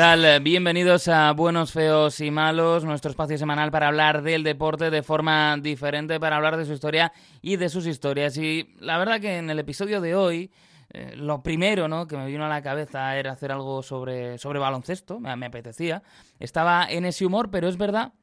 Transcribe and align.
¿Qué 0.00 0.06
tal? 0.06 0.40
Bienvenidos 0.42 1.08
a 1.08 1.30
Buenos, 1.32 1.72
Feos 1.72 2.20
y 2.20 2.30
Malos, 2.30 2.86
nuestro 2.86 3.10
espacio 3.10 3.36
semanal 3.36 3.70
para 3.70 3.88
hablar 3.88 4.22
del 4.22 4.42
deporte 4.42 4.88
de 4.88 5.02
forma 5.02 5.58
diferente, 5.58 6.18
para 6.18 6.36
hablar 6.36 6.56
de 6.56 6.64
su 6.64 6.72
historia 6.72 7.12
y 7.42 7.56
de 7.56 7.68
sus 7.68 7.86
historias. 7.86 8.38
Y 8.38 8.74
la 8.80 8.96
verdad 8.96 9.20
que 9.20 9.36
en 9.36 9.50
el 9.50 9.58
episodio 9.58 10.00
de 10.00 10.14
hoy, 10.14 10.50
eh, 10.88 11.12
lo 11.16 11.42
primero 11.42 11.86
¿no? 11.86 12.06
que 12.06 12.16
me 12.16 12.24
vino 12.28 12.46
a 12.46 12.48
la 12.48 12.62
cabeza 12.62 13.14
era 13.18 13.32
hacer 13.32 13.52
algo 13.52 13.82
sobre, 13.82 14.38
sobre 14.38 14.58
baloncesto, 14.58 15.20
me 15.20 15.44
apetecía. 15.44 16.02
Estaba 16.38 16.86
en 16.88 17.04
ese 17.04 17.26
humor, 17.26 17.50
pero 17.50 17.68
es 17.68 17.76
verdad 17.76 18.14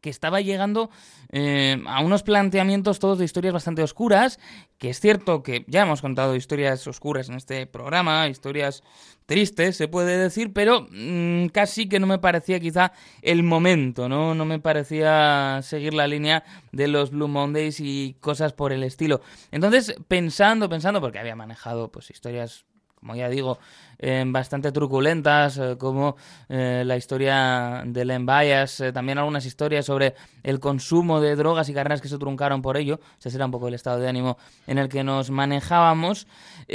que 0.00 0.10
estaba 0.10 0.40
llegando 0.40 0.90
eh, 1.30 1.82
a 1.86 2.00
unos 2.00 2.22
planteamientos 2.22 2.98
todos 2.98 3.18
de 3.18 3.24
historias 3.24 3.54
bastante 3.54 3.82
oscuras, 3.82 4.38
que 4.78 4.90
es 4.90 5.00
cierto 5.00 5.42
que 5.42 5.64
ya 5.68 5.82
hemos 5.82 6.00
contado 6.00 6.34
historias 6.34 6.86
oscuras 6.86 7.28
en 7.28 7.36
este 7.36 7.66
programa, 7.66 8.28
historias 8.28 8.82
tristes, 9.26 9.76
se 9.76 9.86
puede 9.86 10.18
decir, 10.18 10.52
pero 10.52 10.88
mm, 10.90 11.46
casi 11.48 11.88
que 11.88 12.00
no 12.00 12.06
me 12.06 12.18
parecía 12.18 12.58
quizá 12.58 12.92
el 13.22 13.42
momento, 13.42 14.08
¿no? 14.08 14.34
No 14.34 14.44
me 14.44 14.58
parecía 14.58 15.60
seguir 15.62 15.94
la 15.94 16.08
línea 16.08 16.42
de 16.72 16.88
los 16.88 17.10
Blue 17.10 17.28
Mondays 17.28 17.78
y 17.78 18.16
cosas 18.20 18.52
por 18.52 18.72
el 18.72 18.82
estilo. 18.82 19.20
Entonces, 19.52 19.94
pensando, 20.08 20.68
pensando, 20.68 21.00
porque 21.00 21.18
había 21.18 21.36
manejado 21.36 21.92
pues 21.92 22.10
historias 22.10 22.64
como 23.00 23.16
ya 23.16 23.28
digo, 23.30 23.58
eh, 23.98 24.22
bastante 24.26 24.72
truculentas, 24.72 25.58
eh, 25.58 25.76
como 25.78 26.16
eh, 26.48 26.82
la 26.86 26.96
historia 26.96 27.82
de 27.84 28.04
Len 28.04 28.26
Bias, 28.26 28.82
también 28.92 29.18
algunas 29.18 29.46
historias 29.46 29.86
sobre 29.86 30.14
el 30.42 30.60
consumo 30.60 31.20
de 31.20 31.34
drogas 31.34 31.68
y 31.68 31.74
carreras 31.74 32.00
que 32.00 32.08
se 32.08 32.18
truncaron 32.18 32.60
por 32.60 32.76
ello. 32.76 33.00
Ese 33.22 33.36
era 33.36 33.46
un 33.46 33.50
poco 33.50 33.68
el 33.68 33.74
estado 33.74 33.98
de 33.98 34.08
ánimo 34.08 34.36
en 34.66 34.78
el 34.78 34.88
que 34.88 35.02
nos 35.02 35.30
manejábamos. 35.30 36.26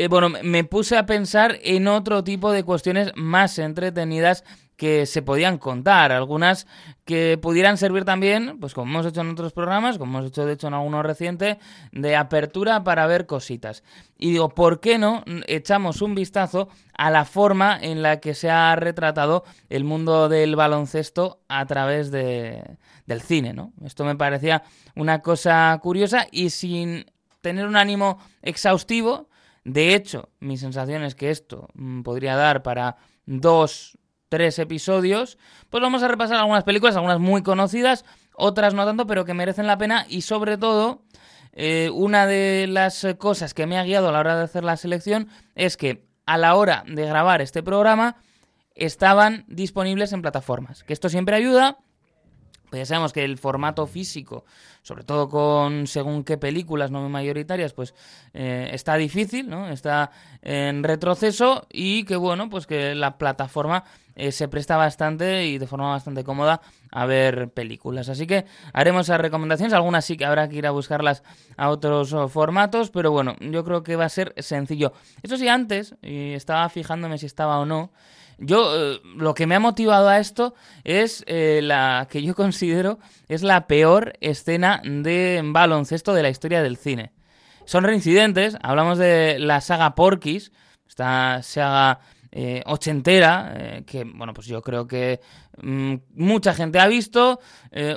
bueno, 0.10 0.30
me 0.44 0.64
puse 0.64 0.98
a 0.98 1.06
pensar 1.06 1.60
en 1.64 1.88
otro 1.88 2.24
tipo 2.24 2.52
de 2.52 2.64
cuestiones 2.64 3.12
más 3.16 3.60
entretenidas 3.60 4.44
que 4.78 5.06
se 5.06 5.22
podían 5.22 5.58
contar, 5.58 6.12
algunas 6.12 6.68
que 7.06 7.38
pudieran 7.42 7.78
servir 7.78 8.04
también, 8.04 8.58
pues 8.60 8.74
como 8.74 8.92
hemos 8.92 9.06
hecho 9.06 9.22
en 9.22 9.32
otros 9.32 9.54
programas, 9.54 9.98
como 9.98 10.18
hemos 10.18 10.30
hecho 10.30 10.46
de 10.46 10.54
hecho 10.54 10.68
en 10.68 10.74
alguno 10.74 11.04
reciente, 11.04 11.60
de 11.92 12.16
apertura 12.16 12.84
para 12.84 13.08
ver 13.08 13.26
cositas. 13.26 13.84
Y 14.18 14.32
digo, 14.32 14.50
¿por 14.50 14.80
qué 14.80 14.98
no 14.98 15.24
echamos 15.48 16.02
un 16.02 16.16
vistazo 16.16 16.70
a 16.98 17.10
la 17.10 17.26
forma 17.26 17.78
en 17.80 18.02
la 18.02 18.20
que 18.20 18.34
se 18.34 18.50
ha 18.50 18.76
retratado 18.76 19.44
el 19.70 19.84
mundo 19.84 20.30
del 20.30 20.56
baloncesto 20.56 21.42
a 21.48 21.66
través 21.66 22.12
de, 22.12 22.78
del 23.06 23.22
cine, 23.22 23.54
¿no? 23.54 23.74
Esto 23.84 24.04
me 24.06 24.16
parecía 24.16 24.64
una 24.96 25.22
cosa 25.22 25.78
curiosa 25.82 26.28
y 26.32 26.50
sin 26.50 27.06
tener 27.42 27.68
un 27.68 27.76
ánimo 27.76 28.20
exhaustivo, 28.42 29.30
de 29.66 29.96
hecho, 29.96 30.30
mi 30.40 30.58
sensación 30.58 31.04
es 31.04 31.16
que 31.16 31.32
esto 31.32 31.68
mm, 31.74 32.04
podría 32.04 32.36
dar 32.36 32.64
para 32.64 32.98
dos 33.26 33.98
tres 34.36 34.60
episodios, 34.60 35.38
pues 35.70 35.82
vamos 35.82 36.04
a 36.04 36.10
repasar 36.10 36.36
algunas 36.36 36.66
películas, 36.66 36.98
algunas 36.98 37.20
muy 37.20 37.42
conocidas, 37.42 38.04
otras 38.36 38.74
no 38.74 38.86
tanto, 38.86 39.08
pero 39.08 39.24
que 39.24 39.34
merecen 39.34 39.66
la 39.66 39.78
pena 39.78 40.06
y 40.10 40.22
sobre 40.22 40.58
todo... 40.58 41.04
Eh, 41.58 41.90
una 41.94 42.28
de 42.28 42.68
las 42.68 43.08
cosas 43.18 43.54
que 43.54 43.66
me 43.66 43.78
ha 43.78 43.84
guiado 43.86 44.10
a 44.10 44.12
la 44.12 44.20
hora 44.20 44.36
de 44.36 44.44
hacer 44.44 44.66
la 44.66 44.76
selección 44.76 45.30
es 45.56 45.78
que 45.78 46.06
a 46.26 46.38
la 46.38 46.54
hora 46.56 46.84
de 46.86 47.06
grabar 47.06 47.42
este 47.42 47.64
programa 47.64 48.18
estaban 48.76 49.46
disponibles 49.48 50.12
en 50.12 50.22
plataformas. 50.22 50.84
Que 50.84 50.92
esto 50.92 51.08
siempre 51.08 51.38
ayuda. 51.38 51.78
Pues 52.76 52.90
ya 52.90 52.96
sabemos 52.96 53.14
que 53.14 53.24
el 53.24 53.38
formato 53.38 53.88
físico, 53.88 54.44
sobre 54.82 55.06
todo 55.06 55.30
con 55.30 55.88
según 55.88 56.26
qué 56.26 56.38
películas 56.38 56.92
no 56.92 57.08
mayoritarias, 57.08 57.72
pues 57.72 57.96
eh, 58.34 58.70
está 58.74 58.98
difícil, 58.98 59.50
¿no? 59.50 59.70
Está 59.70 60.12
en 60.42 60.84
retroceso 60.84 61.68
y 61.72 62.04
que 62.04 62.18
bueno, 62.18 62.50
pues 62.50 62.68
que 62.68 62.94
la 62.94 63.18
plataforma 63.18 63.86
eh, 64.18 64.34
se 64.34 64.50
presta 64.50 64.76
bastante 64.76 65.46
y 65.46 65.58
de 65.58 65.68
forma 65.68 65.92
bastante 65.92 66.26
cómoda 66.26 66.60
a 66.92 67.06
ver 67.06 67.48
películas. 67.52 68.10
Así 68.10 68.28
que 68.28 68.44
haremos 68.74 69.06
esas 69.06 69.22
recomendaciones. 69.22 69.72
Algunas 69.72 70.04
sí 70.04 70.18
que 70.18 70.26
habrá 70.26 70.50
que 70.50 70.58
ir 70.58 70.68
a 70.68 70.72
buscarlas 70.72 71.24
a 71.56 71.70
otros 71.70 72.12
oh, 72.12 72.28
formatos, 72.28 72.90
pero 72.90 73.10
bueno, 73.10 73.38
yo 73.40 73.64
creo 73.64 73.84
que 73.84 73.96
va 73.96 74.04
a 74.04 74.10
ser 74.10 74.34
sencillo. 74.40 74.92
Eso 75.24 75.38
sí, 75.38 75.48
antes, 75.48 75.96
y 76.02 76.34
estaba 76.34 76.68
fijándome 76.68 77.20
si 77.20 77.26
estaba 77.26 77.58
o 77.58 77.66
no. 77.66 77.94
Yo 78.38 78.94
eh, 78.94 79.02
lo 79.16 79.34
que 79.34 79.48
me 79.48 79.56
ha 79.56 79.60
motivado 79.60 80.10
a 80.10 80.20
esto 80.20 80.56
es 80.84 81.24
eh, 81.28 81.62
la 81.64 82.08
que 82.10 82.22
yo 82.22 82.36
considero 82.36 83.00
es 83.28 83.44
la 83.44 83.68
peor 83.68 84.14
escena 84.22 84.82
de 84.84 85.42
baloncesto 85.44 86.14
de 86.14 86.24
la 86.24 86.30
historia 86.30 86.62
del 86.62 86.78
cine. 86.78 87.14
Son 87.66 87.84
reincidentes, 87.84 88.58
hablamos 88.62 88.98
de 88.98 89.40
la 89.40 89.60
saga 89.60 89.96
Porky's, 89.96 90.52
esta 90.88 91.42
saga 91.42 92.00
eh, 92.32 92.62
ochentera, 92.68 93.54
eh, 93.58 93.84
que 93.88 94.04
bueno, 94.04 94.34
pues 94.36 94.46
yo 94.46 94.62
creo 94.62 94.86
que 94.86 95.20
mm, 95.64 95.96
mucha 96.14 96.54
gente 96.54 96.80
ha 96.80 96.88
visto, 96.88 97.40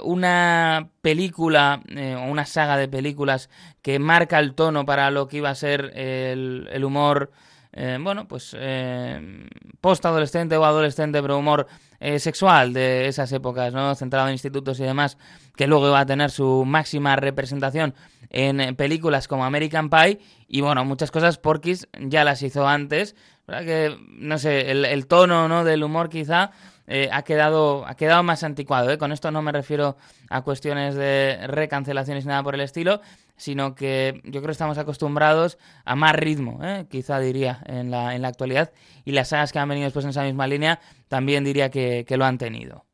una 0.02 0.88
película 1.02 1.82
o 2.16 2.30
una 2.30 2.46
saga 2.46 2.76
de 2.76 2.88
películas 2.88 3.48
que 3.82 3.98
marca 3.98 4.38
el 4.40 4.54
tono 4.54 4.84
para 4.84 5.10
lo 5.10 5.28
que 5.28 5.36
iba 5.36 5.50
a 5.50 5.54
ser 5.54 5.92
el 5.94 6.84
humor, 6.84 7.30
bueno, 8.00 8.26
pues 8.26 8.56
post-adolescente 9.80 10.56
o 10.56 10.64
adolescente, 10.64 11.20
pero 11.22 11.38
humor 11.38 11.66
sexual 12.18 12.72
de 12.72 13.06
esas 13.06 13.30
épocas, 13.32 13.72
¿no? 13.72 13.94
Centrado 13.94 14.26
en 14.28 14.32
institutos 14.32 14.80
y 14.80 14.84
demás, 14.84 15.16
que 15.56 15.66
luego 15.66 15.88
iba 15.88 16.00
a 16.00 16.06
tener 16.06 16.30
su 16.30 16.64
máxima 16.64 17.16
representación 17.16 17.94
en 18.30 18.74
películas 18.76 19.28
como 19.28 19.44
American 19.44 19.90
Pie 19.90 20.18
y 20.48 20.60
bueno, 20.60 20.84
muchas 20.84 21.10
cosas 21.10 21.38
Porky's 21.38 21.88
ya 22.00 22.24
las 22.24 22.42
hizo 22.42 22.66
antes, 22.66 23.14
¿verdad? 23.46 23.64
Que, 23.64 23.96
no 24.08 24.38
sé, 24.38 24.70
el, 24.70 25.06
tono 25.06 25.48
¿no? 25.48 25.64
del 25.64 25.84
humor 25.84 26.08
quizá 26.08 26.50
eh, 26.86 27.10
ha, 27.12 27.22
quedado, 27.22 27.86
ha 27.86 27.94
quedado 27.96 28.22
más 28.22 28.42
anticuado. 28.44 28.90
¿eh? 28.90 28.98
Con 28.98 29.12
esto 29.12 29.30
no 29.30 29.42
me 29.42 29.52
refiero 29.52 29.98
a 30.30 30.42
cuestiones 30.42 30.94
de 30.94 31.38
recancelaciones 31.46 32.24
ni 32.24 32.30
nada 32.30 32.42
por 32.42 32.54
el 32.54 32.62
estilo, 32.62 33.00
sino 33.38 33.74
que 33.74 34.20
yo 34.24 34.40
creo 34.40 34.46
que 34.46 34.52
estamos 34.52 34.76
acostumbrados 34.76 35.58
a 35.84 35.96
más 35.96 36.14
ritmo, 36.14 36.60
¿eh? 36.62 36.86
quizá 36.90 37.18
diría, 37.18 37.62
en 37.64 37.90
la, 37.90 38.14
en 38.14 38.22
la 38.22 38.28
actualidad. 38.28 38.72
Y 39.04 39.12
las 39.12 39.28
sagas 39.28 39.52
que 39.52 39.58
han 39.58 39.68
venido 39.68 39.86
después 39.86 40.04
en 40.04 40.10
esa 40.10 40.24
misma 40.24 40.46
línea 40.46 40.80
también 41.08 41.44
diría 41.44 41.70
que, 41.70 42.04
que 42.06 42.16
lo 42.16 42.26
han 42.26 42.36
tenido. 42.36 42.84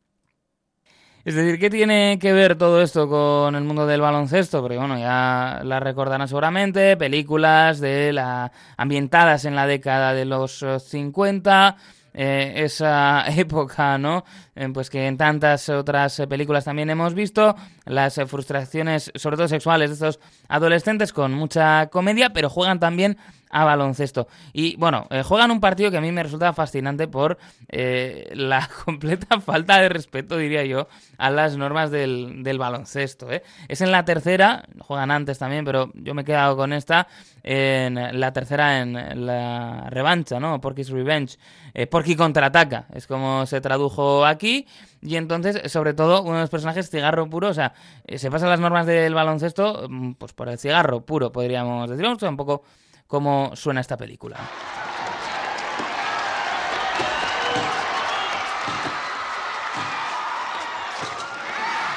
Es 1.25 1.35
decir, 1.35 1.58
¿qué 1.58 1.70
tiene 1.70 2.19
que 2.20 2.35
ver 2.35 2.56
todo 2.56 2.82
esto 2.82 3.08
con 3.08 3.55
el 3.55 3.64
mundo 3.64 3.87
del 3.87 4.02
baloncesto? 4.02 4.61
Porque 4.61 4.76
bueno, 4.76 4.99
ya 4.99 5.62
la 5.64 5.81
recordarán 5.81 6.29
seguramente, 6.29 6.99
películas 6.99 7.81
de 7.81 8.12
la 8.12 8.52
ambientadas 8.76 9.46
en 9.46 9.55
la 9.56 9.67
década 9.67 10.12
de 10.12 10.26
los 10.26 10.62
50, 10.87 11.76
eh, 12.14 12.52
esa 12.56 13.25
época, 13.37 13.99
¿no? 13.99 14.25
Eh, 14.55 14.69
pues 14.72 14.88
que 14.88 15.06
en 15.06 15.19
tantas 15.19 15.69
otras 15.69 16.22
películas 16.28 16.64
también 16.64 16.88
hemos 16.90 17.14
visto, 17.14 17.56
las 17.84 18.20
frustraciones, 18.26 19.12
sobre 19.14 19.37
todo 19.37 19.49
sexuales, 19.49 19.90
de 19.90 19.94
estos 19.94 20.20
adolescentes 20.49 21.12
con 21.12 21.32
mucha 21.32 21.88
comedia, 21.88 22.31
pero 22.32 22.49
juegan 22.49 22.78
también 22.81 23.19
a 23.54 23.64
baloncesto. 23.64 24.26
Y 24.52 24.74
bueno, 24.76 25.06
eh, 25.10 25.22
juegan 25.22 25.52
un 25.52 25.60
partido 25.60 25.88
que 25.92 25.96
a 25.96 26.00
mí 26.00 26.10
me 26.10 26.24
resulta 26.24 26.52
fascinante 26.52 27.06
por 27.06 27.38
eh, 27.68 28.28
la 28.34 28.68
completa 28.84 29.40
falta 29.40 29.80
de 29.80 29.88
respeto, 29.88 30.36
diría 30.36 30.64
yo, 30.64 30.88
a 31.18 31.30
las 31.30 31.56
normas 31.56 31.92
del, 31.92 32.42
baloncesto. 32.58 33.30
¿eh? 33.30 33.44
Es 33.68 33.80
en 33.80 33.92
la 33.92 34.04
tercera, 34.04 34.64
juegan 34.80 35.12
antes 35.12 35.38
también, 35.38 35.64
pero 35.64 35.92
yo 35.94 36.14
me 36.14 36.22
he 36.22 36.24
quedado 36.24 36.56
con 36.56 36.72
esta, 36.72 37.06
en 37.44 38.18
la 38.18 38.32
tercera 38.32 38.80
en 38.80 39.24
la 39.24 39.88
revancha, 39.88 40.40
¿no? 40.40 40.60
Porky's 40.60 40.90
Revenge. 40.90 41.38
Eh, 41.74 41.86
Porky 41.86 42.16
contraataca, 42.16 42.86
es 42.92 43.06
como 43.06 43.46
se 43.46 43.60
tradujo 43.60 44.26
aquí. 44.26 44.66
Y 45.00 45.14
entonces, 45.14 45.70
sobre 45.70 45.94
todo, 45.94 46.22
uno 46.22 46.34
de 46.34 46.40
los 46.40 46.50
personajes, 46.50 46.90
cigarro 46.90 47.28
puro, 47.30 47.50
o 47.50 47.54
sea, 47.54 47.74
se 48.16 48.30
pasan 48.30 48.48
las 48.48 48.58
normas 48.58 48.86
del 48.86 49.14
baloncesto, 49.14 49.86
mm, 49.88 50.14
pues 50.14 50.32
por 50.32 50.48
el 50.48 50.58
cigarro 50.58 51.02
puro, 51.02 51.30
podríamos 51.30 51.88
decir. 51.88 52.04
Un 52.04 52.36
poco 52.36 52.62
cómo 53.06 53.52
suena 53.54 53.80
esta 53.80 53.96
película. 53.96 54.36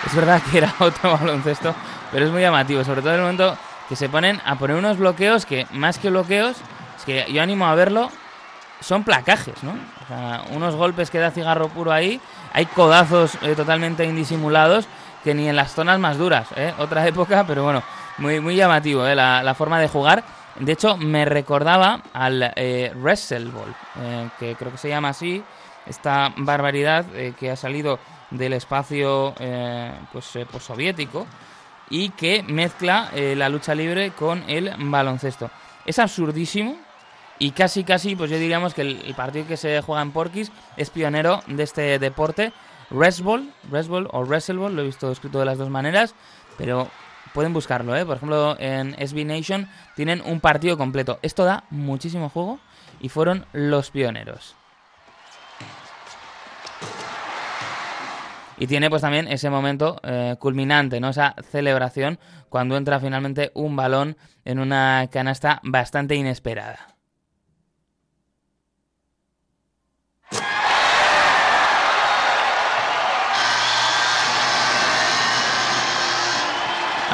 Es 0.06 0.16
verdad 0.16 0.42
que 0.50 0.60
era 0.60 0.74
otro 0.80 1.18
baloncesto, 1.18 1.76
pero 2.12 2.26
es 2.26 2.32
muy 2.32 2.42
llamativo, 2.42 2.84
sobre 2.84 3.02
todo 3.02 3.12
en 3.12 3.16
el 3.18 3.22
momento 3.22 3.58
que 3.90 3.96
se 3.96 4.10
ponen 4.10 4.42
a 4.46 4.56
poner 4.56 4.78
unos 4.78 4.98
bloqueos 4.98 5.46
que, 5.46 5.68
más 5.72 5.98
que 5.98 6.10
bloqueos, 6.10 6.58
es 6.98 7.04
que 7.06 7.26
yo 7.32 7.42
animo 7.42 7.68
a 7.68 7.76
verlo, 7.76 8.10
son 8.80 9.04
placajes, 9.04 9.64
¿no? 9.64 9.72
O 9.72 10.08
sea, 10.08 10.44
unos 10.52 10.76
golpes 10.76 11.10
que 11.10 11.20
da 11.20 11.32
cigarro 11.32 11.70
puro 11.70 11.92
ahí, 11.92 12.22
hay 12.54 12.66
codazos 12.68 13.38
eh, 13.42 13.56
totalmente 13.56 14.06
indisimulados 14.06 14.88
que 15.24 15.34
ni 15.34 15.50
en 15.50 15.56
las 15.56 15.74
zonas 15.74 16.00
más 16.00 16.18
duras, 16.18 16.48
¿eh? 16.56 16.74
Otra 16.78 17.06
época, 17.08 17.44
pero 17.46 17.64
bueno, 17.64 17.84
muy, 18.18 18.40
muy 18.40 18.56
llamativo, 18.56 19.06
¿eh? 19.06 19.16
la, 19.16 19.44
la 19.44 19.54
forma 19.56 19.80
de 19.80 19.88
jugar 19.88 20.24
de 20.60 20.72
hecho, 20.72 20.98
me 20.98 21.26
recordaba 21.26 22.02
al 22.14 22.52
eh, 22.56 22.92
Wrestle 22.96 23.52
Ball, 23.52 23.76
eh, 24.02 24.30
que 24.40 24.56
creo 24.56 24.72
que 24.72 24.78
se 24.78 24.90
llama 24.90 25.10
así, 25.10 25.44
esta 25.86 26.34
barbaridad 26.38 27.06
eh, 27.16 27.34
que 27.40 27.52
ha 27.52 27.56
salido 27.56 28.00
del 28.32 28.54
espacio 28.54 29.36
eh, 29.40 29.92
pues, 30.12 30.38
pues, 30.52 30.64
soviético 30.64 31.28
y 31.90 32.10
que 32.10 32.44
mezcla 32.44 33.10
la 33.14 33.48
lucha 33.48 33.74
libre 33.74 34.12
con 34.12 34.44
el 34.50 34.74
baloncesto. 34.78 35.50
Es 35.86 36.00
absurdísimo, 36.00 36.76
y 37.40 37.52
casi 37.52 37.86
casi 37.86 38.16
pues 38.18 38.30
yo 38.30 38.38
diríamos 38.38 38.74
que 38.74 38.82
el, 38.82 39.14
partido 39.16 39.48
que 39.48 39.56
se 39.56 39.82
juega 39.82 40.02
en 40.02 40.12
Porquis 40.12 40.52
es 40.76 40.90
pionero 40.90 41.42
de 41.48 41.64
este 41.64 41.98
deporte. 41.98 42.52
Wrestball, 42.90 43.54
Wrestball 43.70 44.10
o 44.12 44.26
Wrestleball, 44.26 44.76
lo 44.76 44.82
he 44.82 44.86
visto 44.86 45.12
escrito 45.12 45.40
de 45.40 45.46
las 45.46 45.58
dos 45.58 45.70
maneras, 45.70 46.14
pero 46.58 46.90
pueden 47.38 47.54
buscarlo, 47.54 47.96
¿eh? 47.96 48.04
Por 48.04 48.18
ejemplo, 48.18 48.58
en 48.60 48.96
SB 48.96 49.24
Nation 49.24 49.70
tienen 49.96 50.24
un 50.26 50.40
partido 50.40 50.76
completo. 50.76 51.20
Esto 51.22 51.46
da 51.46 51.66
muchísimo 51.70 52.30
juego 52.30 52.58
y 53.00 53.10
fueron 53.10 53.46
los 53.54 53.92
pioneros. 53.92 54.56
Y 58.58 58.66
tiene 58.66 58.90
pues 58.90 59.04
también 59.04 59.28
ese 59.28 59.52
momento 59.52 60.00
eh, 60.02 60.36
culminante, 60.40 61.00
¿no? 61.00 61.10
Esa 61.10 61.36
celebración 61.52 62.18
cuando 62.50 62.76
entra 62.76 63.00
finalmente 63.00 63.52
un 63.54 63.76
balón 63.76 64.18
en 64.44 64.58
una 64.58 65.08
canasta 65.12 65.60
bastante 65.62 66.16
inesperada. 66.16 66.97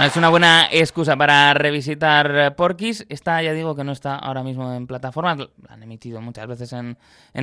Es 0.02 0.18
una 0.18 0.30
buena 0.30 0.68
excusa 0.72 1.16
para 1.16 1.54
revisitar 1.54 2.56
Porky's. 2.56 3.06
Esta 3.10 3.42
ya 3.44 3.54
digo 3.54 3.76
que 3.76 3.84
no 3.84 3.92
está 3.92 4.16
ahora 4.16 4.42
mismo 4.42 4.74
en 4.74 4.88
plataformas. 4.88 5.38
La 5.38 5.48
han 5.70 5.84
emitido 5.84 6.20
muchas 6.20 6.48
veces 6.48 6.74
en, 6.74 6.98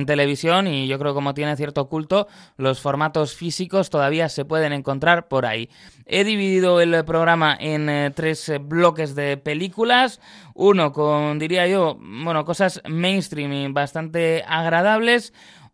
televisión 0.05 0.67
y 0.67 0.85
yo 0.85 0.99
creo 0.99 1.13
que 1.13 1.15
como 1.15 1.33
tiene 1.33 1.55
cierto 1.55 1.87
culto, 1.87 2.27
los 2.57 2.81
formatos 2.81 3.35
físicos 3.35 3.89
todavía 3.89 4.27
se 4.27 4.43
pueden 4.43 4.73
encontrar 4.73 5.29
por 5.29 5.45
ahí. 5.45 5.69
He 6.05 6.25
dividido 6.25 6.81
el 6.81 7.05
programa 7.05 7.55
en 7.57 7.89
eh, 7.89 8.11
tres 8.13 8.51
bloques 8.61 9.15
de 9.15 9.37
películas. 9.37 10.19
Uno 10.53 10.91
con, 10.91 11.39
diría 11.39 11.67
yo, 11.67 11.97
bueno, 11.99 12.43
cosas 12.43 12.81
mainstream 12.87 13.53
y 13.53 13.71
bastante 13.71 14.43
agradables. 14.45 15.33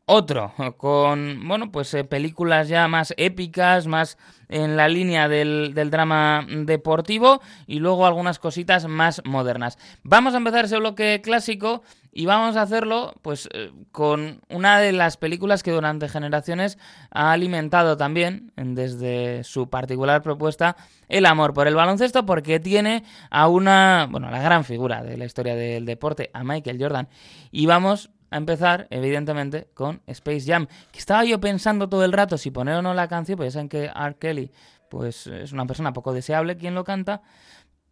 Otro 0.10 0.54
con, 0.78 1.50
bueno, 1.50 1.70
pues 1.70 1.94
eh, 1.94 2.06
películas 2.06 2.70
ya 2.70 2.88
más 2.88 3.14
épicas, 3.18 3.88
más 3.88 4.18
en 4.48 4.78
la 4.78 4.88
línea 4.88 5.28
del, 5.28 5.74
drama 5.74 6.48
deportivo 6.48 7.42
y 7.66 7.80
luego 7.80 8.06
algunas 8.06 8.40
cositas 8.40 8.88
más 8.88 9.22
modernas. 9.26 9.78
Vamos 10.04 10.34
a 10.34 10.38
empezar 10.38 10.64
ese 10.64 10.78
bloque 10.78 11.20
clásico 11.22 11.84
y 12.14 12.26
vamos 12.26 12.56
a 12.56 12.62
hacerlo 12.62 13.16
pues 13.22 13.50
eh, 13.52 13.74
con 13.92 14.40
una 14.48 14.80
de 14.80 14.94
las 14.94 15.18
películas 15.18 15.62
que 15.62 15.72
durante 15.72 16.08
generaciones 16.08 16.78
ha 17.12 17.34
alimentado 17.34 17.98
también 17.98 18.54
desde 18.56 19.44
su 19.44 19.70
particular 19.70 20.22
propuesta 20.22 20.78
el 21.10 21.26
amor 21.26 21.54
por 21.54 21.68
el 21.68 21.76
baloncesto 21.76 22.26
porque 22.26 22.62
tiene 22.62 23.04
a 23.30 23.50
una, 23.50 24.08
bueno, 24.10 24.32
la 24.32 24.42
gran 24.42 24.64
figura 24.64 25.04
de 25.04 25.18
la 25.18 25.26
historia 25.26 25.56
del 25.56 25.86
deporte, 25.86 26.30
a 26.32 26.46
Michael 26.46 26.82
Jordan. 26.82 27.10
Y 27.52 27.66
vamos 27.66 28.10
a 28.30 28.38
empezar, 28.38 28.88
evidentemente, 28.90 29.68
con 29.74 30.02
Space 30.08 30.42
Jam. 30.46 30.68
Que 30.92 31.00
estaba 31.00 31.24
yo 31.24 31.40
pensando 31.40 31.90
todo 31.90 32.04
el 32.06 32.12
rato 32.12 32.38
si 32.38 32.52
poner 32.52 32.76
o 32.76 32.82
no 32.82 32.94
la 32.94 33.08
canción, 33.08 33.38
pues 33.38 33.54
ya 33.54 33.60
saben 33.60 33.70
que 33.70 33.86
R. 33.86 34.16
Kelly 34.20 34.52
pues, 34.90 35.28
es 35.28 35.52
una 35.52 35.66
persona 35.66 35.94
poco 35.94 36.14
deseable 36.14 36.58
quien 36.58 36.76
lo 36.76 36.84
canta, 36.84 37.22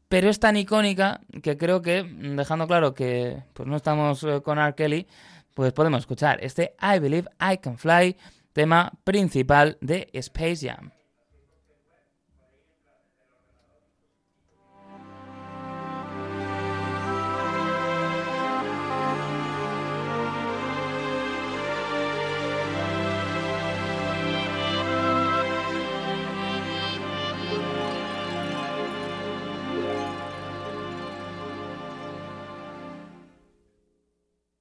pero 0.08 0.30
es 0.30 0.40
tan 0.40 0.58
icónica 0.58 1.22
que 1.42 1.58
creo 1.58 1.82
que, 1.82 2.04
dejando 2.04 2.68
claro 2.68 2.94
que 2.94 3.44
pues 3.54 3.68
no 3.68 3.76
estamos 3.76 4.24
eh, 4.24 4.42
con 4.44 4.60
R. 4.60 4.76
Kelly, 4.76 5.08
pues 5.54 5.74
podemos 5.74 6.00
escuchar 6.00 6.44
este 6.44 6.76
I 6.82 7.00
Believe 7.00 7.30
I 7.40 7.58
Can 7.58 7.78
Fly, 7.78 8.16
tema 8.54 8.92
principal 9.04 9.78
de 9.82 10.10
Space 10.14 10.68
Jam. 10.68 10.92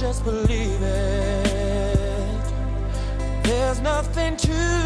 just 0.00 0.24
believe 0.24 0.82
it, 0.82 2.42
there's 3.44 3.80
nothing 3.80 4.36
to 4.36 4.85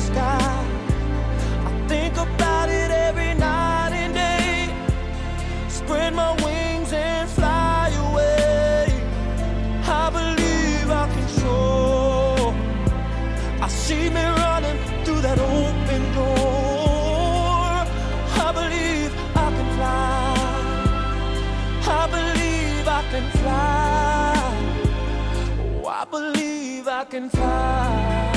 Can 27.09 27.29
fly. 27.29 28.31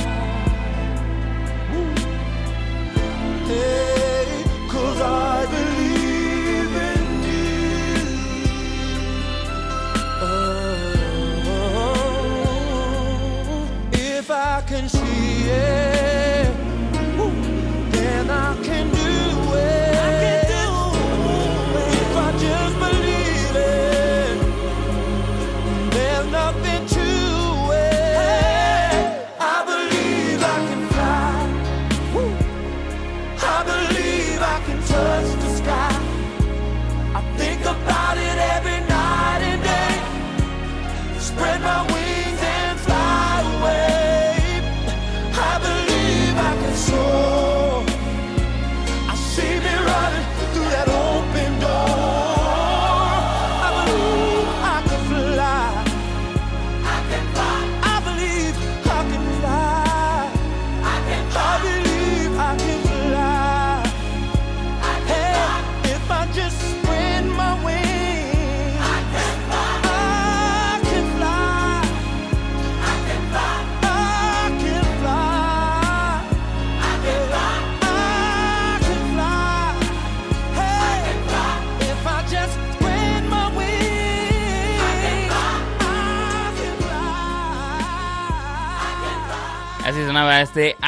Hey, 3.46 4.26
cause 4.68 5.00
I 5.00 5.46
believe 5.54 6.74
in 6.90 7.04
you. 7.28 7.54
Oh, 10.22 10.34
if 13.92 14.30
I 14.30 14.62
can 14.66 14.88
see 14.88 15.50
it, 15.50 15.93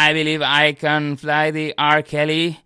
I 0.09 0.15
Believe 0.15 0.45
I 0.45 0.75
Can 0.75 1.19
Fly 1.19 1.51
de 1.51 1.75
R. 1.77 2.05
Kelly 2.05 2.57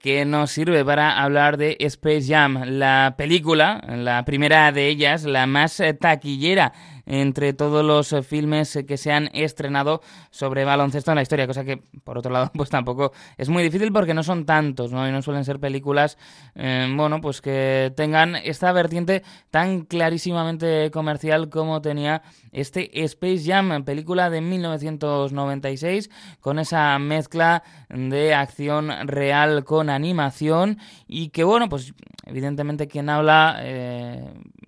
que 0.00 0.24
nos 0.24 0.50
sirve 0.50 0.84
para 0.84 1.22
hablar 1.22 1.56
de 1.56 1.76
Space 1.80 2.24
Jam, 2.26 2.62
la 2.64 3.14
película, 3.16 3.80
la 3.88 4.24
primera 4.24 4.72
de 4.72 4.88
ellas, 4.88 5.22
la 5.24 5.46
más 5.46 5.80
taquillera 6.00 6.72
entre 7.08 7.54
todos 7.54 7.84
los 7.84 8.12
eh, 8.12 8.22
filmes 8.22 8.76
eh, 8.76 8.86
que 8.86 8.98
se 8.98 9.10
han 9.10 9.30
estrenado 9.32 10.02
sobre 10.30 10.64
baloncesto 10.64 11.10
en 11.10 11.16
la 11.16 11.22
historia, 11.22 11.46
cosa 11.46 11.64
que 11.64 11.78
por 12.04 12.18
otro 12.18 12.30
lado 12.30 12.52
pues 12.54 12.68
tampoco 12.68 13.12
es 13.36 13.48
muy 13.48 13.62
difícil 13.62 13.92
porque 13.92 14.14
no 14.14 14.22
son 14.22 14.44
tantos, 14.44 14.92
¿no? 14.92 15.08
Y 15.08 15.10
no 15.10 15.22
suelen 15.22 15.44
ser 15.44 15.58
películas, 15.58 16.18
eh, 16.54 16.86
bueno, 16.94 17.20
pues 17.20 17.40
que 17.40 17.92
tengan 17.96 18.36
esta 18.36 18.70
vertiente 18.72 19.22
tan 19.50 19.86
clarísimamente 19.86 20.90
comercial 20.90 21.48
como 21.48 21.80
tenía 21.80 22.22
este 22.52 23.02
Space 23.04 23.42
Jam, 23.44 23.84
película 23.84 24.28
de 24.28 24.42
1996, 24.42 26.10
con 26.40 26.58
esa 26.58 26.98
mezcla 26.98 27.62
de 27.88 28.34
acción 28.34 28.90
real 29.08 29.64
con 29.64 29.88
animación 29.88 30.78
y 31.06 31.30
que, 31.30 31.44
bueno, 31.44 31.70
pues 31.70 31.94
evidentemente 32.26 32.86
quien 32.86 33.08
habla 33.08 33.62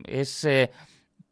es... 0.06 0.46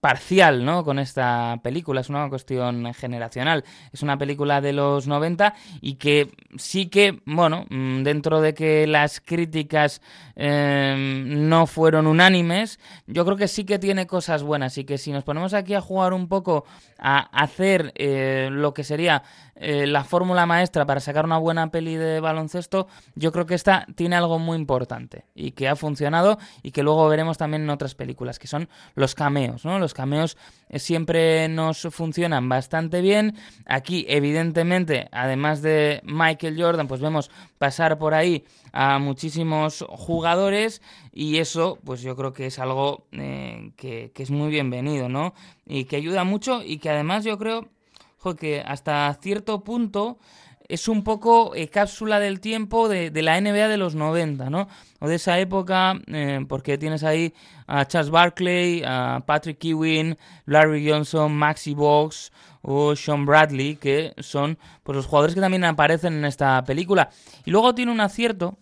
parcial, 0.01 0.65
¿no? 0.65 0.85
Con 0.85 0.99
esta 0.99 1.59
película, 1.63 2.01
es 2.01 2.09
una 2.09 2.29
cuestión 2.29 2.93
generacional. 2.95 3.65
Es 3.93 4.03
una 4.03 4.17
película 4.17 4.61
de 4.61 4.73
los 4.73 5.07
90 5.07 5.55
y 5.81 5.95
que 5.95 6.31
sí 6.57 6.87
que, 6.87 7.21
bueno, 7.25 7.67
mm, 7.69 8.03
dentro 8.03 8.41
de 8.41 8.55
que 8.55 8.87
las 8.87 9.21
críticas 9.21 10.01
eh, 10.41 10.95
no 11.27 11.67
fueron 11.67 12.07
unánimes, 12.07 12.79
yo 13.09 13.25
creo 13.25 13.37
que 13.37 13.49
sí 13.49 13.65
que 13.65 13.81
tiene 13.81 14.07
cosas 14.07 14.45
buenas 14.45 14.79
y 14.79 14.85
que 14.85 14.97
si 14.97 15.11
nos 15.11 15.25
ponemos 15.25 15.53
aquí 15.53 15.75
a 15.75 15.81
jugar 15.81 16.13
un 16.13 16.29
poco 16.29 16.65
a 16.97 17.19
hacer 17.43 17.93
eh, 17.97 18.49
lo 18.53 18.73
que 18.73 18.85
sería 18.85 19.25
eh, 19.57 19.89
la 19.89 20.05
fórmula 20.05 20.47
maestra 20.47 20.87
para 20.87 21.01
sacar 21.01 21.25
una 21.25 21.39
buena 21.39 21.73
peli 21.73 21.97
de 21.97 22.21
baloncesto, 22.21 22.87
yo 23.17 23.33
creo 23.33 23.47
que 23.47 23.57
esta 23.57 23.85
tiene 23.97 24.15
algo 24.15 24.39
muy 24.39 24.57
importante 24.57 25.25
y 25.35 25.51
que 25.51 25.67
ha 25.67 25.75
funcionado 25.75 26.39
y 26.63 26.71
que 26.71 26.85
luego 26.85 27.09
veremos 27.09 27.37
también 27.37 27.63
en 27.65 27.71
otras 27.71 27.97
películas, 27.97 28.39
que 28.39 28.47
son 28.47 28.69
los 28.95 29.17
cameos, 29.17 29.65
¿no? 29.65 29.81
Los 29.81 29.93
cameos 29.93 30.37
eh, 30.69 30.79
siempre 30.79 31.49
nos 31.49 31.89
funcionan 31.91 32.49
bastante 32.49 33.01
bien. 33.01 33.35
Aquí, 33.67 34.07
evidentemente, 34.09 35.09
además 35.11 35.63
de 35.63 36.01
Michael 36.05 36.63
Jordan, 36.63 36.87
pues 36.87 37.01
vemos 37.01 37.29
pasar 37.59 37.99
por 37.99 38.15
ahí 38.15 38.45
a 38.73 39.01
muchísimos 39.01 39.85
jugadores 39.89 40.28
y 41.13 41.39
eso, 41.39 41.79
pues 41.85 42.03
yo 42.03 42.15
creo 42.17 42.33
que 42.33 42.47
es 42.47 42.59
algo 42.59 43.07
eh, 43.13 43.73
que, 43.77 44.13
es 44.15 44.31
muy 44.31 44.51
bienvenido, 44.51 45.09
¿no? 45.09 45.35
Y 45.67 45.85
que 45.85 45.97
ayuda 45.97 46.25
mucho 46.25 46.63
y 46.63 46.79
que 46.79 46.91
además 46.91 47.25
yo 47.25 47.39
creo 47.39 47.69
jo, 48.19 48.37
que 48.37 48.61
hasta 48.61 49.17
cierto 49.21 49.65
punto 49.65 50.19
es 50.69 50.87
un 50.87 51.03
poco 51.03 51.55
eh, 51.55 51.69
cápsula 51.69 52.21
del 52.21 52.41
tiempo 52.41 52.89
de, 52.89 53.11
de, 53.11 53.23
la 53.23 53.41
NBA 53.41 53.69
de 53.69 53.79
los 53.79 53.95
90, 53.95 54.51
¿no? 54.51 54.69
O 55.01 55.09
de 55.09 55.15
esa 55.15 55.39
época, 55.39 55.99
eh, 56.09 56.45
porque 56.47 56.77
tienes 56.77 57.03
ahí 57.05 57.33
a 57.67 57.87
Charles 57.87 58.11
Barkley, 58.11 58.83
a 58.85 59.23
Patrick 59.27 59.65
Ewing, 59.65 60.17
Larry 60.45 60.89
Johnson, 60.89 61.33
Maxi 61.35 61.75
Box 61.75 62.33
o 62.63 62.95
Sean 62.95 63.25
Bradley, 63.25 63.77
que 63.77 64.13
son 64.19 64.59
pues, 64.83 64.97
los 64.97 65.07
jugadores 65.07 65.35
que 65.35 65.41
también 65.41 65.65
aparecen 65.65 66.15
en 66.15 66.25
esta 66.27 66.63
película. 66.65 67.09
Y 67.45 67.51
luego 67.51 67.75
tiene 67.75 67.93
un 67.93 68.01
acierto 68.01 68.59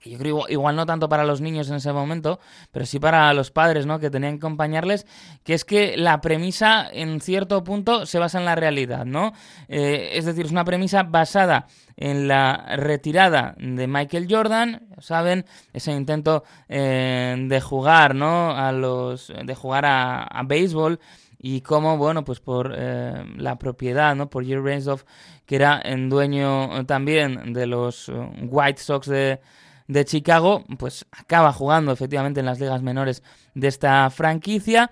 que 0.00 0.10
yo 0.10 0.18
creo 0.18 0.48
igual, 0.48 0.76
no 0.76 0.86
tanto 0.86 1.08
para 1.08 1.24
los 1.24 1.40
niños 1.40 1.68
en 1.68 1.76
ese 1.76 1.92
momento, 1.92 2.38
pero 2.70 2.86
sí 2.86 2.98
para 2.98 3.32
los 3.34 3.50
padres, 3.50 3.86
¿no? 3.86 3.98
Que 3.98 4.10
tenían 4.10 4.34
que 4.34 4.46
acompañarles, 4.46 5.06
que 5.44 5.54
es 5.54 5.64
que 5.64 5.96
la 5.96 6.20
premisa 6.20 6.88
en 6.90 7.20
cierto 7.20 7.64
punto 7.64 8.06
se 8.06 8.18
basa 8.18 8.38
en 8.38 8.44
la 8.44 8.54
realidad, 8.54 9.04
¿no? 9.04 9.32
Eh, 9.68 10.10
es 10.14 10.24
decir, 10.24 10.46
es 10.46 10.52
una 10.52 10.64
premisa 10.64 11.02
basada 11.02 11.66
en 11.96 12.28
la 12.28 12.76
retirada 12.76 13.54
de 13.58 13.86
Michael 13.86 14.26
Jordan, 14.30 14.88
saben, 14.98 15.44
ese 15.72 15.92
intento 15.92 16.44
eh, 16.68 17.36
de 17.48 17.60
jugar, 17.60 18.14
¿no? 18.14 18.56
A 18.56 18.72
los, 18.72 19.32
de 19.44 19.54
jugar 19.54 19.84
a, 19.84 20.22
a 20.22 20.42
béisbol 20.44 21.00
y 21.38 21.60
cómo, 21.60 21.96
bueno, 21.96 22.24
pues 22.24 22.40
por 22.40 22.74
eh, 22.76 23.24
la 23.36 23.56
propiedad, 23.58 24.14
¿no? 24.16 24.28
Por 24.28 24.44
Jerry 24.44 24.60
Reinsdorf, 24.60 25.04
que 25.46 25.56
era 25.56 25.80
en 25.82 26.08
dueño 26.08 26.84
también 26.86 27.52
de 27.52 27.66
los 27.66 28.10
White 28.42 28.82
Sox 28.82 29.06
de 29.06 29.40
de 29.88 30.04
Chicago, 30.04 30.64
pues 30.78 31.06
acaba 31.10 31.52
jugando 31.52 31.92
efectivamente 31.92 32.40
en 32.40 32.46
las 32.46 32.60
ligas 32.60 32.82
menores 32.82 33.22
de 33.54 33.68
esta 33.68 34.08
franquicia 34.10 34.90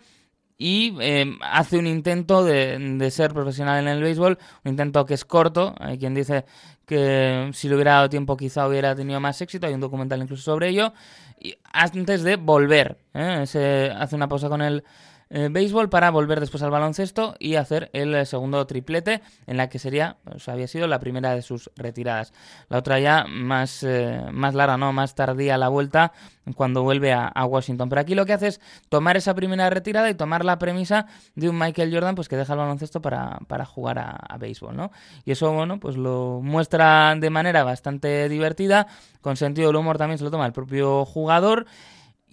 y 0.59 0.97
eh, 1.01 1.37
hace 1.43 1.79
un 1.79 1.87
intento 1.87 2.43
de, 2.43 2.79
de, 2.79 3.11
ser 3.11 3.35
profesional 3.35 3.79
en 3.79 3.89
el 3.89 4.03
béisbol, 4.03 4.39
un 4.65 4.71
intento 4.71 5.05
que 5.05 5.13
es 5.13 5.27
corto, 5.27 5.75
hay 5.79 5.99
quien 5.99 6.15
dice 6.15 6.47
que 6.87 7.51
si 7.53 7.69
le 7.69 7.75
hubiera 7.75 7.95
dado 7.95 8.09
tiempo 8.09 8.37
quizá 8.39 8.67
hubiera 8.67 8.95
tenido 8.95 9.21
más 9.21 9.41
éxito, 9.43 9.67
hay 9.67 9.75
un 9.75 9.81
documental 9.81 10.23
incluso 10.23 10.43
sobre 10.43 10.71
ello, 10.71 10.95
y 11.39 11.55
antes 11.73 12.23
de 12.23 12.37
volver, 12.37 12.97
¿eh? 13.13 13.43
Se 13.47 13.91
hace 13.91 14.17
una 14.17 14.29
pausa 14.29 14.49
con 14.49 14.63
el 14.63 14.83
eh, 15.29 15.49
béisbol 15.51 15.89
para 15.89 16.11
volver 16.11 16.39
después 16.39 16.63
al 16.63 16.71
baloncesto 16.71 17.35
y 17.41 17.57
hacer 17.57 17.91
el 17.93 18.25
segundo 18.27 18.65
triplete 18.67 19.23
en 19.47 19.57
la 19.57 19.69
que 19.69 19.81
sería, 19.81 20.19
pues, 20.23 20.49
había 20.49 20.69
sido 20.69 20.87
la 20.87 21.01
primera 21.01 21.35
de 21.35 21.43
sus 21.43 21.71
retiradas. 21.75 22.33
La 22.69 22.79
otra 22.79 23.01
ya 23.01 23.25
más, 23.29 23.83
eh, 23.83 24.21
más 24.31 24.55
larga, 24.55 24.77
¿no? 24.77 24.93
Más 24.93 25.17
tardía 25.17 25.59
la 25.59 25.69
vuelta 25.69 26.13
cuando 26.55 26.85
vuelve 26.85 27.13
a, 27.13 27.27
a, 27.27 27.45
Washington. 27.45 27.89
Pero 27.89 28.01
aquí 28.01 28.15
lo 28.15 28.25
que 28.25 28.35
hace 28.35 28.47
es 28.47 28.61
tomar 28.89 29.17
esa 29.17 29.35
primera 29.35 29.69
retirada 29.69 30.09
y 30.09 30.15
tomar 30.15 30.45
la 30.45 30.59
premisa 30.61 31.07
de 31.35 31.49
un 31.49 31.59
Michael 31.59 31.93
Jordan 31.93 32.15
pues 32.15 32.29
que 32.29 32.37
deja 32.37 32.53
el 32.53 32.61
baloncesto 32.61 33.03
para, 33.03 33.41
para 33.49 33.65
jugar 33.65 33.99
a, 33.99 34.11
a 34.11 34.39
béisbol, 34.39 34.77
¿no? 34.77 34.93
Y 35.25 35.33
eso, 35.33 35.53
bueno, 35.53 35.81
pues 35.81 35.97
lo 35.97 36.41
muestra 36.41 37.17
de 37.17 37.31
manera 37.31 37.65
bastante 37.65 38.29
divertida, 38.29 38.87
con 39.23 39.37
sentido 39.37 39.69
del 39.69 39.77
humor 39.77 39.99
también 39.99 40.19
se 40.19 40.25
lo 40.25 40.31
toma 40.31 40.47
el 40.47 40.53
propio 40.53 41.05
jugador 41.05 41.67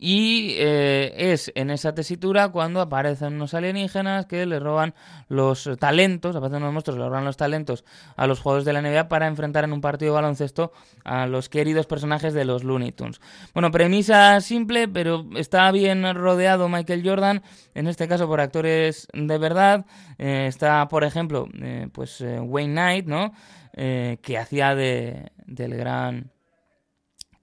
Y 0.06 0.58
eh, 0.58 1.14
es 1.16 1.50
en 1.56 1.70
esa 1.70 1.96
tesitura 1.96 2.50
cuando 2.50 2.82
aparecen 2.82 3.36
unos 3.36 3.54
alienígenas 3.54 4.26
que 4.26 4.46
le 4.46 4.60
roban 4.60 4.94
los 5.30 5.70
talentos, 5.80 6.36
aparecen 6.36 6.62
unos 6.62 6.74
monstruos, 6.74 7.00
le 7.00 7.06
roban 7.06 7.24
los 7.24 7.38
talentos 7.38 7.86
a 8.18 8.28
los 8.28 8.42
jugadores 8.42 8.66
de 8.66 8.74
la 8.74 8.82
NBA 8.82 9.08
para 9.08 9.28
enfrentar 9.28 9.64
en 9.64 9.72
un 9.72 9.80
partido 9.80 10.12
de 10.12 10.16
baloncesto 10.16 10.74
a 11.06 11.26
los 11.26 11.48
queridos 11.48 11.86
personajes 11.86 12.34
de 12.34 12.44
los 12.44 12.66
Looney 12.66 12.92
Tunes. 12.92 13.22
Bueno, 13.54 13.72
premisa 13.72 14.42
simple, 14.42 14.90
pero 14.90 15.26
está 15.38 15.72
bien 15.72 16.14
rodeado 16.14 16.68
Michael 16.68 17.02
Jordan, 17.08 17.42
en 17.74 17.88
este 17.88 18.10
caso 18.10 18.28
por 18.28 18.42
actores 18.42 19.08
de 19.14 19.38
verdad. 19.38 19.86
Eh, 20.18 20.48
está, 20.50 20.86
por 20.90 21.06
ejemplo, 21.06 21.48
eh, 21.62 21.88
pues 21.94 22.20
Wayne 22.20 22.74
Knight, 22.74 23.06
¿no? 23.06 23.34
que 23.72 24.38
hacía 24.38 24.76
de, 24.76 25.32
del 25.46 25.78
gran 25.78 26.30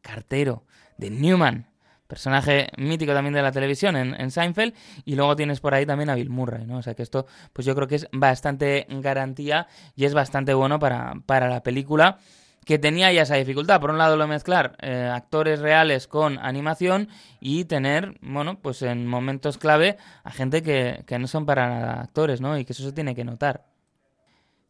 cartero 0.02 0.64
de 0.98 1.08
Newman 1.08 1.69
personaje 2.10 2.68
mítico 2.76 3.14
también 3.14 3.32
de 3.32 3.40
la 3.40 3.52
televisión 3.52 3.96
en, 3.96 4.30
Seinfeld, 4.30 4.74
y 5.06 5.14
luego 5.14 5.34
tienes 5.36 5.60
por 5.60 5.72
ahí 5.72 5.86
también 5.86 6.10
a 6.10 6.14
Bill 6.14 6.28
Murray, 6.28 6.66
¿no? 6.66 6.76
O 6.78 6.82
sea 6.82 6.94
que 6.94 7.02
esto, 7.02 7.26
pues 7.54 7.64
yo 7.64 7.74
creo 7.74 7.88
que 7.88 7.94
es 7.94 8.08
bastante 8.12 8.86
garantía 8.90 9.66
y 9.96 10.04
es 10.04 10.12
bastante 10.12 10.52
bueno 10.52 10.78
para, 10.78 11.14
para 11.24 11.48
la 11.48 11.62
película 11.62 12.18
que 12.66 12.78
tenía 12.78 13.12
ya 13.12 13.22
esa 13.22 13.36
dificultad. 13.36 13.80
Por 13.80 13.90
un 13.90 13.98
lado, 13.98 14.16
lo 14.16 14.26
mezclar 14.26 14.76
eh, 14.80 15.10
actores 15.12 15.60
reales 15.60 16.06
con 16.06 16.38
animación 16.38 17.08
y 17.40 17.64
tener, 17.64 18.18
bueno, 18.20 18.58
pues 18.60 18.82
en 18.82 19.06
momentos 19.06 19.56
clave 19.56 19.96
a 20.24 20.30
gente 20.30 20.62
que, 20.62 21.04
que 21.06 21.18
no 21.18 21.26
son 21.26 21.46
para 21.46 21.68
nada 21.68 22.00
actores, 22.02 22.40
¿no? 22.40 22.58
Y 22.58 22.64
que 22.64 22.72
eso 22.72 22.82
se 22.82 22.92
tiene 22.92 23.14
que 23.14 23.24
notar. 23.24 23.69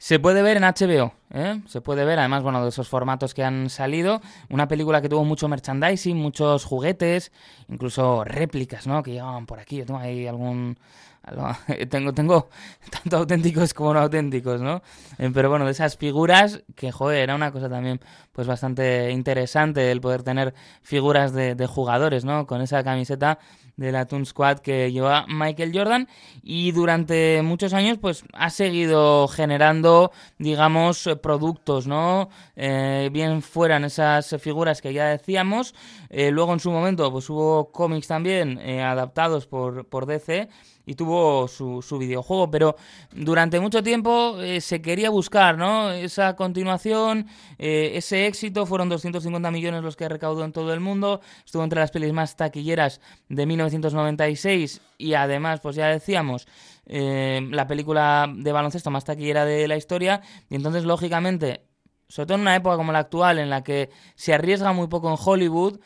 Se 0.01 0.19
puede 0.19 0.41
ver 0.41 0.57
en 0.57 0.63
HBO, 0.63 1.13
¿eh? 1.29 1.61
se 1.67 1.83
puede 1.83 2.07
ver, 2.07 2.19
además, 2.19 2.43
bueno, 2.43 2.63
de 2.63 2.71
esos 2.71 2.89
formatos 2.89 3.35
que 3.35 3.45
han 3.45 3.69
salido. 3.69 4.23
Una 4.49 4.67
película 4.67 5.03
que 5.03 5.11
tuvo 5.11 5.27
mucho 5.27 5.47
merchandising, 5.47 6.17
muchos 6.17 6.65
juguetes, 6.65 7.33
incluso 7.69 8.25
réplicas, 8.25 8.87
¿no? 8.87 9.03
Que 9.03 9.11
llegaban 9.11 9.45
por 9.45 9.61
aquí. 9.61 9.77
Yo 9.77 9.85
tengo 9.85 10.01
ahí 10.01 10.27
algún. 10.27 10.79
Tengo, 11.91 12.15
tengo 12.15 12.49
tanto 12.91 13.19
auténticos 13.19 13.75
como 13.75 13.93
no 13.93 14.01
auténticos, 14.01 14.63
¿no? 14.63 14.83
Eh, 15.19 15.31
pero 15.35 15.51
bueno, 15.51 15.67
de 15.67 15.73
esas 15.73 15.99
figuras, 15.99 16.63
que 16.75 16.93
joder, 16.93 17.19
era 17.19 17.35
una 17.35 17.53
cosa 17.53 17.69
también, 17.69 18.01
pues 18.33 18.47
bastante 18.47 19.11
interesante 19.11 19.93
el 19.93 20.01
poder 20.01 20.23
tener 20.23 20.55
figuras 20.81 21.35
de, 21.35 21.55
de 21.55 21.67
jugadores, 21.67 22.25
¿no? 22.25 22.47
Con 22.47 22.63
esa 22.63 22.83
camiseta 22.83 23.39
de 23.81 23.93
la 23.93 24.05
Toon 24.05 24.27
Squad 24.27 24.59
que 24.59 24.93
lleva 24.93 25.25
Michael 25.27 25.73
Jordan 25.75 26.07
y 26.43 26.71
durante 26.73 27.41
muchos 27.43 27.73
años 27.73 27.97
pues 27.99 28.25
ha 28.35 28.51
seguido 28.51 29.27
generando 29.27 30.13
digamos 30.39 31.09
productos 31.23 31.87
no 31.87 32.29
eh, 32.57 33.09
bien 33.11 33.41
fueran 33.41 33.85
esas 33.85 34.37
figuras 34.39 34.83
que 34.83 34.93
ya 34.93 35.07
decíamos. 35.07 35.75
Eh, 36.11 36.31
luego 36.31 36.53
en 36.53 36.61
su 36.61 36.71
momento 36.71 37.11
pues 37.11 37.31
hubo 37.31 37.73
cómics 37.73 38.07
también 38.07 38.59
eh, 38.59 38.83
adaptados 38.83 39.47
por, 39.47 39.87
por 39.87 40.05
DC 40.05 40.49
y 40.91 40.97
tuvo 40.97 41.47
su, 41.47 41.83
su 41.83 41.99
videojuego, 41.99 42.51
pero 42.51 42.75
durante 43.13 43.61
mucho 43.61 43.81
tiempo 43.81 44.41
eh, 44.41 44.61
se 44.61 44.83
quería 44.83 45.09
buscar, 45.09 45.57
¿no? 45.57 45.93
Esa 45.93 46.35
continuación, 46.35 47.29
eh, 47.61 47.93
ese 47.95 48.27
éxito, 48.27 48.67
fueron 48.67 48.89
250 48.89 49.53
millones 49.53 49.85
los 49.85 49.95
que 49.95 50.09
recaudó 50.09 50.45
en 50.45 50.51
todo 50.51 50.75
el 50.75 50.81
mundo, 50.81 51.21
estuvo 51.45 51.63
entre 51.63 51.79
las 51.79 51.93
pelis 51.93 52.13
más 52.13 52.35
taquilleras 52.35 53.01
de 53.29 53.47
1996 53.47 54.81
y 54.99 55.15
además, 55.15 55.61
pues 55.61 55.77
ya 55.77 55.87
decíamos, 55.87 56.49
eh, 56.87 57.41
la 57.53 57.69
película 57.69 58.29
de 58.29 58.51
baloncesto 58.51 58.91
más 58.91 59.05
taquillera 59.05 59.45
de 59.45 59.69
la 59.69 59.77
historia, 59.77 60.23
y 60.49 60.57
entonces, 60.57 60.83
lógicamente, 60.83 61.63
sobre 62.09 62.27
todo 62.27 62.35
en 62.35 62.41
una 62.41 62.57
época 62.57 62.77
como 62.77 62.91
la 62.91 62.99
actual, 62.99 63.39
en 63.39 63.49
la 63.49 63.63
que 63.63 63.91
se 64.17 64.35
arriesga 64.35 64.73
muy 64.73 64.89
poco 64.89 65.09
en 65.09 65.17
Hollywood, 65.25 65.79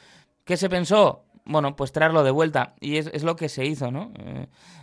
¿qué 0.46 0.56
se 0.56 0.70
pensó? 0.70 1.26
Bueno, 1.46 1.76
pues 1.76 1.92
traerlo 1.92 2.24
de 2.24 2.30
vuelta. 2.30 2.74
Y 2.80 2.96
es, 2.96 3.10
es 3.12 3.22
lo 3.22 3.36
que 3.36 3.48
se 3.48 3.66
hizo, 3.66 3.90
¿no? 3.90 4.12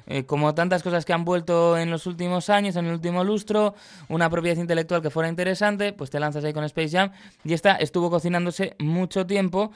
Eh, 0.08 0.26
como 0.26 0.54
tantas 0.54 0.84
cosas 0.84 1.06
que 1.06 1.14
han 1.14 1.24
vuelto 1.24 1.78
en 1.78 1.90
los 1.90 2.06
últimos 2.06 2.50
años, 2.50 2.76
en 2.76 2.86
el 2.86 2.94
último 2.94 3.24
lustro, 3.24 3.76
una 4.10 4.30
propiedad 4.30 4.58
intelectual 4.58 5.02
que 5.02 5.10
fuera 5.10 5.30
interesante, 5.30 5.94
pues 5.94 6.10
te 6.10 6.20
lanzas 6.20 6.44
ahí 6.44 6.54
con 6.54 6.64
Space 6.66 6.90
Jam 6.90 7.12
y 7.44 7.54
esta 7.54 7.76
estuvo 7.76 8.10
cocinándose 8.10 8.76
mucho 8.80 9.26
tiempo 9.26 9.72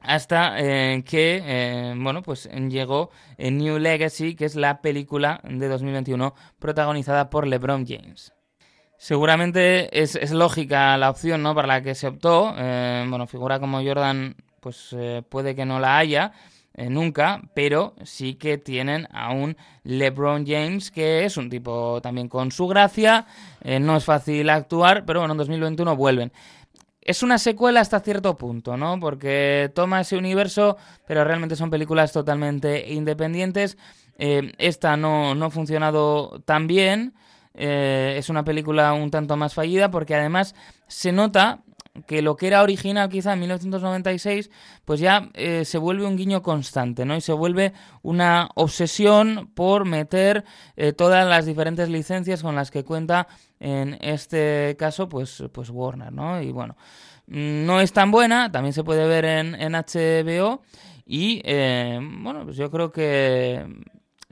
hasta 0.00 0.54
eh, 0.58 1.04
que 1.06 1.42
eh, 1.44 1.94
bueno 1.96 2.22
pues 2.22 2.50
llegó 2.50 3.10
New 3.38 3.78
Legacy 3.78 4.34
que 4.34 4.46
es 4.46 4.56
la 4.56 4.82
película 4.82 5.40
de 5.44 5.68
2021 5.68 6.34
protagonizada 6.58 7.30
por 7.30 7.46
LeBron 7.46 7.86
James 7.86 8.32
seguramente 8.98 10.02
es, 10.02 10.16
es 10.16 10.32
lógica 10.32 10.96
la 10.96 11.08
opción 11.08 11.44
no 11.44 11.54
para 11.54 11.68
la 11.68 11.82
que 11.82 11.94
se 11.94 12.08
optó 12.08 12.52
bueno 12.52 13.28
figura 13.28 13.60
como 13.60 13.80
Jordan 13.80 14.34
pues 14.62 14.96
puede 15.28 15.54
que 15.54 15.66
no 15.66 15.80
la 15.80 15.98
haya 15.98 16.32
eh, 16.74 16.88
nunca, 16.88 17.42
pero 17.54 17.94
sí 18.02 18.34
que 18.34 18.56
tienen 18.56 19.06
a 19.12 19.30
un 19.32 19.58
LeBron 19.84 20.46
James 20.46 20.90
que 20.90 21.24
es 21.24 21.36
un 21.36 21.50
tipo 21.50 22.00
también 22.00 22.28
con 22.28 22.50
su 22.50 22.66
gracia, 22.66 23.26
eh, 23.60 23.78
no 23.78 23.96
es 23.96 24.04
fácil 24.04 24.48
actuar, 24.48 25.04
pero 25.04 25.20
bueno, 25.20 25.32
en 25.34 25.38
2021 25.38 25.96
vuelven. 25.96 26.32
Es 27.02 27.22
una 27.22 27.36
secuela 27.36 27.80
hasta 27.80 28.00
cierto 28.00 28.38
punto, 28.38 28.76
¿no? 28.76 28.98
Porque 29.00 29.70
toma 29.74 30.00
ese 30.00 30.16
universo, 30.16 30.78
pero 31.06 31.24
realmente 31.24 31.56
son 31.56 31.68
películas 31.68 32.12
totalmente 32.12 32.90
independientes. 32.92 33.76
Eh, 34.18 34.52
esta 34.56 34.96
no, 34.96 35.34
no, 35.34 35.46
ha 35.46 35.50
funcionado 35.50 36.40
tan 36.46 36.66
bien. 36.66 37.12
es 37.54 38.30
una 38.30 38.44
película 38.44 38.94
un 38.94 39.10
tanto 39.10 39.36
más 39.36 39.52
fallida 39.52 39.90
porque 39.90 40.14
además 40.14 40.54
se 40.86 41.12
nota 41.12 41.60
que 42.06 42.22
lo 42.22 42.36
que 42.36 42.46
era 42.46 42.62
original 42.62 43.08
quizá 43.08 43.34
en 43.34 43.40
1996, 43.40 44.50
pues 44.84 45.00
ya 45.00 45.30
eh, 45.34 45.64
se 45.64 45.78
vuelve 45.78 46.06
un 46.06 46.16
guiño 46.16 46.42
constante, 46.42 47.04
¿no? 47.04 47.16
Y 47.16 47.20
se 47.20 47.32
vuelve 47.32 47.72
una 48.02 48.48
obsesión 48.54 49.50
por 49.54 49.84
meter 49.84 50.44
eh, 50.76 50.92
todas 50.92 51.26
las 51.26 51.44
diferentes 51.44 51.88
licencias 51.88 52.42
con 52.42 52.54
las 52.54 52.70
que 52.70 52.84
cuenta 52.84 53.28
en 53.60 53.98
este 54.00 54.74
caso, 54.78 55.08
pues, 55.08 55.44
pues 55.52 55.70
Warner, 55.70 56.12
¿no? 56.12 56.40
Y 56.40 56.50
bueno, 56.50 56.76
mm, 57.26 57.66
no 57.66 57.80
es 57.80 57.92
tan 57.92 58.10
buena, 58.10 58.50
también 58.50 58.72
se 58.72 58.84
puede 58.84 59.06
ver 59.06 59.24
en, 59.24 59.54
en 59.54 59.72
HBO 59.72 60.62
y, 61.04 61.42
eh, 61.44 62.00
bueno, 62.00 62.44
pues 62.44 62.56
yo 62.56 62.70
creo 62.70 62.90
que 62.90 63.66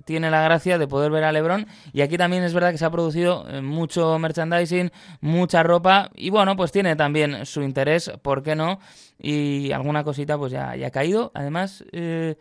tiene 0.05 0.31
la 0.31 0.43
gracia 0.43 0.79
de 0.79 0.87
poder 0.87 1.11
ver 1.11 1.25
a 1.25 1.33
LeBron. 1.33 1.67
Y 1.93 2.01
aquí 2.03 2.17
también 2.17 2.43
es 2.43 2.55
verdad 2.55 2.73
que 2.73 2.79
se 2.79 2.85
ha 2.85 2.91
producido 2.91 3.47
eh, 3.49 3.61
mucho 3.61 4.19
merchandising, 4.19 4.91
mucha 5.21 5.63
ropa. 5.63 6.11
Y 6.15 6.31
bueno, 6.31 6.57
pues 6.57 6.73
tiene 6.73 6.97
también 6.97 7.47
su 7.47 7.63
interés, 7.63 8.13
¿por 8.23 8.43
qué 8.43 8.55
no? 8.55 8.79
Y 9.19 9.73
alguna 9.73 10.05
cosita 10.05 10.39
pues 10.39 10.53
ya, 10.53 10.77
ya 10.77 10.89
ha 10.89 10.91
caído. 10.91 11.31
Además, 11.35 11.85
eh, 11.93 12.37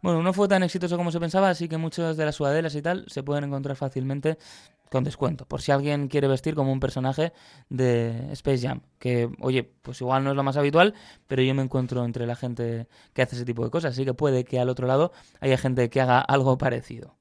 bueno, 0.00 0.22
no 0.22 0.32
fue 0.32 0.46
tan 0.46 0.62
exitoso 0.62 0.96
como 0.96 1.10
se 1.10 1.18
pensaba, 1.18 1.50
así 1.50 1.68
que 1.68 1.76
muchas 1.76 2.16
de 2.16 2.24
las 2.24 2.36
sudaderas 2.36 2.74
y 2.76 2.82
tal 2.82 3.04
se 3.08 3.22
pueden 3.24 3.44
encontrar 3.44 3.76
fácilmente 3.76 4.38
con 4.90 5.04
descuento, 5.04 5.46
por 5.46 5.62
si 5.62 5.72
alguien 5.72 6.08
quiere 6.08 6.28
vestir 6.28 6.54
como 6.54 6.72
un 6.72 6.80
personaje 6.80 7.32
de 7.68 8.32
Space 8.32 8.66
Jam, 8.66 8.82
que 8.98 9.30
oye, 9.40 9.64
pues 9.82 10.00
igual 10.00 10.24
no 10.24 10.30
es 10.30 10.36
lo 10.36 10.42
más 10.42 10.56
habitual, 10.56 10.94
pero 11.26 11.42
yo 11.42 11.54
me 11.54 11.62
encuentro 11.62 12.04
entre 12.04 12.26
la 12.26 12.36
gente 12.36 12.88
que 13.12 13.22
hace 13.22 13.36
ese 13.36 13.44
tipo 13.44 13.64
de 13.64 13.70
cosas, 13.70 13.92
así 13.92 14.04
que 14.04 14.14
puede 14.14 14.44
que 14.44 14.58
al 14.58 14.68
otro 14.68 14.86
lado 14.86 15.12
haya 15.40 15.58
gente 15.58 15.90
que 15.90 16.00
haga 16.00 16.20
algo 16.20 16.58
parecido. 16.58 17.17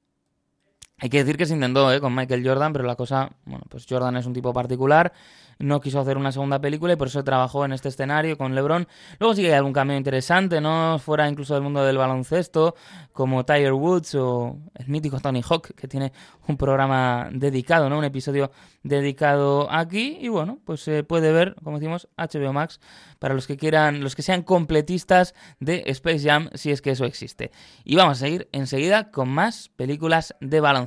Hay 0.99 1.09
que 1.09 1.19
decir 1.19 1.37
que 1.37 1.45
se 1.45 1.53
intentó 1.53 1.91
¿eh? 1.93 2.01
con 2.01 2.15
Michael 2.15 2.45
Jordan, 2.45 2.73
pero 2.73 2.85
la 2.85 2.95
cosa, 2.95 3.29
bueno, 3.45 3.63
pues 3.69 3.85
Jordan 3.87 4.17
es 4.17 4.25
un 4.25 4.33
tipo 4.33 4.51
particular 4.51 5.13
no 5.59 5.81
quiso 5.81 5.99
hacer 5.99 6.17
una 6.17 6.31
segunda 6.31 6.59
película 6.59 6.93
y 6.93 6.95
por 6.95 7.07
eso 7.07 7.23
trabajó 7.23 7.65
en 7.65 7.73
este 7.73 7.89
escenario 7.89 8.37
con 8.37 8.53
LeBron. 8.53 8.87
Luego 9.19 9.35
sí 9.35 9.41
que 9.41 9.49
hay 9.49 9.53
algún 9.55 9.73
cambio 9.73 9.97
interesante, 9.97 10.61
¿no? 10.61 10.99
Fuera 10.99 11.27
incluso 11.27 11.53
del 11.53 11.63
mundo 11.63 11.83
del 11.83 11.97
baloncesto, 11.97 12.75
como 13.13 13.45
Tiger 13.45 13.73
Woods 13.73 14.15
o 14.15 14.57
el 14.75 14.87
mítico 14.87 15.19
Tony 15.19 15.41
Hawk, 15.47 15.73
que 15.75 15.87
tiene 15.87 16.11
un 16.47 16.57
programa 16.57 17.29
dedicado, 17.31 17.89
¿no? 17.89 17.97
Un 17.97 18.05
episodio 18.05 18.51
dedicado 18.83 19.71
aquí. 19.71 20.17
Y 20.21 20.27
bueno, 20.27 20.59
pues 20.63 20.81
se 20.81 21.03
puede 21.03 21.31
ver, 21.31 21.55
como 21.63 21.79
decimos, 21.79 22.07
HBO 22.17 22.53
Max 22.53 22.79
para 23.19 23.33
los 23.33 23.47
que 23.47 23.57
quieran, 23.57 24.01
los 24.01 24.15
que 24.15 24.21
sean 24.21 24.43
completistas 24.43 25.33
de 25.59 25.83
Space 25.87 26.19
Jam, 26.19 26.49
si 26.53 26.71
es 26.71 26.81
que 26.81 26.91
eso 26.91 27.05
existe. 27.05 27.51
Y 27.83 27.95
vamos 27.95 28.17
a 28.17 28.25
seguir 28.25 28.47
enseguida 28.51 29.09
con 29.11 29.29
más 29.29 29.69
películas 29.69 30.35
de 30.39 30.59
baloncesto. 30.59 30.86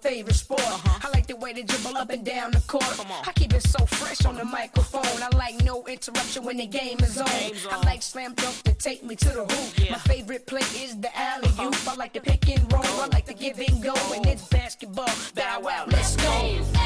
favorite 0.00 0.34
sport. 0.34 0.62
I 0.62 1.08
like 1.12 1.26
the 1.26 1.36
way 1.36 1.52
they 1.52 1.62
dribble 1.62 1.96
up 1.96 2.10
and 2.10 2.24
down 2.24 2.52
the 2.52 2.60
court. 2.60 2.84
I 3.26 3.32
keep 3.32 3.52
it 3.52 3.62
so 3.62 3.84
fresh 3.86 4.24
on 4.24 4.36
the 4.36 4.44
microphone. 4.44 5.22
I 5.22 5.28
like 5.36 5.62
no 5.64 5.84
interruption 5.86 6.44
when 6.44 6.56
the 6.56 6.66
game 6.66 6.98
is 7.00 7.18
on. 7.18 7.28
I 7.28 7.80
like 7.84 8.02
slam 8.02 8.34
dunk 8.34 8.62
to 8.62 8.74
take 8.74 9.04
me 9.04 9.16
to 9.16 9.28
the 9.28 9.44
hoop. 9.44 9.90
My 9.90 9.98
favorite 9.98 10.46
play 10.46 10.62
is 10.76 10.96
the 11.00 11.10
alley 11.18 11.50
oop. 11.60 11.88
I 11.88 11.94
like 11.94 12.12
the 12.12 12.20
pick 12.20 12.48
and 12.48 12.72
roll. 12.72 12.84
I 12.84 13.08
like 13.12 13.26
the 13.26 13.34
give 13.34 13.58
and 13.58 13.82
go. 13.82 13.94
And 14.14 14.26
it's 14.26 14.46
basketball. 14.48 15.10
Bow 15.34 15.60
wow, 15.60 15.84
let's 15.88 16.16
go. 16.16 16.77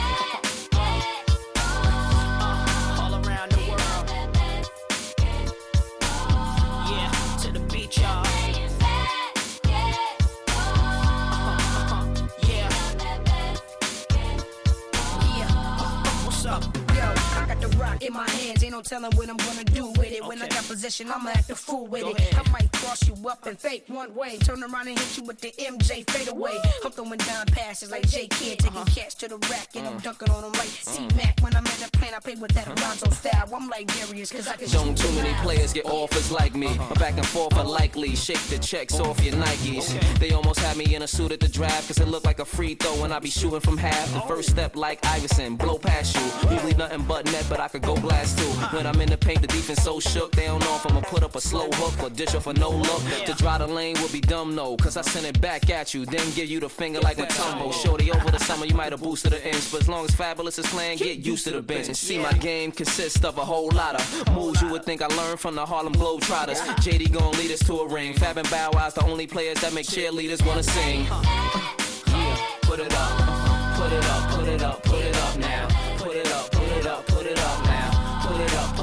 In 18.03 18.13
my 18.13 18.29
hands, 18.29 18.62
ain't 18.73 18.91
no 18.93 18.99
telling 18.99 19.15
what 19.17 19.29
I'm 19.29 19.37
gonna 19.37 19.65
do 19.65 19.87
with 19.99 20.11
it. 20.13 20.25
When 20.27 20.41
I 20.41 20.49
got 20.49 20.65
possession, 20.67 21.11
I'ma 21.11 21.31
act 21.31 21.51
a 21.51 21.55
fool 21.55 21.87
with 21.87 22.03
Go 22.03 22.11
it. 22.11 22.19
ahead. 22.19 22.35
I 22.47 22.51
might 22.51 22.73
cross 22.73 23.07
you 23.07 23.15
up 23.29 23.45
and 23.47 23.59
fake 23.59 23.85
one 23.89 24.15
way, 24.15 24.39
turn 24.39 24.63
around 24.63 24.89
and 24.89 24.99
hit 24.99 25.19
you 25.19 25.25
with 25.25 25.41
the 25.41 25.53
MJ 25.59 26.05
fadeaway. 26.11 26.59
I'm 26.85 26.91
throwing 26.91 27.19
down 27.19 27.47
passes 27.47 27.91
like 27.91 28.09
J 28.09 28.29
Kid, 28.29 28.59
taking 28.61 28.77
Uh-huh. 28.77 28.85
catch 28.95 29.15
to 29.17 29.29
the 29.29 29.37
rack, 29.51 29.69
and 29.75 29.87
Mm. 29.87 29.91
I'm 29.93 29.99
dunking 29.99 30.31
on 30.31 30.43
them 30.43 30.53
like 30.53 30.69
C 30.83 31.07
Mac. 31.17 31.39
When 31.41 31.55
I'm 31.55 31.67
in 31.67 31.81
the 31.81 31.91
plane, 31.99 32.13
I 32.17 32.21
play 32.21 32.35
with 32.37 32.53
that 32.53 32.67
Alonzo 32.69 33.11
style. 33.11 33.49
I'm 33.55 33.69
like 33.69 33.87
Darius, 33.95 34.31
cause 34.33 34.49
I 34.49 34.57
can 34.57 34.71
Don't 34.71 34.97
too 34.97 35.11
many 35.13 35.31
miles. 35.31 35.43
players 35.43 35.73
get 35.73 35.87
offers 35.87 36.31
like 36.31 36.55
me. 36.55 36.69
My 36.69 36.95
back 36.95 37.17
and 37.17 37.27
forth 37.27 37.55
are 37.57 37.65
likely. 37.65 38.17
Shake 38.17 38.43
the 38.49 38.59
checks 38.59 38.99
off 39.01 39.23
your 39.23 39.35
Nikes. 39.35 39.87
They 40.19 40.31
almost 40.33 40.61
had 40.61 40.77
me 40.77 40.95
in 40.95 41.03
a 41.03 41.09
suit 41.09 41.33
at 41.33 41.41
the 41.41 41.49
draft, 41.49 41.89
cause 41.89 41.99
it 41.99 42.09
looked 42.09 42.25
like 42.27 42.39
a 42.39 42.45
free 42.45 42.75
throw 42.75 42.95
when 43.03 43.13
I 43.13 43.19
be 43.19 43.31
shooting 43.31 43.61
from 43.61 43.77
half. 43.77 44.13
The 44.15 44.21
first 44.23 44.49
step 44.51 44.77
like 44.77 45.05
Iverson, 45.07 45.57
blow 45.57 45.79
past 45.79 46.17
you. 46.17 46.51
Usually 46.51 46.75
nothing 46.75 47.03
but 47.03 47.27
net, 47.27 47.45
but 47.51 47.61
I 47.61 47.69
could 47.69 47.83
go 47.83 47.95
blast 47.97 48.39
too. 48.39 48.53
When 48.71 48.87
I'm 48.87 49.01
in 49.01 49.09
the 49.09 49.17
paint, 49.17 49.41
the 49.41 49.49
defense 49.49 49.83
so 49.83 50.01
shook. 50.01 50.33
They 50.33 50.47
don't 50.47 50.61
know 50.61 50.77
if 50.77 50.87
I'ma 50.87 51.01
put 51.01 51.23
up 51.23 51.35
a 51.35 51.41
slow 51.41 51.69
hook 51.73 52.03
or 52.03 52.11
dish 52.11 52.35
off 52.35 52.47
a 52.47 52.53
no 52.55 52.71
look. 52.71 53.03
To 53.27 53.35
dry 53.35 53.59
the 53.59 53.67
lane 53.67 53.97
would 54.01 54.13
be 54.13 54.21
dumb, 54.21 54.55
no. 54.55 54.77
Cause 54.77 54.97
I 54.97 55.03
send 55.03 55.27
it 55.27 55.41
back 55.41 55.69
at 55.71 55.95
you, 55.95 56.07
then 56.07 56.31
give 56.35 56.49
you 56.49 56.61
the 56.61 56.69
finger 56.69 57.01
like 57.01 57.19
a 57.19 57.23
Matumbo. 57.23 57.73
Shorty 57.73 58.11
over 58.11 58.31
the 58.31 58.39
summer, 58.39 58.67
you 58.67 58.75
might 58.75 58.93
have 58.93 59.03
boosted 59.03 59.33
the 59.33 59.47
inch. 59.47 59.71
But 59.71 59.83
as 59.83 59.89
long 59.89 60.05
as 60.05 60.15
Fabulous 60.15 60.59
is 60.59 60.67
playing, 60.67 60.99
get 60.99 61.19
used 61.19 61.45
to 61.45 61.51
the 61.51 61.63
bench. 61.63 61.89
And 61.89 61.97
see, 61.97 62.19
my 62.19 62.33
game 62.33 62.73
consists 62.73 63.25
of 63.25 63.39
a 63.39 63.45
whole 63.45 63.71
lot 63.71 63.95
of 63.97 64.35
moves 64.35 64.63
you 64.63 64.69
would 64.69 64.85
think 64.85 65.03
I 65.03 65.07
learned 65.07 65.41
from 65.41 65.55
the 65.55 65.67
Harlem 65.67 65.95
Globetrotters. 65.95 66.59
JD 66.77 67.13
gon' 67.13 67.33
lead 67.33 67.51
us 67.51 67.61
to 67.67 67.81
a 67.81 67.89
ring. 67.89 68.15
Fab 68.15 68.37
and 68.39 68.49
Bow 68.51 68.71
Wow's 68.73 68.95
the 68.95 69.05
only 69.05 69.27
players 69.27 69.61
that 69.61 69.73
make 69.73 69.87
cheerleaders 69.87 70.45
wanna 70.47 70.63
sing. 70.63 71.05
Yeah, 71.05 72.37
put 72.63 72.81
it 72.81 72.95
up, 72.95 73.77
put 73.77 73.93
it 73.93 74.05
up, 74.05 74.31
put 74.31 74.49
it 74.49 74.63
up, 74.63 74.83
put 74.85 75.01
it 75.01 75.17
up 75.17 75.37
now. 75.39 75.82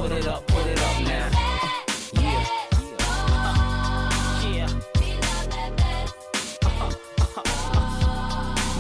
Put 0.09 0.17
it 0.17 0.27
up, 0.27 0.47
put 0.47 0.65
it 0.65 0.79
up, 0.79 0.95
put 0.95 1.03
it 1.05 1.07
up 1.07 1.07
now. 1.07 1.29
Yeah. 2.13 2.47
Yeah. 4.49 4.67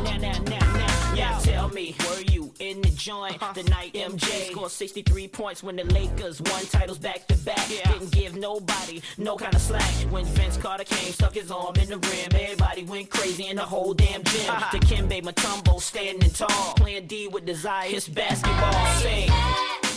Now, 0.03 0.17
now, 0.17 0.39
now, 0.41 0.73
now, 0.73 1.13
now, 1.13 1.39
tell 1.39 1.69
me, 1.69 1.95
were 1.99 2.21
you 2.21 2.51
in 2.57 2.81
the 2.81 2.89
joint 2.89 3.35
uh-huh. 3.35 3.53
the 3.53 3.61
night 3.69 3.93
MJ 3.93 4.49
scored 4.49 4.71
63 4.71 5.27
points 5.27 5.61
when 5.61 5.75
the 5.75 5.83
Lakers 5.83 6.41
won 6.41 6.65
titles 6.65 6.97
back 6.97 7.27
to 7.27 7.37
back? 7.45 7.67
Didn't 7.67 8.11
give 8.11 8.35
nobody 8.35 9.03
no 9.19 9.37
kind 9.37 9.53
of 9.53 9.61
slack. 9.61 9.83
When 10.09 10.25
Vince 10.25 10.57
Carter 10.57 10.83
came, 10.83 11.13
stuck 11.13 11.35
his 11.35 11.51
arm 11.51 11.75
in 11.75 11.89
the 11.89 11.99
rim, 11.99 12.41
everybody 12.41 12.85
went 12.85 13.11
crazy 13.11 13.49
in 13.49 13.57
the 13.57 13.61
whole 13.61 13.93
damn 13.93 14.23
gym. 14.23 14.49
Uh-huh. 14.49 14.71
To 14.71 14.79
Kimbe 14.83 15.21
Matumbo 15.21 15.79
standing 15.79 16.31
tall, 16.31 16.73
playing 16.73 17.05
D 17.05 17.27
with 17.27 17.45
desire, 17.45 17.89
it's 17.91 18.09
basketball. 18.09 18.73
Sing. 18.95 19.88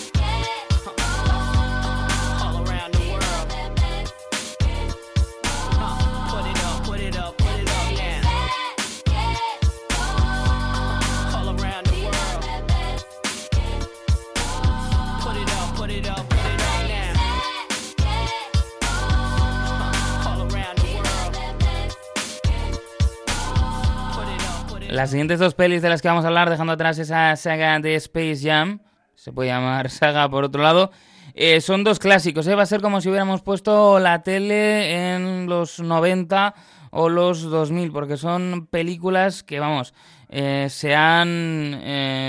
Las 25.02 25.10
siguientes 25.10 25.40
dos 25.40 25.54
pelis 25.54 25.82
de 25.82 25.88
las 25.88 26.00
que 26.00 26.06
vamos 26.06 26.24
a 26.24 26.28
hablar, 26.28 26.48
dejando 26.48 26.74
atrás 26.74 26.96
esa 26.96 27.34
saga 27.34 27.80
de 27.80 27.96
Space 27.96 28.38
Jam, 28.40 28.78
se 29.16 29.32
puede 29.32 29.48
llamar 29.48 29.90
saga 29.90 30.30
por 30.30 30.44
otro 30.44 30.62
lado, 30.62 30.92
eh, 31.34 31.60
son 31.60 31.82
dos 31.82 31.98
clásicos. 31.98 32.46
¿eh? 32.46 32.54
Va 32.54 32.62
a 32.62 32.66
ser 32.66 32.80
como 32.80 33.00
si 33.00 33.08
hubiéramos 33.08 33.42
puesto 33.42 33.98
la 33.98 34.22
tele 34.22 35.16
en 35.16 35.46
los 35.46 35.80
90 35.80 36.54
o 36.92 37.08
los 37.08 37.42
2000, 37.42 37.90
porque 37.90 38.16
son 38.16 38.68
películas 38.70 39.42
que, 39.42 39.58
vamos, 39.58 39.92
eh, 40.28 40.68
se, 40.70 40.94
han, 40.94 41.80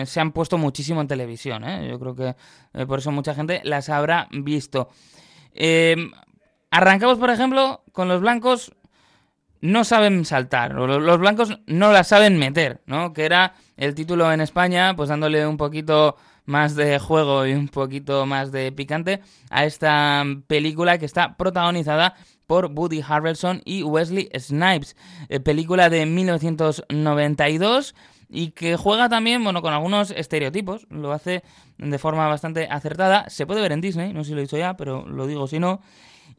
se 0.07 0.19
han 0.19 0.31
puesto 0.31 0.57
muchísimo 0.57 0.99
en 0.99 1.07
televisión. 1.07 1.63
¿eh? 1.65 1.87
Yo 1.87 1.99
creo 1.99 2.15
que 2.15 2.85
por 2.87 2.97
eso 2.97 3.11
mucha 3.11 3.35
gente 3.35 3.61
las 3.65 3.89
habrá 3.89 4.27
visto. 4.31 4.89
Arrancamos, 6.71 7.19
por 7.19 7.29
ejemplo, 7.29 7.83
con 7.91 8.07
los 8.07 8.19
blancos 8.19 8.73
no 9.63 9.85
saben 9.85 10.25
saltar, 10.25 10.73
los 10.73 11.19
blancos 11.19 11.57
no 11.67 11.93
la 11.93 12.03
saben 12.03 12.37
meter, 12.37 12.81
¿no? 12.85 13.13
Que 13.13 13.23
era 13.23 13.53
el 13.77 13.95
título 13.95 14.29
en 14.33 14.41
España, 14.41 14.93
pues 14.93 15.07
dándole 15.07 15.47
un 15.47 15.55
poquito 15.55 16.17
más 16.43 16.75
de 16.75 16.99
juego 16.99 17.45
y 17.45 17.53
un 17.53 17.69
poquito 17.69 18.25
más 18.25 18.51
de 18.51 18.73
picante 18.73 19.21
a 19.49 19.63
esta 19.63 20.25
película 20.47 20.97
que 20.97 21.05
está 21.05 21.37
protagonizada 21.37 22.15
por 22.45 22.73
Woody 22.75 23.01
Harrelson 23.07 23.61
y 23.63 23.83
Wesley 23.83 24.29
Snipes, 24.37 24.97
eh, 25.29 25.39
película 25.39 25.89
de 25.89 26.07
1992 26.07 27.95
y 28.27 28.51
que 28.51 28.75
juega 28.75 29.07
también, 29.07 29.45
bueno, 29.45 29.61
con 29.61 29.71
algunos 29.71 30.11
estereotipos, 30.11 30.87
lo 30.89 31.13
hace 31.13 31.41
de 31.77 31.99
forma 31.99 32.27
bastante 32.27 32.67
acertada, 32.69 33.29
se 33.29 33.45
puede 33.45 33.61
ver 33.61 33.71
en 33.71 33.79
Disney, 33.79 34.11
no 34.11 34.25
sé 34.25 34.31
si 34.31 34.33
lo 34.33 34.39
he 34.39 34.43
dicho 34.43 34.57
ya, 34.57 34.75
pero 34.75 35.07
lo 35.07 35.25
digo 35.25 35.47
si 35.47 35.59
no, 35.59 35.79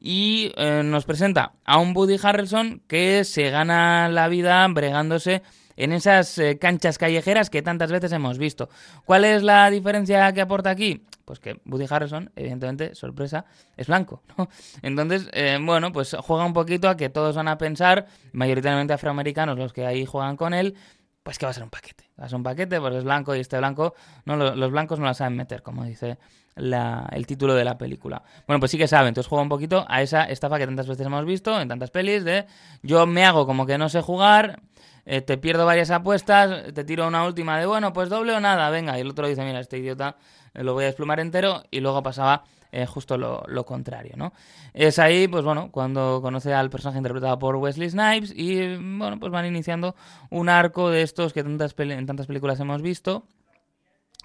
y 0.07 0.53
eh, 0.59 0.83
nos 0.85 1.07
presenta 1.07 1.55
a 1.65 1.79
un 1.79 1.97
Woody 1.97 2.19
Harrelson 2.23 2.83
que 2.87 3.25
se 3.25 3.49
gana 3.49 4.11
la 4.11 4.29
vida 4.29 4.69
bregándose 4.69 5.41
en 5.77 5.93
esas 5.93 6.37
eh, 6.37 6.59
canchas 6.59 6.99
callejeras 6.99 7.49
que 7.49 7.63
tantas 7.63 7.91
veces 7.91 8.13
hemos 8.13 8.37
visto. 8.37 8.69
¿Cuál 9.07 9.25
es 9.25 9.43
la 9.43 9.71
diferencia 9.71 10.31
que 10.35 10.43
aporta 10.43 10.69
aquí? 10.69 11.07
Pues 11.25 11.41
que 11.41 11.59
Woody 11.65 11.87
Harrelson, 11.89 12.31
evidentemente, 12.37 12.95
sorpresa, 12.95 13.47
es 13.79 13.87
blanco, 13.87 14.23
¿no? 14.37 14.51
Entonces, 14.83 15.31
eh, 15.33 15.59
bueno, 15.59 15.91
pues 15.91 16.15
juega 16.21 16.45
un 16.45 16.53
poquito 16.53 16.91
a 16.91 16.99
que 16.99 17.09
todos 17.09 17.35
van 17.35 17.49
a 17.49 17.57
pensar, 17.57 18.07
mayoritariamente 18.33 18.93
afroamericanos 18.93 19.57
los 19.59 19.73
que 19.73 19.87
ahí 19.87 20.05
juegan 20.05 20.37
con 20.37 20.53
él, 20.53 20.75
pues 21.23 21.39
que 21.39 21.47
va 21.47 21.51
a 21.51 21.55
ser 21.55 21.63
un 21.65 21.71
paquete. 21.71 22.11
Va 22.21 22.27
a 22.27 22.29
ser 22.29 22.37
un 22.37 22.43
paquete, 22.43 22.79
pues 22.79 22.95
es 22.95 23.05
blanco 23.05 23.35
y 23.35 23.41
este 23.41 23.57
blanco, 23.57 23.95
no, 24.27 24.37
lo- 24.37 24.55
los 24.55 24.71
blancos 24.71 24.99
no 24.99 25.07
la 25.07 25.15
saben 25.15 25.35
meter, 25.35 25.63
como 25.63 25.83
dice 25.85 26.19
la- 26.57 27.09
el 27.13 27.27
título 27.27 27.55
de 27.55 27.65
la 27.65 27.77
película. 27.79 28.23
Bueno, 28.47 28.61
pues 28.61 28.71
sí 28.71 28.79
que 28.79 28.89
saben, 28.89 29.09
entonces 29.09 29.29
juega 29.29 29.43
un 29.43 29.49
poquito 29.49 29.85
a 29.89 30.03
esa 30.03 30.25
estafa 30.25 30.59
que 30.59 30.67
tantas 30.67 30.87
veces 30.87 31.07
hemos 31.07 31.25
visto 31.25 31.61
en 31.61 31.69
tantas 31.69 31.91
pelis 31.91 32.25
de 32.25 32.47
yo 32.83 33.07
me 33.07 33.25
hago 33.25 33.47
como 33.47 33.67
que 33.67 33.79
no 33.79 33.89
sé 33.89 34.01
jugar, 34.03 34.61
eh, 35.07 35.21
te 35.21 35.37
pierdo 35.37 35.67
varias 35.67 35.91
apuestas, 35.91 36.73
te 36.73 36.85
tiro 36.85 37.07
una 37.07 37.25
última 37.25 37.59
de 37.59 37.67
bueno, 37.67 37.93
pues 37.93 38.09
doble 38.09 38.33
o 38.33 38.41
nada, 38.41 38.71
venga, 38.71 38.97
y 38.97 39.01
el 39.03 39.11
otro 39.11 39.27
dice, 39.27 39.45
mira, 39.45 39.61
este 39.61 39.79
idiota 39.79 40.17
eh, 40.55 40.63
lo 40.63 40.75
voy 40.75 40.85
a 40.85 40.87
desplumar 40.87 41.21
entero 41.21 41.63
y 41.71 41.81
luego 41.81 42.03
pasaba 42.03 42.45
eh, 42.73 42.87
justo 42.87 43.17
lo, 43.19 43.45
lo 43.47 43.65
contrario, 43.65 44.15
¿no? 44.17 44.33
Es 44.73 44.99
ahí, 44.99 45.29
pues 45.29 45.45
bueno, 45.45 45.71
cuando 45.71 46.21
conoce 46.21 46.53
al 46.53 46.71
personaje 46.71 46.99
interpretado 46.99 47.39
por 47.39 47.55
Wesley 47.57 47.89
Snipes 47.89 48.33
y, 48.35 48.77
bueno, 48.77 49.21
pues 49.21 49.31
van 49.31 49.47
iniciando 49.47 49.95
un 50.31 50.49
arco 50.49 50.91
de 50.91 51.03
estos 51.03 51.33
que 51.33 51.45
tantas 51.45 51.75
en 51.79 52.07
tantas 52.07 52.27
películas 52.27 52.59
hemos 52.59 52.83
visto 52.83 53.27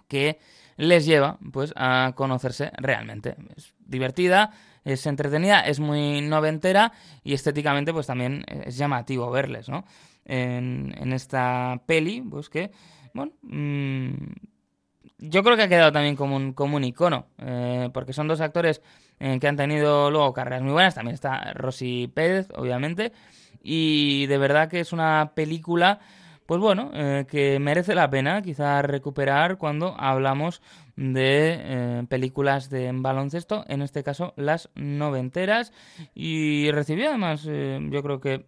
que 0.08 0.40
les 0.80 1.06
lleva 1.06 1.38
pues 1.52 1.74
a 1.76 2.14
conocerse 2.16 2.72
realmente. 2.78 3.36
Es 3.58 3.74
divertida, 3.86 4.52
es 4.86 5.06
entretenida, 5.06 5.60
es 5.60 5.82
muy 5.82 6.22
noventera 6.22 6.94
y 7.22 7.34
estéticamente 7.34 7.92
pues 7.92 8.08
también 8.08 8.46
es 8.48 8.78
llamativo 8.78 9.30
verles, 9.30 9.68
¿no? 9.68 9.86
En, 10.24 11.12
esta 11.12 11.82
peli, 11.86 12.22
pues 12.22 12.50
que, 12.50 12.72
bueno, 13.14 13.34
mm, 13.42 14.14
yo 15.18 15.44
creo 15.44 15.58
que 15.58 15.64
ha 15.64 15.68
quedado 15.68 15.92
también 15.92 16.16
como 16.16 16.38
un, 16.38 16.54
como 16.54 16.78
un 16.78 16.84
icono, 16.86 17.26
eh, 17.40 17.90
porque 17.94 18.14
son 18.14 18.28
dos 18.30 18.40
actores 18.40 18.82
eh, 19.20 19.38
que 19.42 19.48
han 19.48 19.58
tenido 19.58 20.10
luego 20.12 20.32
carreras 20.34 20.62
muy 20.62 20.72
buenas, 20.72 20.96
también 20.96 21.16
está 21.16 21.52
Rosy 21.56 22.08
Pérez, 22.08 22.48
obviamente, 22.56 23.12
y 23.62 24.28
de 24.28 24.38
verdad 24.38 24.70
que 24.70 24.80
es 24.80 24.94
una 24.94 25.34
película 25.36 26.00
pues 26.50 26.60
bueno, 26.60 26.90
eh, 26.96 27.28
que 27.30 27.60
merece 27.60 27.94
la 27.94 28.10
pena 28.10 28.42
quizá 28.42 28.82
recuperar 28.82 29.60
cuando 29.60 29.94
hablamos 30.00 30.64
de 30.96 31.60
eh, 31.60 32.06
películas 32.10 32.72
de 32.72 32.90
baloncesto, 32.92 33.66
en 33.68 33.84
este 33.84 34.02
caso 34.02 34.34
las 34.36 34.72
noventeras, 34.74 35.72
y 36.16 36.72
recibió 36.72 37.10
además, 37.10 37.46
eh, 37.48 37.80
yo 37.92 38.02
creo 38.02 38.20
que 38.20 38.48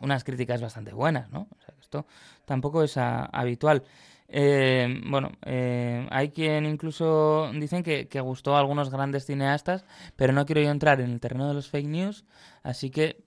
unas 0.00 0.22
críticas 0.22 0.62
bastante 0.62 0.92
buenas, 0.92 1.28
¿no? 1.32 1.48
O 1.50 1.60
sea, 1.60 1.74
Esto 1.80 2.06
tampoco 2.44 2.84
es 2.84 2.96
habitual. 2.96 3.82
Eh, 4.28 5.00
bueno, 5.08 5.32
hay 5.42 6.30
quien 6.30 6.66
incluso 6.66 7.50
dicen 7.52 7.82
que, 7.82 8.06
que 8.06 8.20
gustó 8.20 8.54
a 8.54 8.60
algunos 8.60 8.90
grandes 8.90 9.26
cineastas, 9.26 9.84
pero 10.14 10.32
no 10.32 10.46
quiero 10.46 10.60
yo 10.60 10.70
entrar 10.70 11.00
en 11.00 11.10
el 11.10 11.18
terreno 11.18 11.48
de 11.48 11.54
los 11.54 11.68
fake 11.68 11.88
news, 11.88 12.24
así 12.62 12.90
que 12.90 13.25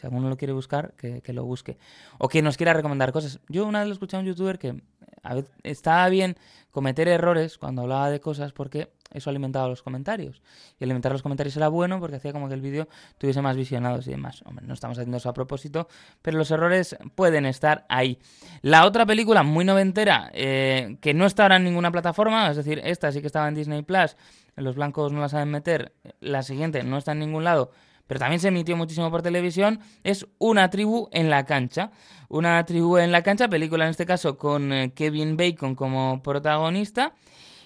si 0.00 0.06
alguno 0.06 0.28
lo 0.28 0.36
quiere 0.36 0.52
buscar, 0.52 0.94
que, 0.96 1.20
que 1.20 1.32
lo 1.32 1.44
busque. 1.44 1.76
O 2.18 2.28
que 2.28 2.40
nos 2.40 2.56
quiera 2.56 2.72
recomendar 2.72 3.12
cosas. 3.12 3.40
Yo 3.48 3.66
una 3.66 3.80
vez 3.80 3.88
lo 3.88 3.92
escuché 3.92 4.16
a 4.16 4.20
un 4.20 4.26
youtuber 4.26 4.58
que 4.58 4.80
a 5.22 5.34
veces 5.34 5.50
estaba 5.62 6.08
bien 6.08 6.36
cometer 6.70 7.08
errores 7.08 7.58
cuando 7.58 7.82
hablaba 7.82 8.10
de 8.10 8.20
cosas 8.20 8.52
porque 8.52 8.90
eso 9.12 9.28
alimentaba 9.28 9.68
los 9.68 9.82
comentarios. 9.82 10.40
Y 10.78 10.84
alimentar 10.84 11.12
los 11.12 11.22
comentarios 11.22 11.56
era 11.56 11.68
bueno 11.68 12.00
porque 12.00 12.16
hacía 12.16 12.32
como 12.32 12.48
que 12.48 12.54
el 12.54 12.60
vídeo 12.60 12.88
tuviese 13.18 13.42
más 13.42 13.56
visionados 13.56 14.06
y 14.06 14.12
demás. 14.12 14.42
Hombre, 14.46 14.66
no 14.66 14.72
estamos 14.72 14.96
haciendo 14.96 15.18
eso 15.18 15.28
a 15.28 15.34
propósito, 15.34 15.88
pero 16.22 16.38
los 16.38 16.50
errores 16.50 16.96
pueden 17.14 17.44
estar 17.44 17.84
ahí. 17.88 18.18
La 18.62 18.86
otra 18.86 19.04
película 19.04 19.42
muy 19.42 19.64
noventera, 19.64 20.30
eh, 20.32 20.96
que 21.00 21.12
no 21.12 21.26
está 21.26 21.42
ahora 21.42 21.56
en 21.56 21.64
ninguna 21.64 21.90
plataforma, 21.90 22.50
es 22.50 22.56
decir, 22.56 22.80
esta 22.84 23.10
sí 23.12 23.20
que 23.20 23.26
estaba 23.26 23.48
en 23.48 23.54
Disney 23.54 23.82
Plus, 23.82 24.16
los 24.56 24.76
blancos 24.76 25.12
no 25.12 25.20
la 25.20 25.28
saben 25.28 25.50
meter, 25.50 25.92
la 26.20 26.42
siguiente 26.42 26.82
no 26.84 26.96
está 26.96 27.12
en 27.12 27.18
ningún 27.20 27.44
lado, 27.44 27.72
pero 28.10 28.18
también 28.18 28.40
se 28.40 28.48
emitió 28.48 28.76
muchísimo 28.76 29.08
por 29.08 29.22
televisión, 29.22 29.78
es 30.02 30.26
Una 30.38 30.68
tribu 30.68 31.08
en 31.12 31.30
la 31.30 31.44
cancha. 31.44 31.92
Una 32.28 32.64
tribu 32.64 32.96
en 32.96 33.12
la 33.12 33.22
cancha, 33.22 33.46
película 33.46 33.84
en 33.84 33.90
este 33.90 34.04
caso 34.04 34.36
con 34.36 34.72
eh, 34.72 34.92
Kevin 34.92 35.36
Bacon 35.36 35.76
como 35.76 36.20
protagonista 36.20 37.14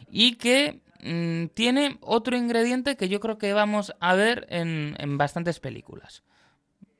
y 0.07 0.35
que 0.35 0.83
mm, 1.03 1.47
tiene 1.55 1.97
otro 2.03 2.37
ingrediente 2.37 2.95
que 2.95 3.09
yo 3.09 3.21
creo 3.21 3.39
que 3.39 3.55
vamos 3.55 3.95
a 4.01 4.13
ver 4.13 4.47
en, 4.51 4.97
en 4.99 5.17
bastantes 5.17 5.61
películas. 5.61 6.25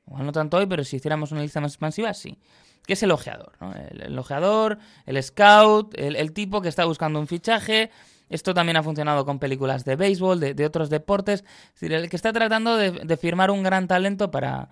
Igual 0.07 0.25
no 0.25 0.31
tanto 0.31 0.57
hoy, 0.57 0.65
pero 0.65 0.83
si 0.83 0.95
hiciéramos 0.95 1.31
una 1.31 1.43
lista 1.43 1.61
más 1.61 1.73
expansiva, 1.73 2.15
sí. 2.15 2.39
Que 2.87 2.93
es 2.93 3.03
el 3.03 3.11
ojeador. 3.11 3.51
El, 3.91 4.01
el 4.01 4.17
ojeador, 4.17 4.79
el 5.05 5.21
scout, 5.21 5.93
el, 5.99 6.15
el 6.15 6.33
tipo 6.33 6.63
que 6.63 6.69
está 6.69 6.85
buscando 6.85 7.19
un 7.19 7.27
fichaje. 7.27 7.91
Esto 8.29 8.53
también 8.53 8.77
ha 8.77 8.83
funcionado 8.83 9.25
con 9.25 9.39
películas 9.39 9.85
de 9.85 9.95
béisbol, 9.95 10.39
de, 10.39 10.53
de 10.53 10.65
otros 10.65 10.89
deportes. 10.89 11.43
Es 11.43 11.73
decir, 11.73 11.93
el 11.93 12.09
que 12.09 12.15
está 12.15 12.33
tratando 12.33 12.75
de, 12.77 12.91
de 12.91 13.17
firmar 13.17 13.51
un 13.51 13.63
gran 13.63 13.87
talento 13.87 14.31
para, 14.31 14.69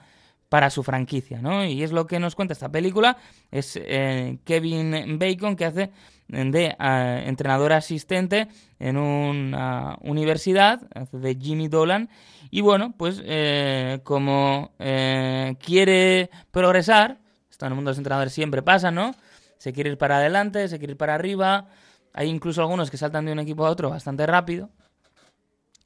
para 0.49 0.69
su 0.69 0.83
franquicia, 0.83 1.41
¿no? 1.41 1.65
Y 1.65 1.83
es 1.83 1.91
lo 1.91 2.05
que 2.05 2.19
nos 2.19 2.35
cuenta 2.35 2.53
esta 2.53 2.69
película. 2.69 3.17
Es 3.51 3.79
eh, 3.81 4.37
Kevin 4.43 5.17
Bacon 5.19 5.55
que 5.55 5.65
hace 5.65 5.91
de 6.27 6.75
eh, 6.79 7.23
entrenador 7.27 7.73
asistente 7.73 8.47
en 8.79 8.97
una 8.97 9.97
universidad, 10.01 10.81
hace 10.95 11.17
de 11.17 11.35
Jimmy 11.35 11.67
Dolan. 11.67 12.09
Y 12.49 12.61
bueno, 12.61 12.93
pues 12.97 13.21
eh, 13.25 13.99
como 14.03 14.71
eh, 14.79 15.55
quiere 15.63 16.29
progresar, 16.51 17.17
esto 17.49 17.65
en 17.65 17.71
el 17.71 17.75
mundo 17.75 17.89
de 17.89 17.93
los 17.93 17.97
entrenadores 17.97 18.33
siempre 18.33 18.61
pasa, 18.61 18.91
¿no? 18.91 19.15
Se 19.57 19.73
quiere 19.73 19.91
ir 19.91 19.97
para 19.97 20.17
adelante, 20.17 20.67
se 20.67 20.77
quiere 20.77 20.91
ir 20.91 20.97
para 20.97 21.15
arriba. 21.15 21.67
Hay 22.13 22.29
incluso 22.29 22.61
algunos 22.61 22.91
que 22.91 22.97
saltan 22.97 23.25
de 23.25 23.31
un 23.31 23.39
equipo 23.39 23.65
a 23.65 23.69
otro 23.69 23.89
bastante 23.89 24.25
rápido. 24.25 24.69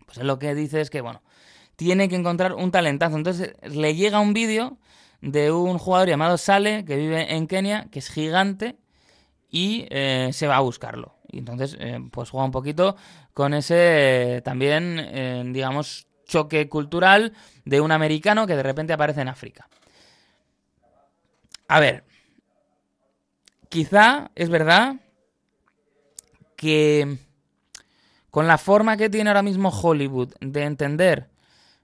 Pues 0.05 0.19
es 0.19 0.23
lo 0.23 0.39
que 0.39 0.53
dice 0.55 0.81
es 0.81 0.89
que, 0.89 1.01
bueno, 1.01 1.21
tiene 1.75 2.09
que 2.09 2.15
encontrar 2.15 2.53
un 2.53 2.71
talentazo. 2.71 3.15
Entonces 3.15 3.55
le 3.61 3.95
llega 3.95 4.19
un 4.19 4.33
vídeo 4.33 4.77
de 5.21 5.51
un 5.51 5.77
jugador 5.77 6.09
llamado 6.09 6.37
Sale, 6.37 6.85
que 6.85 6.95
vive 6.95 7.33
en 7.33 7.47
Kenia, 7.47 7.87
que 7.91 7.99
es 7.99 8.09
gigante, 8.09 8.77
y 9.49 9.87
eh, 9.89 10.29
se 10.33 10.47
va 10.47 10.57
a 10.57 10.61
buscarlo. 10.61 11.15
Y 11.29 11.39
entonces, 11.39 11.75
eh, 11.79 11.99
pues 12.11 12.29
juega 12.29 12.45
un 12.45 12.51
poquito 12.51 12.95
con 13.33 13.53
ese 13.53 14.37
eh, 14.37 14.41
también, 14.41 15.53
digamos, 15.53 16.07
choque 16.25 16.67
cultural 16.67 17.33
de 17.65 17.81
un 17.81 17.91
americano 17.91 18.47
que 18.47 18.55
de 18.55 18.63
repente 18.63 18.93
aparece 18.93 19.21
en 19.21 19.29
África. 19.29 19.67
A 21.67 21.79
ver, 21.79 22.05
quizá 23.69 24.31
es 24.35 24.49
verdad 24.49 24.95
que 26.57 27.17
con 28.29 28.47
la 28.47 28.57
forma 28.57 28.97
que 28.97 29.09
tiene 29.09 29.29
ahora 29.29 29.41
mismo 29.41 29.69
Hollywood 29.69 30.33
de 30.41 30.63
entender 30.63 31.29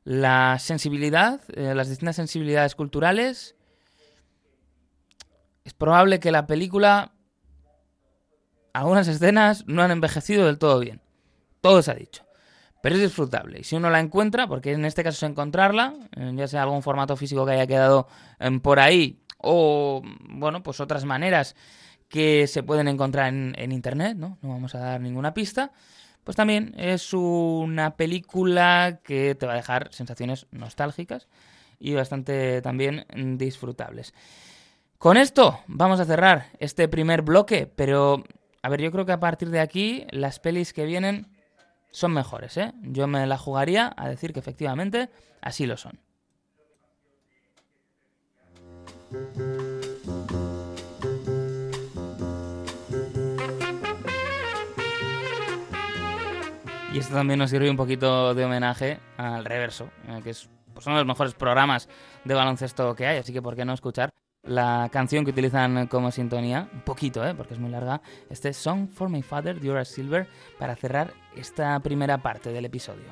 la 0.04 0.58
sensibilidad, 0.60 1.40
eh, 1.56 1.74
las 1.74 1.88
distintas 1.88 2.18
sensibilidades 2.18 2.76
culturales, 2.76 3.56
es 5.64 5.74
probable 5.74 6.20
que 6.20 6.32
la 6.32 6.46
película, 6.46 7.14
algunas 8.74 9.08
escenas 9.08 9.64
no 9.68 9.82
han 9.82 9.92
envejecido 9.92 10.46
del 10.46 10.58
todo 10.58 10.80
bien. 10.80 11.00
Todo 11.62 11.82
se 11.82 11.92
ha 11.92 11.96
dicho. 11.96 12.26
Pero 12.82 12.96
es 12.96 13.02
disfrutable. 13.02 13.62
Y 13.62 13.64
si 13.64 13.78
uno 13.78 13.90
la 13.90 14.02
encuentra, 14.02 14.48
porque 14.48 14.74
en 14.74 14.84
este 14.84 15.04
caso 15.06 15.26
es 15.26 15.32
encontrarla, 15.32 15.94
eh, 16.18 16.34
ya 16.36 16.48
sea 16.50 16.64
algún 16.64 16.84
formato 16.84 17.16
físico 17.16 17.46
que 17.46 17.54
haya 17.54 17.68
quedado 17.68 18.10
eh, 18.40 18.60
por 18.62 18.82
ahí, 18.82 19.24
o 19.38 20.02
bueno, 20.30 20.64
pues 20.64 20.82
otras 20.82 21.06
maneras 21.06 21.56
que 22.14 22.46
se 22.46 22.62
pueden 22.62 22.88
encontrar 22.88 23.34
en, 23.34 23.72
internet, 23.72 24.16
¿no? 24.16 24.38
No 24.44 24.50
vamos 24.50 24.76
a 24.76 24.78
dar 24.78 25.02
ninguna 25.02 25.34
pista. 25.34 25.72
Pues 26.24 26.38
también 26.38 26.76
es 26.78 27.12
una 27.12 27.96
película 27.96 29.00
que 29.04 29.34
te 29.34 29.48
va 29.48 29.54
a 29.54 29.56
dejar 29.56 29.92
sensaciones 29.92 30.46
nostálgicas 30.52 31.28
y 31.80 31.96
bastante 31.96 32.62
también 32.62 33.08
disfrutables. 33.40 34.14
Con 35.00 35.18
esto 35.18 35.62
vamos 35.66 36.00
a 36.00 36.06
cerrar 36.06 36.52
este 36.60 36.88
primer 36.88 37.24
bloque, 37.24 37.66
pero 37.66 38.24
a 38.62 38.70
ver, 38.70 38.80
yo 38.80 38.92
creo 38.92 39.08
que 39.08 39.14
a 39.14 39.20
partir 39.20 39.50
de 39.50 39.60
aquí 39.60 40.06
las 40.12 40.40
pelis 40.40 40.72
que 40.72 40.86
vienen 40.86 41.32
son 41.90 42.14
mejores, 42.14 42.58
¿eh? 42.58 42.74
Yo 42.84 43.08
me 43.08 43.26
la 43.26 43.40
jugaría 43.40 43.92
a 43.98 44.08
decir 44.08 44.34
que 44.34 44.40
efectivamente 44.40 45.10
así 45.42 45.66
lo 45.66 45.78
son. 45.78 46.00
Y 56.94 57.00
esto 57.00 57.16
también 57.16 57.40
nos 57.40 57.50
sirve 57.50 57.72
un 57.72 57.76
poquito 57.76 58.36
de 58.36 58.46
homenaje 58.46 59.00
al 59.18 59.46
reverso, 59.46 59.90
eh, 60.08 60.20
que 60.24 60.30
es 60.30 60.48
pues, 60.76 60.86
uno 60.86 60.98
de 60.98 61.02
los 61.02 61.08
mejores 61.08 61.34
programas 61.34 61.90
de 62.24 62.36
baloncesto 62.36 62.94
que 62.96 63.08
hay, 63.08 63.18
así 63.18 63.34
que 63.34 63.42
¿por 63.42 63.56
qué 63.56 63.66
no 63.66 63.74
escuchar 63.74 64.12
la 64.44 64.90
canción 64.92 65.26
que 65.26 65.32
utilizan 65.32 65.88
como 65.88 66.12
sintonía? 66.12 66.70
Un 66.72 66.82
poquito, 66.82 67.26
¿eh? 67.26 67.34
porque 67.34 67.56
es 67.56 67.60
muy 67.60 67.72
larga. 67.72 68.04
Este 68.30 68.54
Song 68.54 68.88
for 68.90 69.10
My 69.10 69.24
Father, 69.24 69.60
de 69.60 69.86
Silver, 69.86 70.28
para 70.60 70.76
cerrar 70.76 71.16
esta 71.36 71.80
primera 71.80 72.20
parte 72.20 72.52
del 72.52 72.66
episodio. 72.66 73.08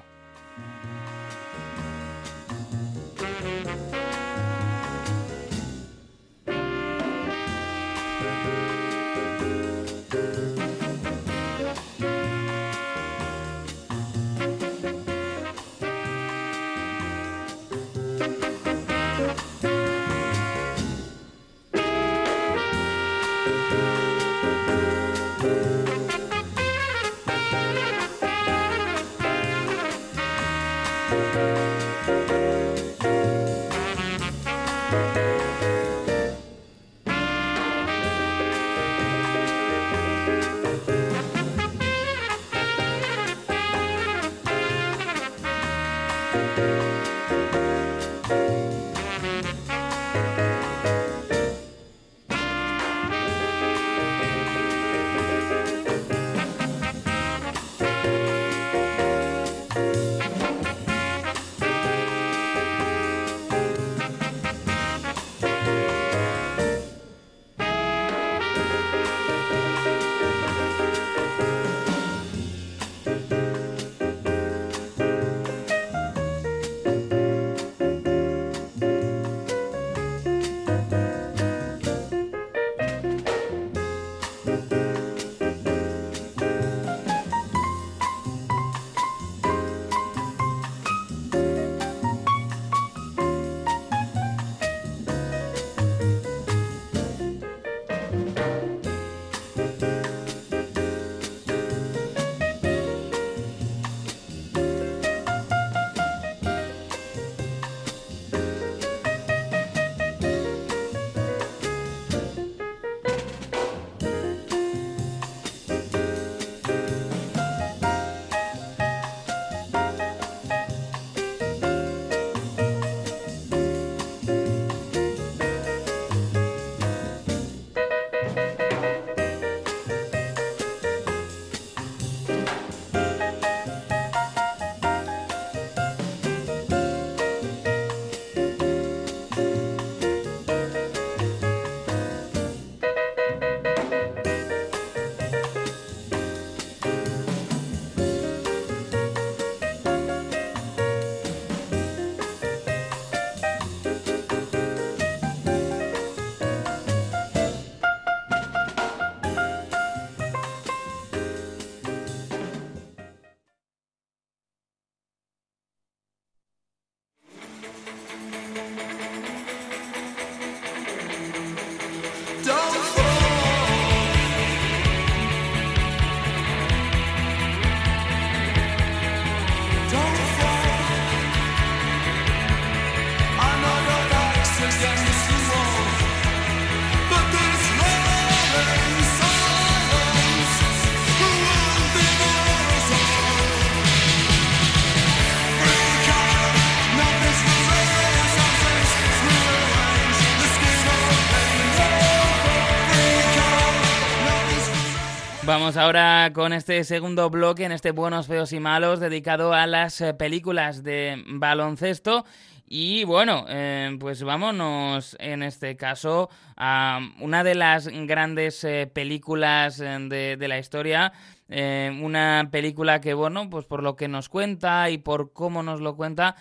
Vamos 205.51 205.75
ahora 205.75 206.31
con 206.33 206.53
este 206.53 206.81
segundo 206.85 207.29
bloque, 207.29 207.65
en 207.65 207.73
este 207.73 207.91
Buenos, 207.91 208.27
Feos 208.27 208.53
y 208.53 208.61
Malos, 208.61 209.01
dedicado 209.01 209.51
a 209.51 209.67
las 209.67 209.99
eh, 209.99 210.13
películas 210.13 210.81
de 210.81 211.21
baloncesto. 211.27 212.23
Y 212.65 213.03
bueno, 213.03 213.43
eh, 213.49 213.97
pues 213.99 214.23
vámonos 214.23 215.17
en 215.19 215.43
este 215.43 215.75
caso 215.75 216.29
a 216.55 217.01
una 217.19 217.43
de 217.43 217.55
las 217.55 217.89
grandes 217.89 218.63
eh, 218.63 218.89
películas 218.93 219.77
de, 219.77 220.37
de, 220.39 220.47
la 220.47 220.57
historia. 220.57 221.11
una 221.49 222.47
película 222.49 223.01
que, 223.01 223.13
bueno, 223.13 223.49
pues 223.49 223.65
por 223.65 223.83
lo 223.83 223.97
que 223.97 224.07
nos 224.07 224.29
cuenta 224.29 224.89
y 224.89 224.99
por 224.99 225.33
cómo 225.33 225.63
nos 225.63 225.81
lo 225.81 225.97
cuenta, 225.97 226.37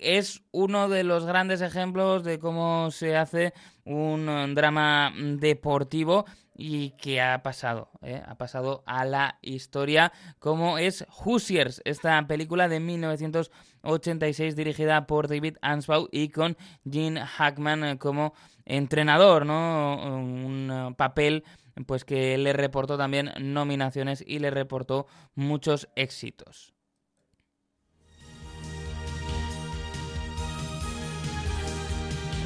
es 0.00 0.42
uno 0.50 0.88
de 0.88 1.04
los 1.04 1.24
grandes 1.24 1.60
ejemplos 1.60 2.24
de 2.24 2.40
cómo 2.40 2.90
se 2.90 3.16
hace 3.16 3.52
un 3.90 4.54
drama 4.54 5.12
deportivo 5.16 6.24
y 6.54 6.90
que 6.90 7.20
ha 7.20 7.42
pasado, 7.42 7.90
¿eh? 8.02 8.22
ha 8.26 8.36
pasado 8.36 8.82
a 8.86 9.04
la 9.04 9.38
historia, 9.40 10.12
como 10.38 10.78
es 10.78 11.06
Hoosiers, 11.08 11.80
esta 11.84 12.26
película 12.26 12.68
de 12.68 12.80
1986 12.80 14.56
dirigida 14.56 15.06
por 15.06 15.26
David 15.26 15.56
Ansbaugh 15.62 16.08
y 16.12 16.28
con 16.28 16.56
Gene 16.88 17.24
Hackman 17.24 17.96
como 17.96 18.34
entrenador, 18.66 19.46
¿no? 19.46 19.96
Un 20.02 20.94
papel 20.96 21.44
pues 21.86 22.04
que 22.04 22.36
le 22.36 22.52
reportó 22.52 22.98
también 22.98 23.32
nominaciones 23.38 24.22
y 24.26 24.38
le 24.38 24.50
reportó 24.50 25.06
muchos 25.34 25.88
éxitos. 25.96 26.74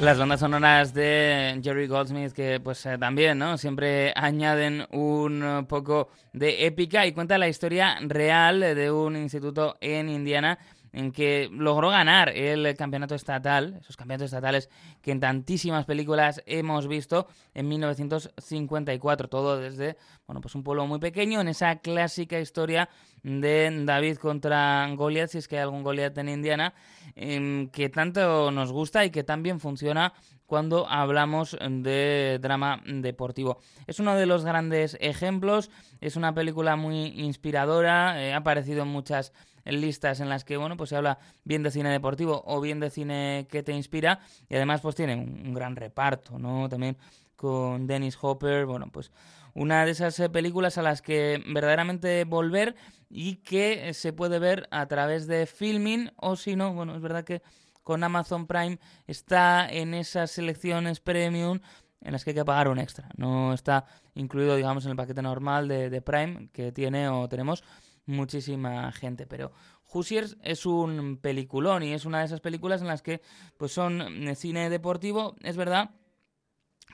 Las 0.01 0.19
bandas 0.19 0.41
sonoras 0.41 0.93
de 0.93 1.59
Jerry 1.63 1.87
Goldsmith 1.87 2.33
que 2.33 2.59
pues 2.59 2.85
eh, 2.85 2.97
también, 2.97 3.39
¿no? 3.39 3.57
Siempre 3.57 4.11
añaden 4.15 4.85
un 4.91 5.65
poco 5.69 6.09
de 6.33 6.65
épica 6.65 7.07
y 7.07 7.13
cuenta 7.13 7.37
la 7.37 7.47
historia 7.47 7.97
real 8.01 8.59
de 8.59 8.91
un 8.91 9.15
instituto 9.15 9.77
en 9.79 10.09
Indiana 10.09 10.59
en 10.95 11.11
que 11.11 11.49
logró 11.51 11.89
ganar 11.89 12.29
el 12.29 12.73
campeonato 12.77 13.15
estatal, 13.15 13.77
esos 13.81 13.97
campeonatos 13.97 14.27
estatales 14.27 14.69
que 15.01 15.11
en 15.11 15.19
tantísimas 15.19 15.85
películas 15.85 16.41
hemos 16.45 16.87
visto 16.87 17.27
en 17.53 17.67
1954, 17.67 19.27
todo 19.27 19.59
desde, 19.59 19.97
bueno, 20.25 20.39
pues 20.39 20.55
un 20.55 20.63
pueblo 20.63 20.87
muy 20.87 20.99
pequeño, 20.99 21.41
en 21.41 21.49
esa 21.49 21.79
clásica 21.79 22.39
historia 22.39 22.87
de 23.23 23.83
David 23.83 24.17
contra 24.17 24.87
Goliath, 24.95 25.31
si 25.31 25.39
es 25.39 25.49
que 25.49 25.57
hay 25.57 25.63
algún 25.63 25.83
Goliath 25.83 26.17
en 26.17 26.29
Indiana, 26.29 26.73
em, 27.13 27.67
que 27.67 27.89
tanto 27.89 28.49
nos 28.51 28.71
gusta 28.71 29.03
y 29.03 29.09
que 29.09 29.25
también 29.25 29.59
funciona 29.59 30.13
cuando 30.45 30.87
hablamos 30.87 31.57
de 31.59 32.39
drama 32.41 32.81
deportivo. 32.85 33.59
Es 33.85 33.99
uno 33.99 34.15
de 34.15 34.27
los 34.27 34.45
grandes 34.45 34.95
ejemplos, 35.01 35.71
es 35.99 36.15
una 36.15 36.33
película 36.33 36.77
muy 36.77 37.07
inspiradora, 37.19 38.23
eh, 38.23 38.33
ha 38.33 38.37
aparecido 38.37 38.83
en 38.83 38.89
muchas 38.89 39.33
listas 39.65 40.19
en 40.19 40.29
las 40.29 40.45
que, 40.45 40.57
bueno, 40.57 40.77
pues 40.77 40.91
se 40.91 40.95
habla 40.95 41.17
bien 41.43 41.63
de 41.63 41.71
cine 41.71 41.89
deportivo 41.89 42.43
o 42.45 42.61
bien 42.61 42.79
de 42.79 42.89
cine 42.89 43.47
que 43.49 43.63
te 43.63 43.73
inspira 43.73 44.19
y 44.49 44.55
además 44.55 44.81
pues 44.81 44.95
tiene 44.95 45.15
un, 45.15 45.53
gran 45.53 45.75
reparto, 45.75 46.37
¿no? 46.37 46.69
También 46.69 46.97
con 47.35 47.87
Dennis 47.87 48.17
Hopper, 48.21 48.65
bueno, 48.65 48.89
pues 48.91 49.11
una 49.53 49.85
de 49.85 49.91
esas 49.91 50.19
eh, 50.19 50.29
películas 50.29 50.77
a 50.77 50.81
las 50.81 51.01
que 51.01 51.43
verdaderamente 51.47 52.23
volver 52.25 52.75
y 53.09 53.37
que 53.37 53.93
se 53.93 54.13
puede 54.13 54.39
ver 54.39 54.67
a 54.71 54.85
través 54.87 55.27
de 55.27 55.45
filming 55.45 56.11
o 56.17 56.35
si 56.35 56.55
no, 56.55 56.73
bueno, 56.73 56.95
es 56.95 57.01
verdad 57.01 57.23
que 57.23 57.41
con 57.83 58.03
Amazon 58.03 58.47
Prime 58.47 58.79
está 59.07 59.69
en 59.69 59.93
esas 59.93 60.31
selecciones 60.31 60.99
premium 60.99 61.59
en 62.01 62.11
las 62.11 62.23
que 62.23 62.31
hay 62.31 62.35
que 62.35 62.45
pagar 62.45 62.67
un 62.67 62.79
extra. 62.79 63.09
No 63.17 63.53
está 63.53 63.85
incluido, 64.13 64.55
digamos, 64.55 64.85
en 64.85 64.91
el 64.91 64.97
paquete 64.97 65.21
normal 65.21 65.67
de, 65.67 65.89
de 65.89 66.01
Prime 66.01 66.49
que 66.51 66.71
tiene 66.71 67.09
o 67.09 67.27
tenemos 67.27 67.63
muchísima 68.05 68.91
gente. 68.91 69.25
Pero 69.25 69.51
Hoosiers 69.95 70.37
es 70.43 70.65
un 70.65 71.17
peliculón 71.21 71.83
y 71.83 71.93
es 71.93 72.05
una 72.05 72.19
de 72.19 72.25
esas 72.25 72.41
películas 72.41 72.81
en 72.81 72.87
las 72.87 73.01
que 73.01 73.21
pues 73.57 73.71
son 73.71 74.27
eh, 74.27 74.35
cine 74.35 74.69
deportivo, 74.69 75.35
es 75.41 75.55
verdad, 75.55 75.91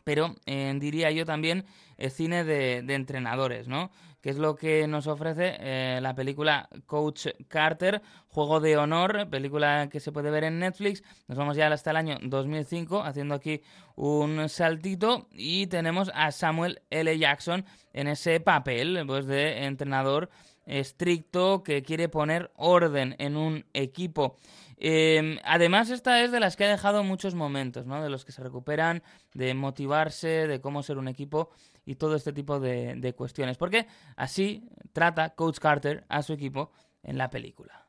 pero 0.03 0.35
eh, 0.45 0.73
diría 0.79 1.11
yo 1.11 1.25
también 1.25 1.65
eh, 1.97 2.09
cine 2.09 2.43
de, 2.43 2.77
entrenadores, 2.93 3.67
¿no? 3.67 3.91
Que 4.21 4.29
es 4.29 4.37
lo 4.37 4.55
que 4.55 4.87
nos 4.87 5.07
ofrece 5.07 5.99
la 5.99 6.13
película 6.13 6.69
Coach 6.85 7.29
Carter, 7.47 8.03
Juego 8.27 8.59
de 8.59 8.77
Honor, 8.77 9.27
película 9.31 9.89
que 9.91 9.99
se 9.99 10.11
puede 10.11 10.29
ver 10.29 10.43
en 10.43 10.59
Netflix. 10.59 11.01
Nos 11.27 11.39
vamos 11.39 11.57
ya 11.57 11.65
hasta 11.69 11.89
el 11.89 11.97
año 11.97 12.17
2005, 12.21 13.01
haciendo 13.01 13.33
aquí 13.33 13.63
un 13.95 14.47
saltito 14.47 15.27
y 15.31 15.65
tenemos 15.65 16.11
a 16.13 16.31
Samuel 16.31 16.83
L. 16.91 17.17
Jackson 17.17 17.65
en 17.93 18.09
ese 18.09 18.39
papel, 18.39 19.03
pues 19.07 19.25
de 19.25 19.65
entrenador 19.65 20.29
estricto 20.65 21.63
que 21.63 21.83
quiere 21.83 22.09
poner 22.09 22.51
orden 22.55 23.15
en 23.19 23.37
un 23.37 23.65
equipo. 23.73 24.37
Em, 24.77 25.37
además, 25.43 25.91
esta 25.91 26.23
es 26.23 26.31
de 26.31 26.39
las 26.39 26.55
que 26.55 26.65
ha 26.65 26.69
dejado 26.69 27.03
muchos 27.03 27.35
momentos, 27.35 27.85
¿no? 27.85 28.01
De 28.01 28.09
los 28.09 28.25
que 28.25 28.31
se 28.31 28.41
recuperan, 28.41 29.03
de 29.33 29.53
motivarse, 29.53 30.47
de 30.47 30.59
cómo 30.59 30.81
ser 30.81 30.97
un 30.97 31.07
equipo 31.07 31.51
y 31.85 31.95
todo 31.95 32.15
este 32.15 32.33
tipo 32.33 32.59
de, 32.59 32.95
de 32.95 33.13
cuestiones. 33.13 33.57
Porque 33.57 33.87
así 34.15 34.67
trata 34.91 35.35
Coach 35.35 35.59
Carter 35.59 36.03
a 36.09 36.23
su 36.23 36.33
equipo 36.33 36.71
en 37.03 37.17
la 37.17 37.29
película. 37.29 37.87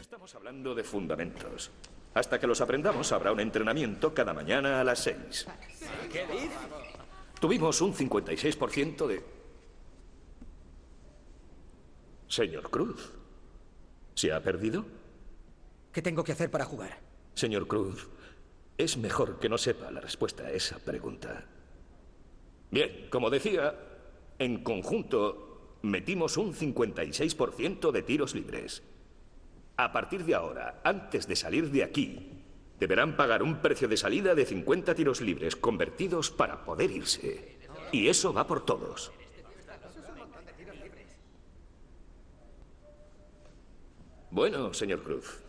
Estamos 0.00 0.34
hablando 0.34 0.74
de 0.74 0.82
fundamentos. 0.82 1.70
Hasta 2.14 2.38
que 2.38 2.46
los 2.46 2.60
aprendamos 2.60 3.10
habrá 3.12 3.32
un 3.32 3.40
entrenamiento 3.40 4.14
cada 4.14 4.32
mañana 4.32 4.80
a 4.80 4.84
las 4.84 5.00
seis. 5.00 5.46
¿Qué 6.12 6.24
dices? 6.26 6.93
Tuvimos 7.40 7.80
un 7.80 7.94
56% 7.94 9.06
de... 9.06 9.22
Señor 12.28 12.70
Cruz, 12.70 13.12
¿se 14.14 14.32
ha 14.32 14.42
perdido? 14.42 14.84
¿Qué 15.92 16.02
tengo 16.02 16.24
que 16.24 16.32
hacer 16.32 16.50
para 16.50 16.64
jugar? 16.64 16.98
Señor 17.34 17.66
Cruz, 17.66 18.08
es 18.76 18.96
mejor 18.96 19.38
que 19.38 19.48
no 19.48 19.58
sepa 19.58 19.90
la 19.90 20.00
respuesta 20.00 20.44
a 20.44 20.50
esa 20.50 20.78
pregunta. 20.78 21.44
Bien, 22.70 23.08
como 23.10 23.30
decía, 23.30 23.74
en 24.38 24.64
conjunto 24.64 25.78
metimos 25.82 26.36
un 26.36 26.54
56% 26.54 27.92
de 27.92 28.02
tiros 28.02 28.34
libres. 28.34 28.82
A 29.76 29.92
partir 29.92 30.24
de 30.24 30.34
ahora, 30.34 30.80
antes 30.82 31.28
de 31.28 31.36
salir 31.36 31.70
de 31.70 31.84
aquí, 31.84 32.43
Deberán 32.84 33.16
pagar 33.16 33.42
un 33.42 33.62
precio 33.62 33.88
de 33.88 33.96
salida 33.96 34.34
de 34.34 34.44
50 34.44 34.94
tiros 34.94 35.22
libres 35.22 35.56
convertidos 35.56 36.30
para 36.30 36.66
poder 36.66 36.90
irse. 36.90 37.56
Y 37.92 38.08
eso 38.08 38.34
va 38.34 38.46
por 38.46 38.66
todos. 38.66 39.10
Bueno, 44.30 44.74
señor 44.74 45.02
Cruz. 45.02 45.40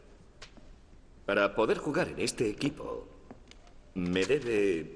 Para 1.26 1.54
poder 1.54 1.78
jugar 1.80 2.08
en 2.08 2.22
este 2.22 2.50
equipo, 2.50 3.06
me 3.96 4.26
debe 4.26 4.96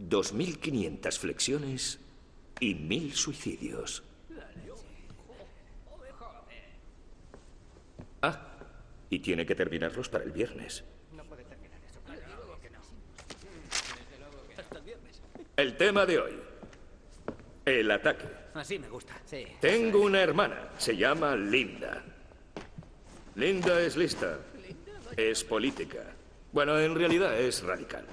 2.500 0.00 1.18
flexiones 1.20 2.00
y 2.58 2.74
1.000 2.74 3.12
suicidios. 3.12 4.02
Y 9.10 9.18
tiene 9.20 9.46
que 9.46 9.54
terminarlos 9.54 10.08
para 10.08 10.24
el 10.24 10.32
viernes. 10.32 10.84
El 15.56 15.76
tema 15.76 16.06
de 16.06 16.18
hoy. 16.18 16.38
El 17.64 17.90
ataque. 17.90 18.26
Así 18.54 18.78
me 18.78 18.88
gusta. 18.88 19.20
Sí. 19.24 19.44
Tengo 19.60 20.00
una 20.00 20.20
hermana. 20.22 20.68
Se 20.78 20.96
llama 20.96 21.34
Linda. 21.34 22.02
Linda 23.34 23.80
es 23.80 23.96
lista. 23.96 24.38
Es 25.16 25.42
política. 25.44 25.98
Bueno, 26.52 26.78
en 26.78 26.94
realidad 26.94 27.38
es 27.38 27.62
radical. 27.62 28.06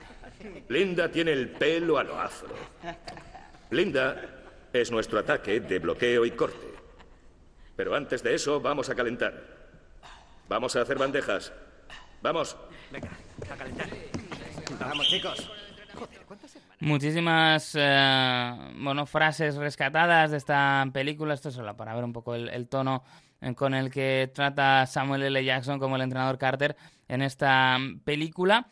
Linda 0.70 1.10
tiene 1.10 1.34
el 1.34 1.50
pelo 1.50 1.98
a 1.98 2.04
lo 2.04 2.20
afro. 2.20 2.56
Linda 3.70 4.44
es 4.74 4.92
nuestro 4.92 5.20
ataque 5.20 5.60
de 5.60 5.80
bloqueo 5.80 6.26
y 6.26 6.32
corte. 6.32 6.68
Pero 7.76 7.96
antes 7.96 8.24
de 8.24 8.36
eso, 8.36 8.60
vamos 8.60 8.90
a 8.90 8.96
calentar. 8.96 9.55
Vamos 10.48 10.76
a 10.76 10.82
hacer 10.82 10.98
bandejas. 10.98 11.52
Vamos. 12.22 12.58
Venga, 12.92 13.10
a 13.52 13.56
calentar. 13.56 13.88
Vamos, 14.80 15.08
chicos. 15.08 15.50
Muchísimas 16.80 17.76
eh, 17.80 18.72
bueno, 18.78 19.06
frases 19.06 19.56
rescatadas 19.56 20.32
de 20.32 20.38
esta 20.38 20.88
película. 20.94 21.34
Esto 21.34 21.50
es 21.50 21.56
solo 21.56 21.76
para 21.76 21.96
ver 21.96 22.04
un 22.04 22.14
poco 22.14 22.36
el, 22.36 22.68
tono 22.68 23.04
con 23.56 23.74
el 23.74 23.90
que 23.90 24.32
trata 24.34 24.86
Samuel 24.86 25.24
L. 25.24 25.44
Jackson 25.44 25.80
como 25.80 25.96
el 25.96 26.02
entrenador 26.02 26.38
Carter 26.38 26.76
en 27.08 27.22
esta 27.22 27.78
película. 28.04 28.68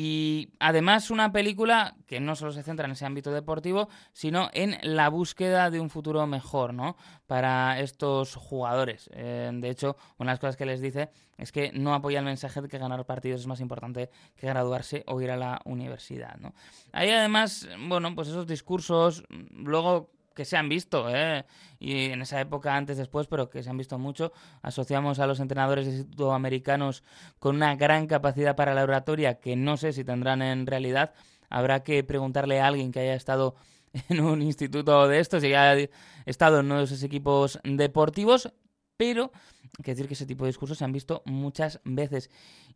Y 0.00 0.50
además 0.60 1.10
una 1.10 1.32
película 1.32 1.96
que 2.06 2.20
no 2.20 2.36
solo 2.36 2.52
se 2.52 2.62
centra 2.62 2.84
en 2.84 2.92
ese 2.92 3.04
ámbito 3.04 3.32
deportivo, 3.32 3.88
sino 4.12 4.48
en 4.52 4.76
la 4.80 5.08
búsqueda 5.08 5.70
de 5.70 5.80
un 5.80 5.90
futuro 5.90 6.24
mejor, 6.28 6.72
¿no? 6.72 6.96
Para 7.26 7.80
estos 7.80 8.36
jugadores. 8.36 9.10
Eh, 9.12 9.50
de 9.52 9.68
hecho, 9.68 9.96
una 10.18 10.30
de 10.30 10.34
las 10.34 10.38
cosas 10.38 10.56
que 10.56 10.66
les 10.66 10.80
dice 10.80 11.10
es 11.36 11.50
que 11.50 11.72
no 11.72 11.94
apoya 11.94 12.20
el 12.20 12.24
mensaje 12.24 12.62
de 12.62 12.68
que 12.68 12.78
ganar 12.78 13.04
partidos 13.06 13.40
es 13.40 13.48
más 13.48 13.58
importante 13.58 14.08
que 14.36 14.46
graduarse 14.46 15.02
o 15.08 15.20
ir 15.20 15.32
a 15.32 15.36
la 15.36 15.60
universidad, 15.64 16.36
¿no? 16.36 16.54
Hay 16.92 17.10
además, 17.10 17.68
bueno, 17.88 18.14
pues 18.14 18.28
esos 18.28 18.46
discursos, 18.46 19.24
luego 19.50 20.12
que 20.38 20.44
se 20.44 20.56
han 20.56 20.68
visto, 20.68 21.08
¿eh? 21.10 21.44
y 21.80 22.10
en 22.10 22.22
esa 22.22 22.40
época, 22.40 22.76
antes, 22.76 22.96
después, 22.96 23.26
pero 23.26 23.50
que 23.50 23.64
se 23.64 23.70
han 23.70 23.76
visto 23.76 23.98
mucho. 23.98 24.32
Asociamos 24.62 25.18
a 25.18 25.26
los 25.26 25.40
entrenadores 25.40 25.86
de 25.86 25.90
instituto 25.94 26.32
americanos 26.32 27.02
con 27.40 27.56
una 27.56 27.74
gran 27.74 28.06
capacidad 28.06 28.54
para 28.54 28.72
la 28.72 28.84
oratoria 28.84 29.40
que 29.40 29.56
no 29.56 29.76
sé 29.76 29.92
si 29.92 30.04
tendrán 30.04 30.40
en 30.42 30.68
realidad. 30.68 31.12
Habrá 31.50 31.82
que 31.82 32.04
preguntarle 32.04 32.60
a 32.60 32.68
alguien 32.68 32.92
que 32.92 33.00
haya 33.00 33.16
estado 33.16 33.56
en 34.10 34.20
un 34.20 34.40
instituto 34.40 35.08
de 35.08 35.18
estos 35.18 35.42
y 35.42 35.54
haya 35.54 35.90
estado 36.24 36.60
en 36.60 36.66
uno 36.66 36.78
de 36.78 36.84
esos 36.84 37.02
equipos 37.02 37.58
deportivos, 37.64 38.52
pero 38.96 39.32
hay 39.76 39.82
que 39.82 39.90
decir 39.90 40.06
que 40.06 40.14
ese 40.14 40.26
tipo 40.26 40.44
de 40.44 40.50
discursos 40.50 40.78
se 40.78 40.84
han 40.84 40.92
visto 40.92 41.24
muchas 41.24 41.80
veces. 41.82 42.30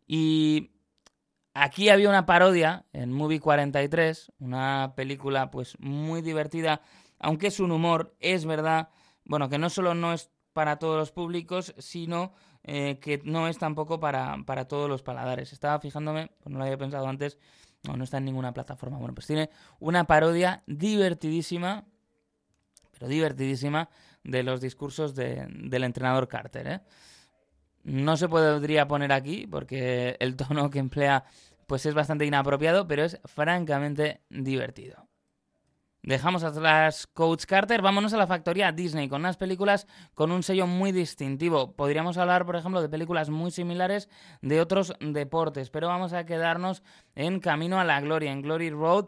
Y 0.05 0.71
aquí 1.53 1.87
había 1.87 2.09
una 2.09 2.25
parodia 2.25 2.87
en 2.91 3.13
Movie 3.13 3.39
43, 3.39 4.33
una 4.39 4.95
película 4.97 5.49
pues 5.49 5.77
muy 5.79 6.21
divertida 6.21 6.81
aunque 7.23 7.47
es 7.47 7.59
un 7.59 7.71
humor, 7.71 8.15
es 8.19 8.45
verdad, 8.45 8.89
bueno, 9.25 9.49
que 9.49 9.57
no 9.57 9.69
solo 9.69 9.95
no 9.95 10.13
es 10.13 10.29
para 10.51 10.77
todos 10.77 10.97
los 10.97 11.11
públicos, 11.11 11.73
sino 11.77 12.33
eh, 12.63 12.99
que 12.99 13.21
no 13.23 13.47
es 13.47 13.57
tampoco 13.57 13.99
para, 13.99 14.37
para 14.45 14.67
todos 14.67 14.89
los 14.89 15.01
paladares. 15.01 15.53
Estaba 15.53 15.79
fijándome, 15.79 16.31
pues 16.39 16.51
no 16.51 16.59
lo 16.59 16.65
había 16.65 16.77
pensado 16.77 17.07
antes, 17.07 17.39
no, 17.87 17.97
no 17.97 18.03
está 18.03 18.17
en 18.17 18.25
ninguna 18.25 18.53
plataforma. 18.53 18.97
Bueno, 18.97 19.15
pues 19.15 19.25
tiene 19.25 19.49
una 19.79 20.03
parodia 20.03 20.63
divertidísima, 20.67 21.85
pero 22.91 23.07
divertidísima, 23.07 23.89
de 24.23 24.43
los 24.43 24.61
discursos 24.61 25.15
del 25.15 25.83
entrenador 25.83 26.27
Carter. 26.27 26.67
¿eh? 26.67 26.81
No 27.83 28.15
se 28.15 28.29
podría 28.29 28.87
poner 28.87 29.11
aquí 29.11 29.47
porque 29.47 30.15
el 30.19 30.35
tono 30.35 30.69
que 30.69 30.79
emplea 30.79 31.25
pues 31.67 31.85
es 31.85 31.93
bastante 31.93 32.25
inapropiado, 32.25 32.87
pero 32.87 33.03
es 33.03 33.19
francamente 33.25 34.21
divertido. 34.29 35.07
Dejamos 36.05 36.43
atrás 36.43 37.07
Coach 37.07 37.45
Carter, 37.45 37.81
vámonos 37.81 38.13
a 38.13 38.17
la 38.17 38.27
factoría 38.27 38.73
Disney 38.73 39.07
con 39.07 39.21
unas 39.21 39.37
películas 39.37 39.87
con 40.15 40.33
un 40.33 40.43
sello 40.43 40.67
muy 40.67 40.91
distintivo. 40.91 41.77
Podríamos 41.77 42.17
hablar, 42.17 42.45
por 42.45 42.57
ejemplo, 42.57 42.81
de 42.81 42.89
películas 42.89 43.29
muy 43.29 43.51
similares 43.51 44.09
de 44.41 44.59
otros 44.59 44.93
deportes, 44.99 45.69
pero 45.69 45.87
vamos 45.87 46.11
a 46.11 46.25
quedarnos 46.25 46.83
en 47.15 47.39
Camino 47.39 47.79
a 47.79 47.85
la 47.85 48.01
Gloria, 48.01 48.33
en 48.33 48.41
Glory 48.41 48.69
Road, 48.69 49.05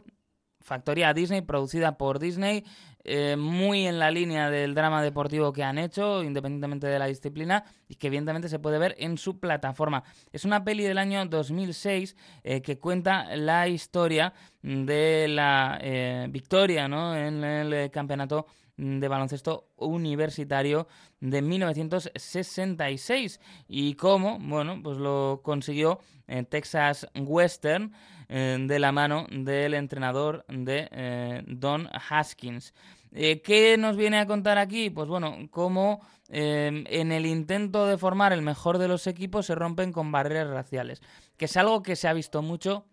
factoría 0.62 1.14
Disney, 1.14 1.42
producida 1.42 1.98
por 1.98 2.18
Disney, 2.18 2.64
eh, 3.08 3.36
muy 3.38 3.86
en 3.86 4.00
la 4.00 4.10
línea 4.10 4.50
del 4.50 4.74
drama 4.74 5.04
deportivo 5.04 5.54
que 5.54 5.64
han 5.64 5.78
hecho, 5.78 6.24
independientemente 6.24 6.88
de 6.88 6.98
la 6.98 7.06
disciplina, 7.06 7.64
y 7.88 7.96
que 7.96 8.08
evidentemente 8.08 8.50
se 8.50 8.58
puede 8.58 8.80
ver 8.80 8.96
en 8.98 9.20
su 9.20 9.40
plataforma. 9.40 10.04
Es 10.34 10.44
una 10.44 10.64
peli 10.64 10.84
del 10.84 10.98
año 10.98 11.24
2006 11.28 12.16
eh, 12.44 12.64
que 12.64 12.80
cuenta 12.80 13.36
la 13.36 13.68
historia 13.68 14.34
de 14.64 15.28
la 15.30 15.78
eh, 15.82 16.26
victoria 16.32 16.88
¿no? 16.88 17.16
en 17.16 17.44
el 17.44 17.92
campeonato 17.92 18.48
de 18.76 19.08
baloncesto 19.08 19.70
universitario 19.76 20.88
de 21.20 21.44
1966 21.44 23.40
y 23.68 23.94
cómo, 23.94 24.40
bueno, 24.40 24.82
pues 24.84 24.98
lo 24.98 25.42
consiguió 25.44 26.00
en 26.28 26.46
Texas 26.48 27.08
Western 27.16 27.94
de 28.28 28.80
la 28.80 28.92
mano 28.92 29.28
del 29.30 29.76
entrenador 29.76 30.44
de 30.50 31.44
Don 31.48 31.88
Haskins. 32.10 32.74
Eh, 33.18 33.42
¿Qué 33.42 33.78
nos 33.78 33.96
viene 33.96 34.20
a 34.20 34.28
contar 34.28 34.58
aquí? 34.58 34.90
Pues 34.90 35.08
bueno, 35.08 35.38
cómo 35.50 36.02
en 36.28 37.12
el 37.12 37.26
intento 37.26 37.86
de 37.88 37.98
formar 37.98 38.34
el 38.34 38.42
mejor 38.42 38.78
de 38.78 38.88
los 38.88 39.08
equipos 39.08 39.46
se 39.46 39.56
rompen 39.56 39.94
con 39.94 40.12
barreras 40.12 40.50
raciales, 40.50 41.02
que 41.38 41.46
es 41.46 41.56
algo 41.56 41.82
que 41.84 41.96
se 41.96 42.08
ha 42.08 42.14
visto 42.14 42.42
mucho 42.42 42.88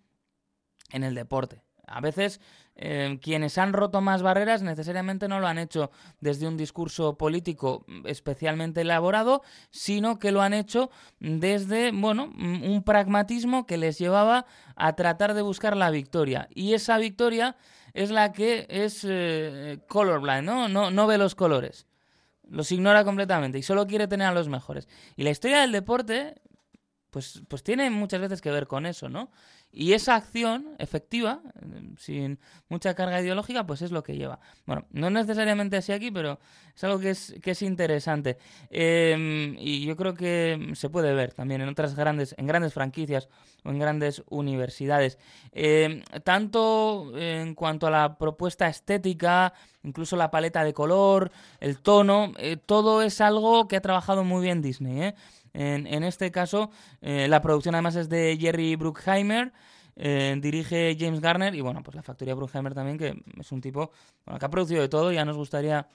en 0.90 1.02
el 1.02 1.14
deporte. 1.14 1.62
A 1.86 2.00
veces 2.00 2.40
eh, 2.74 3.18
quienes 3.20 3.58
han 3.58 3.72
roto 3.72 4.00
más 4.00 4.22
barreras 4.22 4.62
necesariamente 4.62 5.28
no 5.28 5.40
lo 5.40 5.46
han 5.46 5.58
hecho 5.58 5.90
desde 6.20 6.46
un 6.46 6.56
discurso 6.56 7.18
político 7.18 7.84
especialmente 8.04 8.80
elaborado, 8.82 9.42
sino 9.70 10.18
que 10.18 10.32
lo 10.32 10.40
han 10.40 10.54
hecho 10.54 10.90
desde, 11.18 11.90
bueno, 11.92 12.32
un 12.36 12.82
pragmatismo 12.84 13.66
que 13.66 13.76
les 13.76 13.98
llevaba 13.98 14.46
a 14.76 14.94
tratar 14.94 15.34
de 15.34 15.42
buscar 15.42 15.76
la 15.76 15.90
victoria. 15.90 16.48
Y 16.54 16.74
esa 16.74 16.96
victoria 16.98 17.56
es 17.94 18.10
la 18.10 18.32
que 18.32 18.66
es 18.68 19.06
eh, 19.08 19.78
colorblind, 19.88 20.44
¿no? 20.44 20.68
¿no? 20.68 20.90
No 20.90 21.06
ve 21.06 21.18
los 21.18 21.34
colores. 21.34 21.86
Los 22.48 22.72
ignora 22.72 23.04
completamente 23.04 23.58
y 23.58 23.62
solo 23.62 23.86
quiere 23.86 24.08
tener 24.08 24.26
a 24.28 24.34
los 24.34 24.48
mejores. 24.48 24.88
Y 25.16 25.22
la 25.22 25.30
historia 25.30 25.60
del 25.60 25.72
deporte, 25.72 26.34
pues, 27.12 27.42
pues 27.46 27.62
tiene 27.62 27.90
muchas 27.90 28.22
veces 28.22 28.40
que 28.40 28.50
ver 28.50 28.66
con 28.66 28.86
eso, 28.86 29.10
¿no? 29.10 29.30
Y 29.70 29.92
esa 29.92 30.16
acción 30.16 30.74
efectiva, 30.78 31.40
sin 31.98 32.38
mucha 32.68 32.94
carga 32.94 33.20
ideológica, 33.20 33.66
pues 33.66 33.82
es 33.82 33.90
lo 33.90 34.02
que 34.02 34.16
lleva. 34.16 34.40
Bueno, 34.66 34.86
no 34.92 35.10
necesariamente 35.10 35.76
así 35.76 35.92
aquí, 35.92 36.10
pero 36.10 36.38
es 36.74 36.84
algo 36.84 36.98
que 36.98 37.10
es, 37.10 37.34
que 37.42 37.50
es 37.50 37.62
interesante. 37.62 38.38
Em, 38.70 39.56
y 39.58 39.84
yo 39.84 39.94
creo 39.94 40.14
que 40.14 40.72
se 40.74 40.88
puede 40.88 41.12
ver 41.14 41.34
también 41.34 41.60
en 41.60 41.68
otras 41.68 41.94
grandes, 41.94 42.34
en 42.38 42.46
grandes 42.46 42.72
franquicias 42.72 43.28
o 43.62 43.70
en 43.70 43.78
grandes 43.78 44.22
universidades. 44.30 45.18
Em, 45.52 46.02
tanto 46.24 47.12
en 47.16 47.54
cuanto 47.54 47.86
a 47.86 47.90
la 47.90 48.16
propuesta 48.16 48.68
estética, 48.68 49.52
incluso 49.82 50.16
la 50.16 50.30
paleta 50.30 50.64
de 50.64 50.72
color, 50.72 51.30
el 51.60 51.78
tono, 51.78 52.32
eh, 52.38 52.56
todo 52.56 53.02
es 53.02 53.20
algo 53.20 53.68
que 53.68 53.76
ha 53.76 53.80
trabajado 53.82 54.24
muy 54.24 54.42
bien 54.42 54.62
Disney, 54.62 55.00
¿eh? 55.02 55.14
En, 55.54 56.02
este 56.04 56.30
caso, 56.30 56.70
eh, 57.00 57.28
la 57.28 57.42
producción 57.42 57.74
además 57.74 57.96
es 57.96 58.08
de 58.08 58.36
Jerry 58.40 58.76
Bruckheimer. 58.76 59.52
Eh, 59.94 60.34
dirige 60.40 60.96
James 60.98 61.20
Garner 61.20 61.54
y 61.54 61.60
bueno, 61.60 61.82
pues 61.82 61.94
la 61.94 62.02
factoría 62.02 62.34
Bruckheimer 62.34 62.72
también, 62.72 62.96
que 62.96 63.22
es 63.38 63.52
un 63.52 63.60
tipo 63.60 63.90
que 64.38 64.44
ha 64.44 64.48
producido 64.48 64.80
de 64.80 64.88
todo, 64.88 65.12
ya 65.12 65.24
nos 65.26 65.36
gustaría 65.36 65.86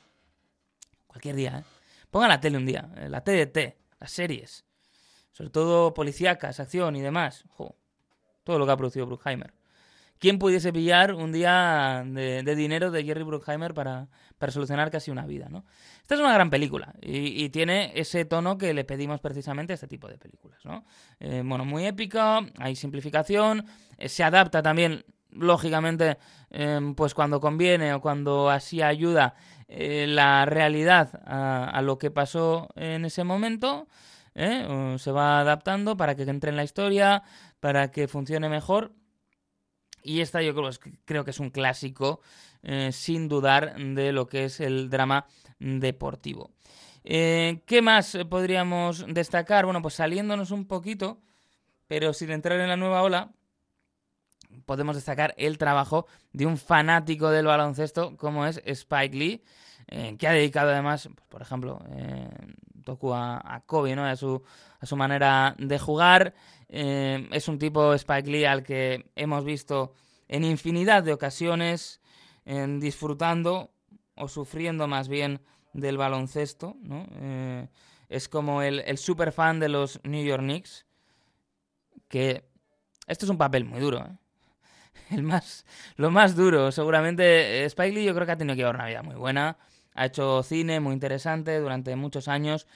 cualquier 1.07 1.35
día, 1.35 1.59
¿eh? 1.59 1.63
Ponga 2.11 2.27
la 2.27 2.39
tele 2.39 2.57
un 2.57 2.65
día, 2.67 2.87
la 3.09 3.21
TDT, 3.21 3.75
las 3.99 4.11
series, 4.11 4.65
sobre 5.31 5.49
todo 5.49 5.93
policíacas, 5.95 6.59
acción 6.59 6.95
y 6.95 7.01
demás, 7.01 7.43
todo 8.43 8.59
lo 8.59 8.65
que 8.65 8.71
ha 8.71 8.77
producido 8.77 9.07
Bruckheimer. 9.07 9.51
¿Quién 10.19 10.39
pudiese 10.39 10.73
pillar 10.73 11.13
un 11.13 11.31
día 11.31 12.03
de, 12.05 12.55
dinero 12.55 12.89
de 12.89 13.03
Jerry 13.03 13.23
Bruckheimer 13.23 13.73
para, 13.73 14.07
para, 14.39 14.51
solucionar 14.51 14.89
casi 14.89 15.11
una 15.11 15.27
vida? 15.27 15.47
¿no? 15.49 15.63
Esta 16.01 16.15
es 16.15 16.21
una 16.21 16.33
gran 16.33 16.49
película 16.49 16.93
y, 17.01 17.49
tiene 17.49 17.91
ese 17.95 18.25
tono 18.25 18.57
que 18.57 18.73
le 18.73 18.83
pedimos 18.83 19.19
precisamente 19.19 19.73
a 19.73 19.75
este 19.75 19.87
tipo 19.87 20.07
de 20.07 20.17
películas. 20.17 20.59
¿no? 20.65 20.85
Eh, 21.19 21.43
bueno, 21.45 21.65
muy 21.65 21.85
épica, 21.85 22.39
hay 22.57 22.75
simplificación, 22.75 23.65
eh, 23.97 24.09
se 24.09 24.23
adapta 24.23 24.63
también, 24.63 25.05
lógicamente, 25.31 26.17
em, 26.49 26.95
pues 26.95 27.13
cuando 27.13 27.39
conviene 27.39 27.93
o 27.93 28.01
cuando 28.01 28.49
así 28.49 28.81
ayuda 28.81 29.35
eh, 29.67 30.05
la 30.07 30.45
realidad 30.45 31.21
a, 31.25 31.69
a, 31.69 31.81
lo 31.83 31.97
que 31.99 32.09
pasó 32.09 32.69
en 32.75 33.05
ese 33.05 33.23
momento. 33.23 33.87
se 34.35 35.11
va 35.11 35.39
adaptando 35.39 35.97
para 35.97 36.15
que 36.15 36.23
entre 36.23 36.51
en 36.51 36.57
la 36.57 36.63
historia, 36.63 37.23
para 37.59 37.91
que 37.91 38.07
funcione 38.07 38.49
mejor 38.49 38.93
y 40.07 40.21
esta 40.21 40.41
yo 40.41 40.53
creo, 41.05 41.25
que 41.25 41.31
es 41.31 41.39
un 41.39 41.49
clásico, 41.49 42.21
eh, 42.63 42.91
sin 42.93 43.27
dudar, 43.27 43.75
de 43.75 44.13
lo 44.13 44.27
que 44.27 44.45
es 44.45 44.61
el 44.61 44.89
drama 44.89 45.27
deportivo. 45.59 46.51
Eh, 47.03 47.61
¿Qué 47.65 47.81
más 47.81 48.17
podríamos 48.29 49.05
destacar? 49.07 49.65
Bueno, 49.65 49.81
pues 49.81 49.95
saliéndonos 49.95 50.51
un 50.51 50.65
poquito, 50.65 51.19
pero 51.87 52.13
sin 52.13 52.31
entrar 52.31 52.59
en 52.59 52.69
la 52.69 52.77
nueva 52.77 53.03
ola, 53.03 53.31
podemos 54.65 54.95
destacar 54.95 55.33
el 55.37 55.57
trabajo 55.57 56.07
de 56.31 56.45
un 56.45 56.57
fanático 56.57 57.29
del 57.29 57.47
baloncesto 57.47 58.15
como 58.15 58.45
es 58.45 58.61
Spike 58.65 59.17
Lee, 59.17 59.43
eh, 59.87 60.15
que 60.17 60.27
ha 60.27 60.31
dedicado 60.31 60.71
además, 60.71 61.09
pues, 61.13 61.27
por 61.27 61.41
ejemplo, 61.41 61.81
Toku 62.85 63.13
a, 63.13 63.61
Kobe, 63.65 63.93
¿no? 63.93 64.05
A 64.05 64.15
su, 64.15 64.41
a 64.79 64.85
su 64.85 64.95
manera 64.95 65.53
de 65.59 65.77
jugar. 65.77 66.33
Eh, 66.69 67.27
es 67.31 67.47
un 67.47 67.59
tipo 67.59 67.93
Spike 67.93 68.29
Lee 68.29 68.45
al 68.45 68.63
que 68.63 69.09
hemos 69.15 69.45
visto 69.45 69.93
en 70.27 70.43
infinidad 70.43 71.03
de 71.03 71.13
ocasiones 71.13 72.01
disfrutando 72.79 73.71
o 74.15 74.29
sufriendo 74.29 74.87
más 74.87 75.09
bien 75.09 75.41
del 75.73 75.97
baloncesto. 75.97 76.75
Eh, 76.89 77.67
es 78.09 78.29
como 78.29 78.61
el, 78.61 78.79
el 78.81 78.97
super 78.97 79.31
fan 79.31 79.59
de 79.59 79.69
los 79.69 79.99
New 80.03 80.23
York 80.23 80.41
Knicks, 80.41 80.85
que 82.07 82.45
esto 83.07 83.25
es 83.25 83.29
un 83.29 83.37
papel 83.37 83.65
muy 83.65 83.79
duro. 83.79 83.99
¿eh? 83.99 84.17
El 85.11 85.23
más, 85.23 85.65
lo 85.95 86.11
más 86.11 86.35
duro, 86.35 86.71
seguramente 86.71 87.63
Spike 87.65 87.93
Lee 87.93 88.03
yo 88.05 88.13
creo 88.13 88.25
que 88.25 88.33
ha 88.33 88.37
tenido 88.37 88.55
que 88.55 88.61
llevar 88.61 88.75
una 88.75 88.87
vida 88.87 89.03
muy 89.03 89.15
buena. 89.15 89.57
Ha 89.93 90.05
hecho 90.05 90.43
cine 90.43 90.79
muy 90.79 90.93
interesante 90.93 91.59
durante 91.59 91.95
muchos 91.95 92.27
años 92.27 92.67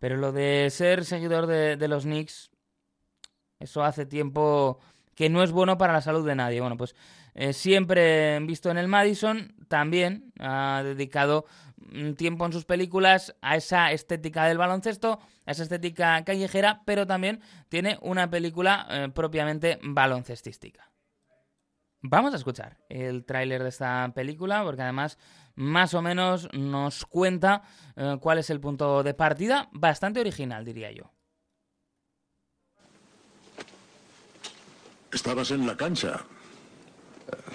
pero 0.00 0.16
lo 0.16 0.32
de 0.32 0.68
ser 0.70 1.04
seguidor 1.04 1.46
de, 1.46 1.88
los 1.88 2.02
Knicks 2.02 2.50
eso 3.60 3.84
hace 3.84 4.06
tiempo 4.06 4.80
que 5.14 5.28
no 5.28 5.42
es 5.42 5.52
bueno 5.52 5.76
para 5.76 5.92
la 5.92 6.00
salud 6.00 6.26
de 6.26 6.34
nadie. 6.34 6.60
Bueno, 6.60 6.78
pues 6.78 6.96
eh, 7.34 7.52
siempre 7.52 8.40
visto 8.40 8.70
en 8.70 8.78
el 8.78 8.88
Madison, 8.88 9.54
también 9.68 10.32
ha 10.40 10.82
dedicado 10.82 11.44
tiempo 12.16 12.46
en 12.46 12.52
sus 12.52 12.64
películas 12.64 13.34
a 13.42 13.56
esa 13.56 13.92
estética 13.92 14.46
del 14.46 14.58
baloncesto, 14.58 15.20
a 15.44 15.50
esa 15.50 15.62
estética 15.62 16.24
callejera, 16.24 16.82
pero 16.86 17.06
también 17.06 17.40
tiene 17.68 17.98
una 18.00 18.30
película 18.30 18.86
eh, 18.90 19.08
propiamente 19.14 19.78
baloncestística. 19.82 20.89
Vamos 22.02 22.32
a 22.32 22.38
escuchar 22.38 22.78
el 22.88 23.24
tráiler 23.26 23.62
de 23.62 23.68
esta 23.68 24.10
película, 24.14 24.64
porque 24.64 24.82
además 24.82 25.18
más 25.54 25.92
o 25.92 26.00
menos 26.00 26.48
nos 26.54 27.04
cuenta 27.04 27.62
eh, 27.94 28.16
cuál 28.20 28.38
es 28.38 28.48
el 28.48 28.58
punto 28.58 29.02
de 29.02 29.12
partida, 29.12 29.68
bastante 29.72 30.20
original, 30.20 30.64
diría 30.64 30.90
yo. 30.92 31.12
Estabas 35.12 35.50
en 35.50 35.66
la 35.66 35.76
cancha. 35.76 36.24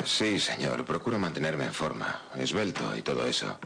Sí, 0.03 0.39
señor. 0.39 0.85
Procuro 0.85 1.17
mantenerme 1.17 1.65
en 1.65 1.73
forma, 1.73 2.21
esbelto 2.35 2.95
y 2.95 3.01
todo 3.01 3.25
eso. 3.25 3.59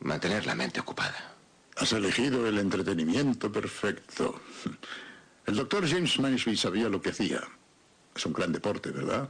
Mantener 0.00 0.44
la 0.44 0.54
mente 0.54 0.80
ocupada. 0.80 1.34
Has 1.76 1.92
elegido 1.92 2.46
el 2.46 2.58
entretenimiento 2.58 3.50
perfecto. 3.50 4.40
El 5.46 5.56
doctor 5.56 5.88
James 5.88 6.20
Mansfield 6.20 6.58
sabía 6.58 6.88
lo 6.88 7.00
que 7.00 7.10
hacía. 7.10 7.40
Es 8.14 8.26
un 8.26 8.32
gran 8.32 8.52
deporte, 8.52 8.90
¿verdad? 8.90 9.28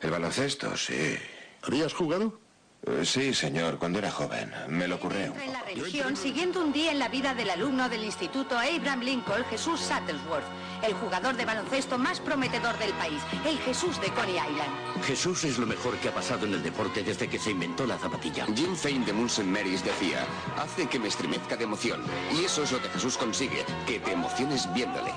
El 0.00 0.10
baloncesto, 0.10 0.76
sí. 0.76 1.16
¿Habías 1.62 1.92
jugado? 1.92 2.40
Eh, 2.86 3.04
Sí, 3.04 3.34
señor, 3.34 3.78
cuando 3.78 3.98
era 3.98 4.10
joven. 4.10 4.50
Me 4.68 4.88
lo 4.88 4.96
ocurrió. 4.96 5.34
En 5.34 5.52
la 5.52 5.62
religión 5.62 6.16
siguiendo 6.16 6.62
un 6.62 6.72
día 6.72 6.92
en 6.92 6.98
la 6.98 7.08
vida 7.08 7.34
del 7.34 7.50
alumno 7.50 7.88
del 7.90 8.04
Instituto 8.04 8.58
Abraham 8.58 9.00
Lincoln, 9.00 9.44
Jesús 9.50 9.80
Shuttlesworth, 9.80 10.44
el 10.82 10.94
jugador 10.94 11.36
de 11.36 11.44
baloncesto 11.44 11.98
más 11.98 12.20
prometedor 12.20 12.78
del 12.78 12.92
país, 12.94 13.20
el 13.46 13.58
Jesús 13.58 14.00
de 14.00 14.08
Coney 14.14 14.36
Island. 14.36 15.04
Jesús 15.04 15.44
es 15.44 15.58
lo 15.58 15.66
mejor 15.66 15.94
que 15.98 16.08
ha 16.08 16.14
pasado 16.14 16.46
en 16.46 16.54
el 16.54 16.62
deporte 16.62 17.02
desde 17.02 17.28
que 17.28 17.38
se 17.38 17.50
inventó 17.50 17.86
la 17.86 17.98
zapatilla. 17.98 18.46
Jim 18.46 18.74
Fane 18.74 19.04
de 19.04 19.12
Munson 19.12 19.52
Marys 19.52 19.84
decía, 19.84 20.24
hace 20.56 20.88
que 20.88 20.98
me 20.98 21.08
estremezca 21.08 21.56
de 21.56 21.64
emoción. 21.64 22.02
Y 22.34 22.46
eso 22.46 22.62
es 22.62 22.72
lo 22.72 22.80
que 22.80 22.88
Jesús 22.88 23.18
consigue, 23.18 23.66
que 23.86 24.00
te 24.00 24.12
emociones 24.12 24.72
viéndole. 24.72 25.12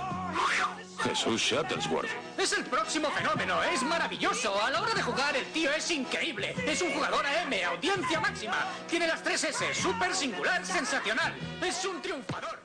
Jesús 1.03 1.41
Shuttlesworth. 1.41 2.09
Es 2.37 2.53
el 2.53 2.63
próximo 2.63 3.09
fenómeno, 3.09 3.61
es 3.63 3.83
maravilloso. 3.83 4.53
A 4.63 4.71
la 4.71 4.81
hora 4.81 4.93
de 4.93 5.01
jugar, 5.01 5.35
el 5.35 5.45
tío 5.47 5.69
es 5.71 5.91
increíble. 5.91 6.55
Es 6.65 6.81
un 6.81 6.91
jugador 6.93 7.25
AM, 7.25 7.53
audiencia 7.75 8.21
máxima. 8.21 8.55
Tiene 8.89 9.07
las 9.07 9.21
tres 9.21 9.43
S, 9.43 9.73
súper 9.73 10.13
singular, 10.13 10.65
sensacional. 10.65 11.33
Es 11.61 11.83
un 11.85 12.01
triunfador. 12.01 12.57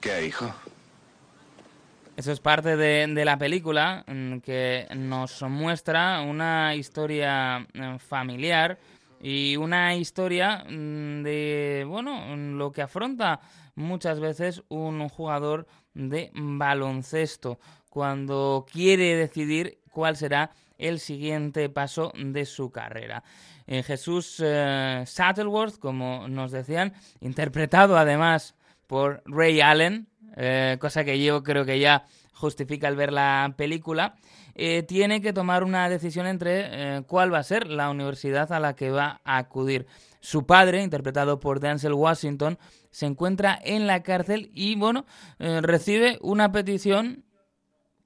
¿Qué, 0.00 0.26
hijo? 0.26 0.54
Eso 2.16 2.32
es 2.32 2.40
parte 2.40 2.76
de, 2.76 3.06
de 3.06 3.24
la 3.24 3.38
película 3.38 4.04
mm, 4.06 4.38
que 4.40 4.86
nos 4.94 5.40
muestra 5.42 6.20
una 6.20 6.74
historia 6.74 7.66
eh, 7.72 7.98
familiar 7.98 8.78
y 9.22 9.56
una 9.56 9.94
historia 9.94 10.64
mm, 10.68 11.22
de, 11.22 11.86
bueno, 11.88 12.36
mm, 12.36 12.58
lo 12.58 12.72
que 12.72 12.82
afronta 12.82 13.40
muchas 13.74 14.20
veces 14.20 14.62
un 14.68 15.08
jugador 15.08 15.66
de 15.94 16.30
baloncesto 16.34 17.58
cuando 17.88 18.66
quiere 18.70 19.16
decidir 19.16 19.80
cuál 19.90 20.16
será 20.16 20.52
el 20.78 20.98
siguiente 20.98 21.68
paso 21.68 22.12
de 22.16 22.46
su 22.46 22.70
carrera. 22.70 23.22
Eh, 23.66 23.82
Jesús 23.82 24.42
eh, 24.42 25.04
Shuttleworth, 25.06 25.78
como 25.78 26.26
nos 26.28 26.50
decían, 26.50 26.94
interpretado 27.20 27.98
además 27.98 28.54
por 28.86 29.22
Ray 29.26 29.60
Allen, 29.60 30.08
eh, 30.36 30.76
cosa 30.80 31.04
que 31.04 31.22
yo 31.22 31.42
creo 31.42 31.64
que 31.64 31.78
ya 31.78 32.06
justifica 32.32 32.88
el 32.88 32.96
ver 32.96 33.12
la 33.12 33.54
película, 33.56 34.16
eh, 34.54 34.82
tiene 34.82 35.20
que 35.20 35.32
tomar 35.32 35.62
una 35.62 35.88
decisión 35.88 36.26
entre 36.26 37.02
cuál 37.06 37.32
va 37.32 37.38
a 37.38 37.44
ser 37.44 37.68
la 37.68 37.90
universidad 37.90 38.50
a 38.52 38.60
la 38.60 38.74
que 38.74 38.90
va 38.90 39.20
a 39.24 39.36
acudir. 39.36 39.86
Su 40.20 40.46
padre, 40.46 40.82
interpretado 40.82 41.38
por 41.38 41.60
Denzel 41.60 41.94
Washington, 41.94 42.58
se 42.90 43.06
encuentra 43.06 43.58
en 43.62 43.86
la 43.86 44.02
cárcel 44.02 44.50
y, 44.54 44.74
bueno, 44.74 45.06
eh, 45.38 45.60
recibe 45.62 46.18
una 46.22 46.52
petición 46.52 47.24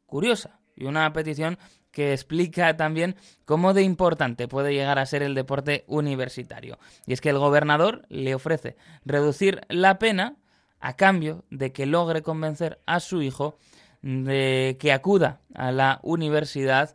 curiosa 0.06 0.60
y 0.76 0.84
una 0.84 1.12
petición 1.12 1.58
que 1.90 2.12
explica 2.12 2.76
también 2.76 3.16
cómo 3.44 3.72
de 3.72 3.82
importante 3.82 4.48
puede 4.48 4.74
llegar 4.74 4.98
a 4.98 5.06
ser 5.06 5.22
el 5.22 5.34
deporte 5.34 5.84
universitario. 5.86 6.78
Y 7.06 7.12
es 7.12 7.20
que 7.20 7.30
el 7.30 7.38
gobernador 7.38 8.04
le 8.08 8.34
ofrece 8.34 8.76
reducir 9.04 9.60
la 9.68 9.98
pena 9.98 10.36
a 10.80 10.96
cambio 10.96 11.44
de 11.50 11.72
que 11.72 11.86
logre 11.86 12.22
convencer 12.22 12.80
a 12.84 13.00
su 13.00 13.22
hijo 13.22 13.58
de 14.02 14.76
que 14.78 14.92
acuda 14.92 15.40
a 15.54 15.72
la 15.72 16.00
universidad 16.02 16.94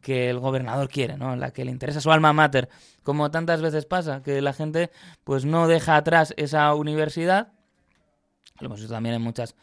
que 0.00 0.30
el 0.30 0.38
gobernador 0.40 0.88
quiere, 0.88 1.16
¿no? 1.16 1.36
La 1.36 1.52
que 1.52 1.64
le 1.64 1.70
interesa 1.70 2.00
su 2.00 2.10
alma 2.10 2.32
mater, 2.32 2.68
como 3.02 3.30
tantas 3.30 3.62
veces 3.62 3.86
pasa, 3.86 4.22
que 4.22 4.40
la 4.40 4.52
gente 4.52 4.90
pues 5.24 5.44
no 5.44 5.68
deja 5.68 5.96
atrás 5.96 6.34
esa 6.36 6.74
universidad. 6.74 7.52
Lo 8.60 8.66
hemos 8.66 8.80
visto 8.80 8.94
también 8.94 9.14
en 9.14 9.22
muchas 9.22 9.54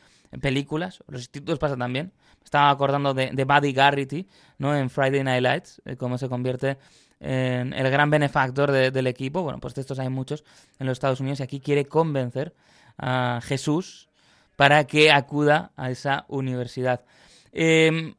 películas, 0.41 1.03
los 1.07 1.21
institutos 1.21 1.59
pasa 1.59 1.76
también. 1.76 2.13
Estaba 2.43 2.69
acordando 2.69 3.13
de, 3.13 3.32
de 3.32 3.43
Buddy 3.45 3.74
Garrity, 3.74 4.28
¿no? 4.57 4.76
En 4.76 4.89
Friday 4.89 5.24
Night 5.24 5.41
Lights, 5.41 5.82
eh, 5.86 5.95
cómo 5.95 6.17
se 6.17 6.30
convierte 6.30 6.78
en 7.19 7.74
el 7.74 7.89
gran 7.89 8.09
benefactor 8.09 8.71
de- 8.71 8.91
del 8.91 9.07
equipo. 9.07 9.43
Bueno, 9.43 9.59
pues 9.59 9.74
de 9.76 9.82
estos 9.82 9.97
hay 9.99 10.09
muchos 10.09 10.43
en 10.80 10.88
los 10.88 10.93
Estados 10.97 11.19
Unidos 11.21 11.39
y 11.39 11.43
aquí 11.43 11.59
quiere 11.59 11.86
convencer 11.86 12.53
a 12.97 13.39
Jesús 13.43 14.09
para 14.55 14.86
que 14.86 15.11
acuda 15.11 15.71
a 15.76 15.89
esa 15.89 16.26
universidad. 16.28 17.01
Eh, 17.51 18.13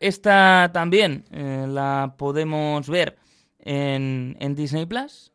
esta 0.00 0.70
también 0.72 1.24
eh, 1.30 1.66
la 1.68 2.14
podemos 2.16 2.88
ver 2.88 3.16
en, 3.60 4.36
en 4.40 4.54
Disney 4.54 4.86
Plus 4.86 5.32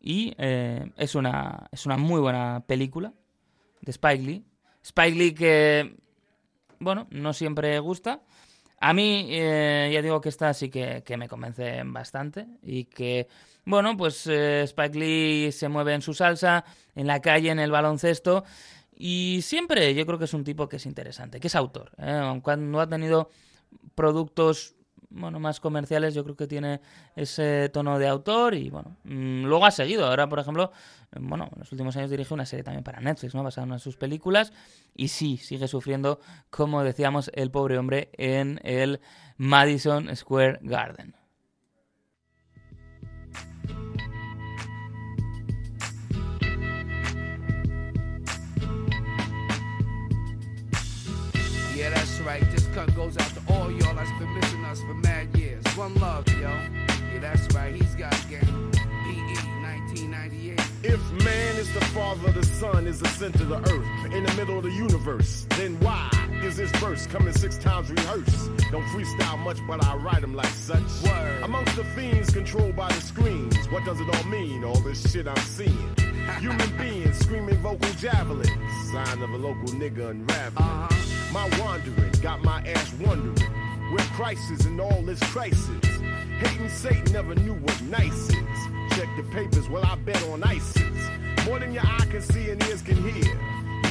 y 0.00 0.34
eh, 0.38 0.90
es, 0.96 1.14
una, 1.14 1.68
es 1.72 1.86
una 1.86 1.96
muy 1.96 2.20
buena 2.20 2.64
película 2.66 3.12
de 3.82 3.90
Spike 3.90 4.22
Lee. 4.22 4.44
Spike 4.82 5.16
Lee 5.16 5.34
que, 5.34 5.96
bueno, 6.78 7.06
no 7.10 7.32
siempre 7.32 7.78
gusta. 7.80 8.22
A 8.80 8.92
mí, 8.92 9.26
eh, 9.30 9.90
ya 9.92 10.00
digo 10.00 10.20
que 10.20 10.28
esta 10.28 10.54
sí 10.54 10.70
que, 10.70 11.02
que 11.04 11.16
me 11.16 11.28
convence 11.28 11.82
bastante 11.84 12.46
y 12.62 12.84
que, 12.84 13.26
bueno, 13.64 13.96
pues 13.96 14.26
eh, 14.28 14.62
Spike 14.62 14.98
Lee 14.98 15.52
se 15.52 15.68
mueve 15.68 15.94
en 15.94 16.02
su 16.02 16.14
salsa, 16.14 16.64
en 16.94 17.06
la 17.08 17.20
calle, 17.20 17.50
en 17.50 17.58
el 17.58 17.72
baloncesto 17.72 18.44
y 18.96 19.40
siempre 19.42 19.94
yo 19.94 20.06
creo 20.06 20.18
que 20.18 20.24
es 20.24 20.34
un 20.34 20.44
tipo 20.44 20.68
que 20.68 20.76
es 20.76 20.86
interesante, 20.86 21.38
que 21.38 21.48
es 21.48 21.54
autor. 21.54 21.92
Cuando 22.42 22.80
ha 22.80 22.88
tenido 22.88 23.30
productos 23.94 24.76
bueno, 25.10 25.40
más 25.40 25.60
comerciales, 25.60 26.14
yo 26.14 26.22
creo 26.22 26.36
que 26.36 26.46
tiene 26.46 26.80
ese 27.16 27.70
tono 27.70 27.98
de 27.98 28.06
autor 28.06 28.54
y 28.54 28.70
bueno, 28.70 28.96
mm, 29.04 29.44
luego 29.44 29.64
ha 29.64 29.70
seguido. 29.70 30.06
Ahora, 30.06 30.28
por 30.28 30.38
ejemplo, 30.38 30.70
eh, 31.12 31.18
bueno, 31.20 31.48
en 31.52 31.60
los 31.60 31.72
últimos 31.72 31.96
años 31.96 32.10
dirige 32.10 32.34
una 32.34 32.46
serie 32.46 32.62
también 32.62 32.84
para 32.84 33.00
Netflix, 33.00 33.34
¿no? 33.34 33.42
Basada 33.42 33.66
en 33.72 33.78
sus 33.78 33.96
películas 33.96 34.52
y 34.94 35.08
sí, 35.08 35.38
sigue 35.38 35.66
sufriendo, 35.68 36.20
como 36.50 36.82
decíamos, 36.82 37.30
el 37.34 37.50
pobre 37.50 37.78
hombre 37.78 38.10
en 38.14 38.60
el 38.64 39.00
Madison 39.36 40.14
Square 40.14 40.58
Garden. 40.62 41.14
Yeah, 51.78 51.90
that's 51.90 52.18
right. 52.22 52.42
This 52.50 52.66
cut 52.74 52.92
goes 52.96 53.16
out 53.16 53.28
to 53.28 53.54
all 53.54 53.70
y'all 53.70 53.94
that's 53.94 54.10
been 54.18 54.34
missing 54.34 54.64
us 54.64 54.80
for 54.80 54.94
mad 54.94 55.28
years. 55.36 55.64
One 55.76 55.94
love, 56.00 56.26
yo. 56.26 56.50
Yeah, 56.50 57.20
that's 57.20 57.54
right. 57.54 57.72
He's 57.72 57.94
got 57.94 58.10
game. 58.28 58.72
PE 58.72 59.38
1998. 59.62 60.60
If 60.82 61.24
man 61.24 61.54
is 61.54 61.72
the 61.72 61.84
father, 61.94 62.32
the 62.32 62.42
sun 62.42 62.88
is 62.88 62.98
the 62.98 63.06
center 63.06 63.44
of 63.44 63.48
the 63.50 63.58
earth, 63.72 64.12
in 64.12 64.24
the 64.24 64.34
middle 64.34 64.58
of 64.58 64.64
the 64.64 64.72
universe, 64.72 65.46
then 65.50 65.78
why 65.78 66.10
is 66.42 66.56
this 66.56 66.72
verse 66.78 67.06
coming 67.06 67.32
six 67.32 67.56
times 67.58 67.92
rehearsed? 67.92 68.50
Don't 68.72 68.84
freestyle 68.86 69.38
much, 69.38 69.58
but 69.68 69.84
I 69.84 69.94
write 69.98 70.22
them 70.22 70.34
like 70.34 70.46
such. 70.46 70.82
Word. 71.04 71.42
Amongst 71.44 71.76
the 71.76 71.84
fiends 71.84 72.30
controlled 72.30 72.74
by 72.74 72.88
the 72.88 73.00
screens, 73.00 73.56
what 73.70 73.84
does 73.84 74.00
it 74.00 74.16
all 74.16 74.24
mean? 74.24 74.64
All 74.64 74.80
this 74.80 75.12
shit 75.12 75.28
I'm 75.28 75.36
seeing. 75.36 75.94
Human 76.40 76.76
beings 76.76 77.16
screaming 77.18 77.58
vocal 77.58 77.92
javelins, 77.92 78.50
sign 78.90 79.22
of 79.22 79.30
a 79.30 79.36
local 79.36 79.68
nigga 79.78 80.10
unraveling. 80.10 80.56
Uh-huh. 80.56 80.87
My 81.32 81.48
wandering 81.60 82.12
got 82.22 82.42
my 82.42 82.60
ass 82.66 82.92
wondering 82.94 83.36
where 83.92 84.04
crisis 84.16 84.64
and 84.64 84.80
all 84.80 85.02
this 85.02 85.20
crisis. 85.30 85.84
Hating 86.38 86.68
Satan 86.68 87.12
never 87.12 87.34
knew 87.34 87.54
what 87.54 87.80
nice 87.82 88.30
is. 88.30 88.58
Check 88.96 89.08
the 89.16 89.24
papers, 89.32 89.68
well 89.68 89.84
I 89.84 89.96
bet 89.96 90.22
on 90.28 90.42
ISIS. 90.42 91.10
More 91.46 91.58
than 91.58 91.72
your 91.72 91.86
eye 91.86 92.06
can 92.10 92.22
see 92.22 92.50
and 92.50 92.62
ears 92.64 92.82
can 92.82 92.96
hear. 92.96 93.38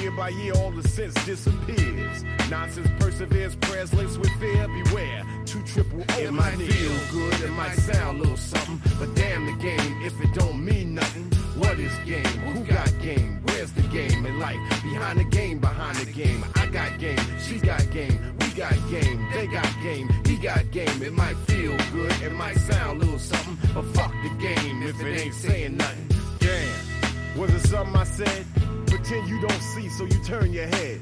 Year 0.01 0.11
by 0.11 0.29
year, 0.29 0.53
all 0.53 0.71
the 0.71 0.87
sense 0.87 1.13
disappears. 1.25 2.23
Nonsense 2.49 2.87
perseveres, 2.99 3.55
prayers 3.55 3.93
laced 3.93 4.19
with 4.19 4.31
fear. 4.39 4.67
Beware, 4.67 5.23
two 5.45 5.61
triple 5.63 6.03
O. 6.07 6.19
It 6.19 6.31
might 6.31 6.55
feel 6.55 6.97
good, 7.11 7.41
it 7.41 7.51
might 7.51 7.75
sound 7.75 8.19
a 8.19 8.21
little 8.21 8.37
something, 8.37 8.81
but 8.99 9.13
damn 9.15 9.45
the 9.45 9.63
game 9.63 10.01
if 10.03 10.19
it 10.21 10.33
don't 10.33 10.63
mean 10.63 10.95
nothing. 10.95 11.36
What 11.57 11.79
is 11.79 11.93
game? 12.05 12.23
Who 12.23 12.63
got 12.63 12.91
game? 13.01 13.41
Where's 13.45 13.71
the 13.71 13.81
game 13.83 14.25
in 14.25 14.39
life? 14.39 14.57
Behind 14.83 15.19
the 15.19 15.23
game, 15.23 15.59
behind 15.59 15.97
the 15.97 16.11
game. 16.11 16.45
I 16.55 16.67
got 16.67 16.99
game, 16.99 17.19
she 17.39 17.59
got 17.59 17.89
game, 17.91 18.19
we 18.39 18.47
got 18.49 18.73
game, 18.89 19.27
they 19.33 19.47
got 19.47 19.69
game. 19.81 20.09
He 20.25 20.37
got 20.37 20.69
game. 20.71 21.01
It 21.01 21.13
might 21.13 21.35
feel 21.47 21.75
good, 21.91 22.11
it 22.21 22.33
might 22.33 22.57
sound 22.57 23.01
a 23.01 23.05
little 23.05 23.19
something, 23.19 23.57
but 23.73 23.83
fuck 23.95 24.11
the 24.23 24.29
game 24.39 24.83
if 24.83 25.01
it 25.01 25.19
ain't 25.19 25.33
saying 25.33 25.77
nothing. 25.77 26.07
Damn, 26.39 27.39
was 27.39 27.51
it 27.51 27.67
something 27.67 27.95
I 27.95 28.03
said? 28.03 28.45
Pretend 28.85 29.27
you 29.27 29.41
don't 29.41 29.61
see, 29.61 29.89
so 29.89 30.05
you 30.05 30.23
turn 30.23 30.53
your 30.53 30.67
head. 30.67 30.99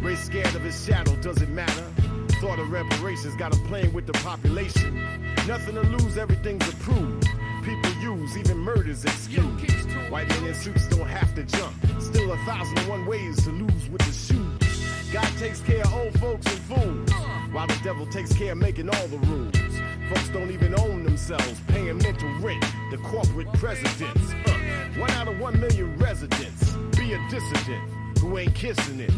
Ray 0.00 0.14
scared 0.16 0.54
of 0.54 0.62
his 0.62 0.84
shadow, 0.84 1.16
does 1.16 1.42
it 1.42 1.48
matter? 1.48 1.84
Thought 2.40 2.58
of 2.58 2.70
reparations, 2.70 3.34
got 3.36 3.54
him 3.54 3.66
playing 3.66 3.92
with 3.92 4.06
the 4.06 4.12
population. 4.12 5.02
Nothing 5.48 5.74
to 5.74 5.82
lose, 5.82 6.16
everything's 6.16 6.68
approved. 6.68 7.28
People 7.66 7.90
use 8.00 8.38
even 8.38 8.58
murders 8.58 9.04
excuse. 9.04 9.42
White 10.08 10.28
men 10.28 10.44
in 10.44 10.54
suits 10.54 10.86
don't 10.86 11.08
have 11.08 11.34
to 11.34 11.42
jump. 11.42 11.74
Still 11.98 12.30
a 12.30 12.36
thousand 12.44 12.78
and 12.78 12.88
one 12.88 13.06
ways 13.06 13.42
to 13.42 13.50
lose 13.50 13.88
with 13.90 14.02
the 14.02 14.12
shoes. 14.12 15.12
God 15.12 15.28
takes 15.40 15.60
care 15.62 15.82
of 15.82 15.92
old 15.94 16.16
folks 16.20 16.46
and 16.46 16.62
fools, 16.62 17.10
while 17.50 17.66
the 17.66 17.76
devil 17.82 18.06
takes 18.06 18.32
care 18.32 18.52
of 18.52 18.58
making 18.58 18.88
all 18.88 19.08
the 19.08 19.18
rules. 19.18 19.56
Folks 20.08 20.28
don't 20.28 20.52
even 20.52 20.78
own 20.78 21.02
themselves, 21.02 21.60
paying 21.66 21.98
mental 21.98 22.30
rent. 22.38 22.64
The 22.92 22.98
corporate 22.98 23.52
presidents. 23.54 24.32
Uh, 24.46 25.00
one 25.00 25.10
out 25.10 25.26
of 25.26 25.40
one 25.40 25.58
million 25.58 25.96
residents. 25.96 26.70
Be 26.96 27.14
a 27.14 27.28
dissident 27.28 27.82
who 28.20 28.38
ain't 28.38 28.54
kissing 28.54 29.00
it. 29.00 29.10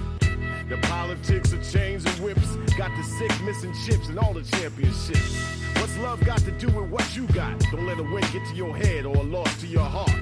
The 0.69 0.77
politics 0.83 1.53
of 1.53 1.63
chains 1.63 2.05
and 2.05 2.15
whips 2.23 2.57
got 2.77 2.91
the 2.95 3.03
sick 3.03 3.33
missing 3.43 3.73
chips 3.87 4.09
and 4.09 4.19
all 4.19 4.35
the 4.35 4.43
championships. 4.43 5.35
What's 5.77 5.97
love 5.99 6.23
got 6.27 6.41
to 6.41 6.51
do 6.51 6.67
with 6.67 6.91
what 6.91 7.17
you 7.17 7.27
got? 7.29 7.59
Don't 7.71 7.87
let 7.87 7.99
a 7.99 8.03
win 8.03 8.23
get 8.33 8.47
to 8.49 8.55
your 8.55 8.77
head 8.77 9.07
or 9.07 9.17
a 9.17 9.23
loss 9.23 9.61
to 9.63 9.67
your 9.67 9.85
heart. 9.85 10.13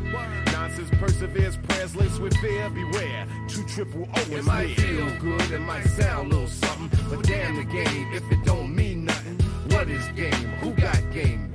Nonsense 0.52 0.88
perseveres, 1.00 1.56
prayers 1.56 1.96
laced 1.96 2.20
with 2.20 2.36
fear. 2.36 2.70
Beware, 2.70 3.26
two 3.48 3.64
triple 3.64 4.08
O 4.14 4.20
It 4.30 4.44
might 4.44 4.66
near. 4.66 4.76
feel 4.76 5.20
good, 5.20 5.50
it 5.50 5.60
might 5.60 5.84
sound 5.86 6.30
a 6.30 6.34
little 6.36 6.48
something, 6.48 6.90
but 7.10 7.24
damn 7.26 7.56
the 7.56 7.64
game 7.64 8.12
if 8.14 8.30
it 8.30 8.44
don't 8.44 8.72
mean 8.74 9.04
nothing. 9.06 9.38
What 9.70 9.88
is 9.88 10.06
game? 10.14 10.32
Who 10.60 10.72
got 10.74 11.00
game? 11.12 11.50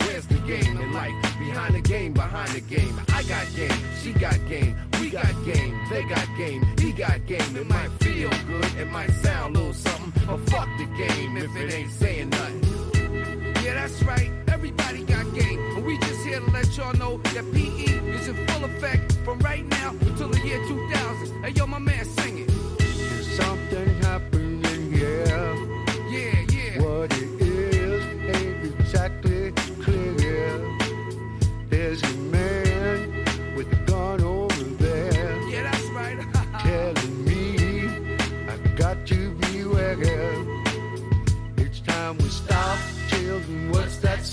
Game 0.48 0.78
in 0.78 0.94
life? 0.94 1.14
Behind 1.40 1.76
the 1.76 1.82
game, 1.82 2.14
behind 2.14 2.50
the 2.50 2.62
game. 2.62 3.00
I 3.14 3.24
got 3.24 3.46
game, 3.56 3.72
she 4.02 4.12
got 4.14 4.38
game, 4.50 4.76
we 5.00 5.10
got 5.10 5.32
game, 5.46 5.80
they 5.90 6.04
got 6.04 6.28
game, 6.38 6.66
he 6.80 6.92
got 6.92 7.26
game. 7.28 7.56
It 7.56 7.68
might 7.68 7.90
feel 8.02 8.30
good, 8.48 8.76
it 8.76 8.90
might 8.90 9.12
sound 9.12 9.56
a 9.56 9.60
little 9.60 9.74
something, 9.74 10.14
but 10.26 10.38
fuck 10.50 10.68
the 10.78 10.86
game 10.98 11.38
if 11.38 11.56
it 11.56 11.74
ain't 11.74 11.92
saying 11.92 12.30
nothing. 12.30 12.64
Yeah, 13.64 13.76
that's 13.76 14.02
right, 14.04 14.32
everybody 14.48 15.04
got 15.04 15.32
game, 15.34 15.60
and 15.76 15.86
we 15.86 15.98
just 16.00 16.26
here 16.26 16.40
to 16.40 16.52
let 16.52 16.76
y'all 16.76 16.94
know 16.94 17.18
that 17.18 17.46
PE 17.54 17.86
is 18.16 18.28
in 18.28 18.48
full 18.48 18.66
effect 18.66 19.14
from 19.24 19.40
right 19.40 19.66
now 19.66 19.92
until 20.02 20.30
the 20.30 20.40
year 20.40 20.60
2000. 20.68 21.44
Hey, 21.44 21.52
yo, 21.52 21.68
my 21.68 21.80
man, 21.80 22.04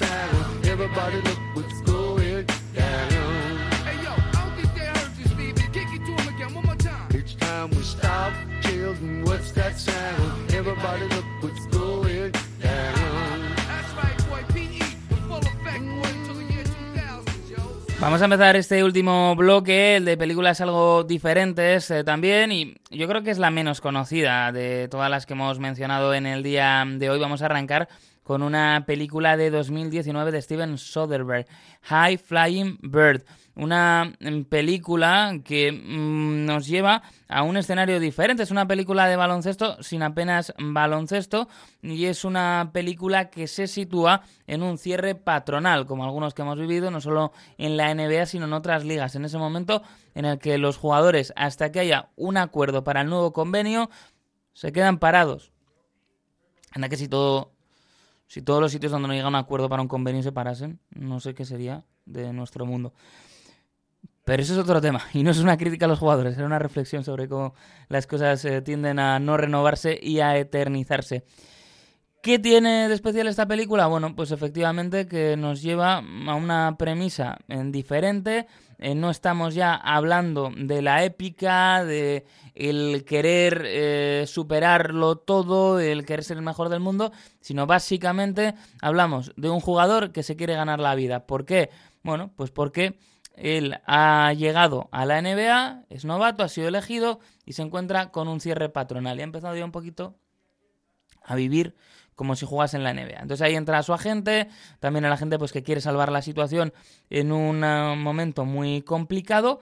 what's 0.01 0.07
that 0.07 0.30
sound? 0.30 0.66
Everybody 0.66 1.16
look 1.22 1.38
what's 1.55 1.80
going 1.82 2.46
down. 2.74 3.11
Hey, 3.84 3.96
yo, 4.05 4.11
I 4.11 4.30
don't 4.32 4.55
think 4.57 4.74
they 4.74 4.86
heard 4.86 5.11
you, 5.18 5.24
Stevie. 5.26 5.68
Kick 5.72 5.88
it 5.92 6.07
to 6.07 6.12
him 6.12 6.34
again, 6.34 6.55
one 6.55 6.66
more 6.66 6.76
time. 6.76 7.09
It's 7.11 7.34
time 7.34 7.70
we 7.70 7.82
stop. 7.82 8.32
Children, 8.62 9.24
what's 9.24 9.53
that 9.53 9.78
sound? 9.78 10.55
Everybody 10.55 11.05
look 11.09 11.24
what's 11.40 11.66
going 11.66 12.32
down. 12.61 13.55
That's 13.57 13.92
right, 13.96 14.18
boy. 14.28 14.42
PE, 14.55 14.78
in 15.11 15.22
full 15.28 15.38
effect, 15.38 15.84
boy, 15.84 16.09
until 16.09 16.34
the 16.34 16.53
year 16.53 16.64
2000, 16.64 17.49
yo. 17.49 18.01
Vamos 18.01 18.22
a 18.22 18.24
empezar 18.24 18.57
este 18.57 18.84
último 18.84 19.34
bloque, 19.34 19.96
el 19.96 20.05
de 20.05 20.16
películas 20.16 20.61
algo 20.61 21.03
diferentes 21.03 21.90
eh, 21.90 22.05
también, 22.05 22.53
y 22.53 22.76
yo 22.90 23.09
creo 23.09 23.22
que 23.22 23.30
es 23.30 23.38
la 23.38 23.51
menos 23.51 23.80
conocida 23.80 24.53
de 24.53 24.88
todas 24.88 25.11
las 25.11 25.26
que 25.26 25.32
hemos 25.32 25.59
mencionado 25.59 26.14
en 26.14 26.26
el 26.26 26.42
día 26.42 26.84
de 26.86 27.11
hoy. 27.11 27.18
Vamos 27.18 27.42
a 27.42 27.46
arrancar 27.46 27.88
con 28.29 28.43
una 28.43 28.85
película 28.87 29.39
de 29.39 29.49
2019 29.49 30.33
de 30.33 30.43
Steven 30.43 30.76
Soderbergh, 30.76 31.47
High 31.85 32.18
Flying 32.18 32.79
Bird. 32.83 33.24
Una 33.55 34.12
mm, 34.20 34.43
película 34.43 35.33
que 35.43 35.72
mm, 35.72 36.45
nos 36.45 36.66
lleva 36.66 37.03
a 37.26 37.43
un 37.43 37.57
escenario 37.57 37.99
diferente. 37.99 38.43
Es 38.43 38.51
una 38.51 38.68
película 38.68 39.09
de 39.09 39.16
baloncesto 39.16 39.83
sin 39.83 40.03
apenas 40.03 40.53
baloncesto 40.59 41.49
y 41.81 42.05
es 42.05 42.22
una 42.26 42.68
película 42.70 43.31
que 43.31 43.47
se 43.47 43.66
sitúa 43.66 44.20
en 44.47 44.62
un 44.62 44.76
cierre 44.76 45.14
patronal, 45.14 45.87
como 45.87 46.05
algunos 46.05 46.35
que 46.35 46.43
hemos 46.43 46.59
vivido, 46.59 46.91
no 46.91 47.01
solo 47.01 47.33
en 47.57 47.79
la 47.79 47.95
NBA, 47.95 48.26
sino 48.26 48.45
en 48.45 48.53
otras 48.53 48.85
ligas. 48.85 49.14
En 49.14 49.24
ese 49.24 49.39
momento 49.39 49.83
en 50.14 50.26
el 50.26 50.39
que 50.39 50.59
los 50.59 50.76
jugadores, 50.76 51.33
hasta 51.35 51.72
que 51.72 51.81
haya 51.81 52.11
un 52.14 52.37
acuerdo 52.37 52.85
para 52.85 53.01
el 53.01 53.09
nuevo 53.09 53.33
convenio, 53.33 53.89
se 54.53 54.70
quedan 54.70 54.99
parados. 54.99 55.51
Anda 56.72 56.91
que 56.91 56.99
si 56.99 57.09
todo 57.09 57.55
si 58.29 58.43
todos 58.43 58.61
los 58.61 58.70
sitios 58.70 58.93
donde 58.93 59.09
no 59.09 59.14
llega 59.14 59.26
un 59.26 59.35
acuerdo 59.35 59.68
para 59.68 59.83
un 59.83 59.89
convenio 59.89 60.22
se 60.22 60.33
parasen, 60.33 60.79
no 60.91 61.18
sé 61.18 61.35
qué 61.35 61.45
sería 61.45 61.85
de 62.05 62.33
nuestro 62.33 62.66
mundo. 62.66 62.93
Pero 64.24 64.43
eso 64.43 64.53
es 64.53 64.59
otro 64.59 64.81
tema, 64.83 65.03
y 65.14 65.22
no 65.22 65.31
es 65.31 65.39
una 65.39 65.57
crítica 65.57 65.87
a 65.87 65.89
los 65.89 65.99
jugadores, 65.99 66.37
era 66.37 66.47
una 66.47 66.59
reflexión 66.59 67.03
sobre 67.03 67.29
cómo 67.29 67.55
las 67.89 68.07
cosas 68.07 68.45
eh, 68.45 68.61
tienden 68.61 68.99
a 68.99 69.18
no 69.18 69.39
renovarse 69.39 69.99
y 70.01 70.20
a 70.20 70.37
eternizarse. 70.37 71.24
¿Qué 72.21 72.41
tiene 72.41 72.89
de 72.89 72.95
especial 72.95 73.29
esta 73.29 73.47
película? 73.47 73.87
Bueno, 73.87 74.16
pues 74.16 74.33
efectivamente 74.33 75.07
que 75.07 75.37
nos 75.37 75.62
lleva 75.62 75.99
a 75.99 76.35
una 76.35 76.77
premisa 76.77 77.39
eh, 77.47 77.62
diferente. 77.66 78.49
Eh, 78.79 78.97
no 78.97 79.11
estamos 79.11 79.55
ya 79.55 79.75
hablando 79.75 80.51
de 80.57 80.83
la 80.83 81.05
épica, 81.05 81.85
de 81.85 82.27
el 82.57 83.05
querer 83.05 83.62
eh, 83.66 84.25
superarlo 84.27 85.16
todo, 85.16 85.79
el 85.79 86.05
querer 86.05 86.25
ser 86.25 86.39
el 86.39 86.43
mejor 86.43 86.71
del 86.71 86.81
mundo, 86.81 87.12
sino 87.41 87.66
básicamente 87.66 88.55
hablamos 88.83 89.33
de 89.37 89.51
un 89.51 89.61
jugador 89.61 90.11
que 90.11 90.25
se 90.25 90.35
quiere 90.35 90.55
ganar 90.55 90.81
la 90.81 90.97
vida. 90.97 91.25
¿Por 91.25 91.45
qué? 91.45 91.71
Bueno, 92.03 92.33
pues 92.35 92.51
porque 92.51 92.99
él 93.35 93.79
ha 93.87 94.33
llegado 94.33 94.89
a 94.91 95.07
la 95.07 95.23
NBA, 95.23 95.85
es 95.89 96.05
novato, 96.05 96.43
ha 96.43 96.49
sido 96.49 96.66
elegido 96.66 97.21
y 97.45 97.53
se 97.53 97.62
encuentra 97.62 98.11
con 98.11 98.27
un 98.27 98.41
cierre 98.41 98.69
patronal. 98.69 99.19
Y 99.19 99.21
ha 99.21 99.25
empezado 99.25 99.55
ya 99.57 99.64
un 99.64 99.73
poquito 99.73 100.16
a 101.23 101.37
vivir 101.37 101.77
como 102.19 102.35
si 102.35 102.45
jugase 102.45 102.77
en 102.77 102.83
la 102.83 102.93
NBA. 102.93 103.21
Entonces 103.23 103.43
ahí 103.43 103.55
entra 103.55 103.81
su 103.85 103.95
agente, 103.95 104.49
también 104.81 105.05
el 105.05 105.12
agente 105.12 105.39
pues 105.39 105.53
que 105.53 105.62
quiere 105.62 105.81
salvar 105.81 106.11
la 106.11 106.21
situación 106.21 106.75
en 107.11 107.31
un 107.31 107.62
eh, 107.62 107.95
momento 107.97 108.45
muy 108.45 108.83
complicado 108.83 109.61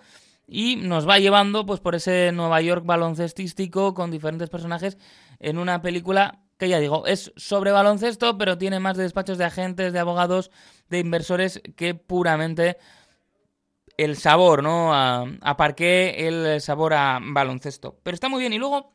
y 0.48 0.76
nos 0.76 1.06
va 1.06 1.18
llevando 1.18 1.66
pues 1.66 1.80
por 1.80 1.94
ese 1.94 2.32
Nueva 2.32 2.62
York 2.62 2.86
baloncestístico 2.86 3.92
con 3.92 4.10
diferentes 4.10 4.48
personajes 4.48 4.96
en 5.38 5.58
una 5.58 5.82
película 5.82 6.40
que 6.56 6.70
ya 6.70 6.78
digo, 6.78 7.06
es 7.06 7.30
sobre 7.36 7.72
baloncesto, 7.72 8.38
pero 8.38 8.56
tiene 8.56 8.80
más 8.80 8.96
de 8.96 9.02
despachos 9.02 9.36
de 9.36 9.44
agentes, 9.44 9.92
de 9.92 9.98
abogados, 9.98 10.50
de 10.88 11.00
inversores 11.00 11.60
que 11.76 11.94
puramente 11.94 12.78
el 13.98 14.16
sabor, 14.16 14.62
¿no? 14.62 14.94
A, 14.94 15.26
a 15.42 15.74
el 15.76 16.60
sabor 16.62 16.94
a 16.94 17.18
baloncesto. 17.20 17.98
Pero 18.02 18.14
está 18.14 18.30
muy 18.30 18.40
bien. 18.40 18.54
Y 18.54 18.58
luego, 18.58 18.94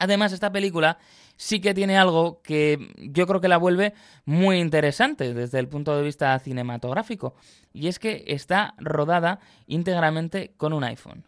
además, 0.00 0.32
esta 0.32 0.50
película 0.50 0.98
sí 1.36 1.60
que 1.60 1.74
tiene 1.74 1.98
algo 1.98 2.40
que 2.42 2.92
yo 2.96 3.26
creo 3.26 3.40
que 3.40 3.48
la 3.48 3.58
vuelve 3.58 3.94
muy 4.24 4.58
interesante 4.58 5.34
desde 5.34 5.58
el 5.58 5.68
punto 5.68 5.96
de 5.96 6.02
vista 6.02 6.38
cinematográfico. 6.38 7.34
Y 7.72 7.88
es 7.88 7.98
que 7.98 8.24
está 8.26 8.74
rodada 8.78 9.40
íntegramente 9.66 10.54
con 10.56 10.72
un 10.72 10.84
iPhone. 10.84 11.24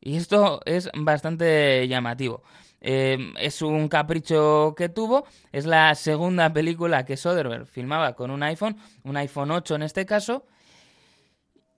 Y 0.00 0.16
esto 0.16 0.60
es 0.66 0.90
bastante 0.94 1.88
llamativo. 1.88 2.42
Eh, 2.86 3.32
es 3.40 3.62
un 3.62 3.88
capricho 3.88 4.74
que 4.76 4.90
tuvo. 4.90 5.26
Es 5.50 5.64
la 5.64 5.94
segunda 5.94 6.52
película 6.52 7.06
que 7.06 7.16
Soderbergh 7.16 7.66
filmaba 7.66 8.14
con 8.14 8.30
un 8.30 8.42
iPhone, 8.42 8.76
un 9.04 9.16
iPhone 9.16 9.50
8 9.50 9.76
en 9.76 9.82
este 9.82 10.04
caso. 10.04 10.44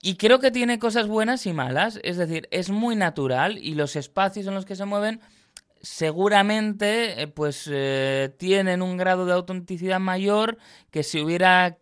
Y 0.03 0.16
creo 0.16 0.41
que 0.41 0.51
tiene 0.51 0.81
cosas 0.81 1.07
buenas 1.07 1.47
y 1.47 1.53
malas. 1.53 2.01
Es 2.03 2.16
decir, 2.16 2.49
es 2.51 2.70
muy 2.70 2.97
natural 2.97 3.59
y 3.59 3.74
los 3.74 3.95
espacios 3.95 4.47
en 4.47 4.55
los 4.55 4.64
que 4.64 4.74
se 4.74 4.85
mueven 4.85 5.20
seguramente 5.87 7.22
eh, 7.22 7.28
pues 7.28 7.70
eh, 7.72 8.34
tienen 8.39 8.82
un 8.82 8.97
grado 8.97 9.24
de 9.24 9.32
autenticidad 9.32 10.01
mayor 10.01 10.59
que 10.91 11.05
si 11.05 11.20
hubiera 11.20 11.78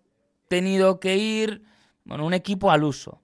tenido 0.48 1.00
que 1.00 1.16
ir 1.16 1.62
bueno, 2.04 2.26
un 2.26 2.34
equipo 2.34 2.70
al 2.70 2.84
uso. 2.84 3.22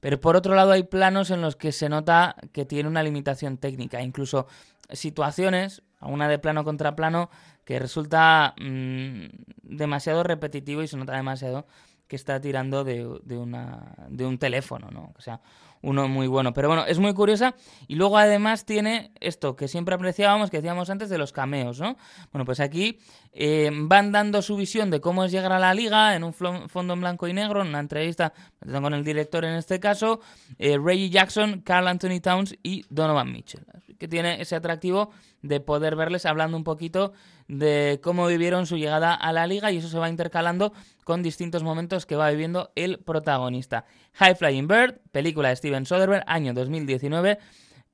Pero 0.00 0.18
por 0.18 0.36
otro 0.36 0.54
lado 0.54 0.72
hay 0.72 0.84
planos 0.84 1.30
en 1.30 1.42
los 1.42 1.54
que 1.54 1.70
se 1.70 1.90
nota 1.90 2.34
que 2.52 2.64
tiene 2.64 2.88
una 2.88 3.02
limitación 3.02 3.58
técnica, 3.58 4.00
incluso 4.00 4.46
situaciones, 4.90 5.82
una 6.00 6.28
de 6.28 6.38
plano 6.38 6.64
contra 6.64 6.96
plano, 6.96 7.28
que 7.66 7.78
resulta 7.78 8.54
mmm, 8.58 9.26
demasiado 9.62 10.22
repetitivo 10.22 10.82
y 10.82 10.88
se 10.88 10.96
nota 10.96 11.14
demasiado 11.14 11.66
que 12.08 12.16
está 12.16 12.40
tirando 12.40 12.84
de, 12.84 13.06
de 13.22 13.36
una, 13.36 13.94
de 14.08 14.24
un 14.24 14.38
teléfono, 14.38 14.88
¿no? 14.90 15.12
O 15.16 15.20
sea, 15.20 15.42
uno 15.82 16.08
muy 16.08 16.26
bueno. 16.26 16.52
Pero 16.52 16.68
bueno, 16.68 16.84
es 16.86 16.98
muy 16.98 17.14
curiosa 17.14 17.54
y 17.88 17.94
luego 17.94 18.18
además 18.18 18.64
tiene 18.64 19.12
esto 19.20 19.56
que 19.56 19.68
siempre 19.68 19.94
apreciábamos, 19.94 20.50
que 20.50 20.58
decíamos 20.58 20.90
antes 20.90 21.08
de 21.08 21.18
los 21.18 21.32
cameos, 21.32 21.80
¿no? 21.80 21.96
Bueno, 22.32 22.44
pues 22.44 22.60
aquí 22.60 22.98
eh, 23.32 23.70
van 23.72 24.12
dando 24.12 24.42
su 24.42 24.56
visión 24.56 24.90
de 24.90 25.00
cómo 25.00 25.24
es 25.24 25.32
llegar 25.32 25.52
a 25.52 25.58
la 25.58 25.74
liga 25.74 26.14
en 26.14 26.24
un 26.24 26.32
fondo 26.32 26.94
en 26.94 27.00
blanco 27.00 27.28
y 27.28 27.32
negro, 27.32 27.62
en 27.62 27.68
una 27.68 27.80
entrevista 27.80 28.32
con 28.60 28.94
el 28.94 29.04
director 29.04 29.44
en 29.44 29.54
este 29.54 29.80
caso, 29.80 30.20
eh, 30.58 30.78
Reggie 30.82 31.10
Jackson, 31.10 31.60
Carl 31.60 31.88
Anthony 31.88 32.20
Towns 32.20 32.56
y 32.62 32.84
Donovan 32.90 33.32
Mitchell. 33.32 33.64
Que 33.98 34.08
tiene 34.08 34.40
ese 34.40 34.56
atractivo 34.56 35.10
de 35.42 35.60
poder 35.60 35.96
verles 35.96 36.26
hablando 36.26 36.56
un 36.56 36.64
poquito 36.64 37.12
de 37.50 37.98
cómo 38.00 38.28
vivieron 38.28 38.66
su 38.66 38.76
llegada 38.76 39.12
a 39.12 39.32
la 39.32 39.48
liga 39.48 39.72
y 39.72 39.78
eso 39.78 39.88
se 39.88 39.98
va 39.98 40.08
intercalando 40.08 40.72
con 41.02 41.20
distintos 41.20 41.64
momentos 41.64 42.06
que 42.06 42.14
va 42.14 42.30
viviendo 42.30 42.70
el 42.76 43.00
protagonista. 43.00 43.84
High 44.14 44.36
Flying 44.36 44.68
Bird, 44.68 45.00
película 45.10 45.48
de 45.48 45.56
Steven 45.56 45.84
Soderbergh, 45.84 46.22
año 46.28 46.54
2019 46.54 47.38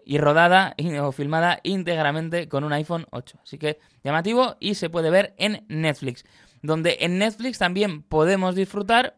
y 0.05 0.19
rodada 0.19 0.77
o 1.01 1.11
filmada 1.11 1.61
íntegramente 1.63 2.49
con 2.49 2.65
un 2.65 2.75
iPhone 2.75 3.07
8. 3.11 3.39
Así 3.43 3.57
que 3.57 3.79
llamativo 4.05 4.57
y 4.61 4.75
se 4.75 4.91
puede 4.91 5.09
ver 5.09 5.35
en 5.39 5.65
Netflix, 5.69 6.25
donde 6.61 6.99
en 7.01 7.19
Netflix 7.19 7.57
también 7.57 8.03
podemos 8.03 8.55
disfrutar 8.55 9.17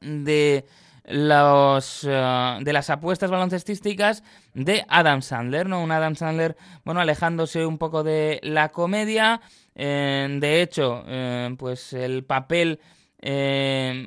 de 0.00 0.64
los 1.06 2.04
eh, 2.08 2.58
de 2.60 2.72
las 2.72 2.90
apuestas 2.90 3.30
baloncestísticas 3.30 4.22
de 4.54 4.84
Adam 4.88 5.22
Sandler, 5.22 5.68
¿no? 5.68 5.82
Un 5.82 5.92
Adam 5.92 6.16
Sandler, 6.16 6.56
bueno, 6.84 7.00
alejándose 7.00 7.66
un 7.66 7.78
poco 7.78 8.02
de 8.02 8.40
la 8.42 8.70
comedia. 8.70 9.40
eh, 9.74 10.28
de 10.40 10.62
hecho, 10.62 11.04
eh, 11.06 11.54
pues 11.58 11.92
el 11.92 12.24
papel 12.24 12.80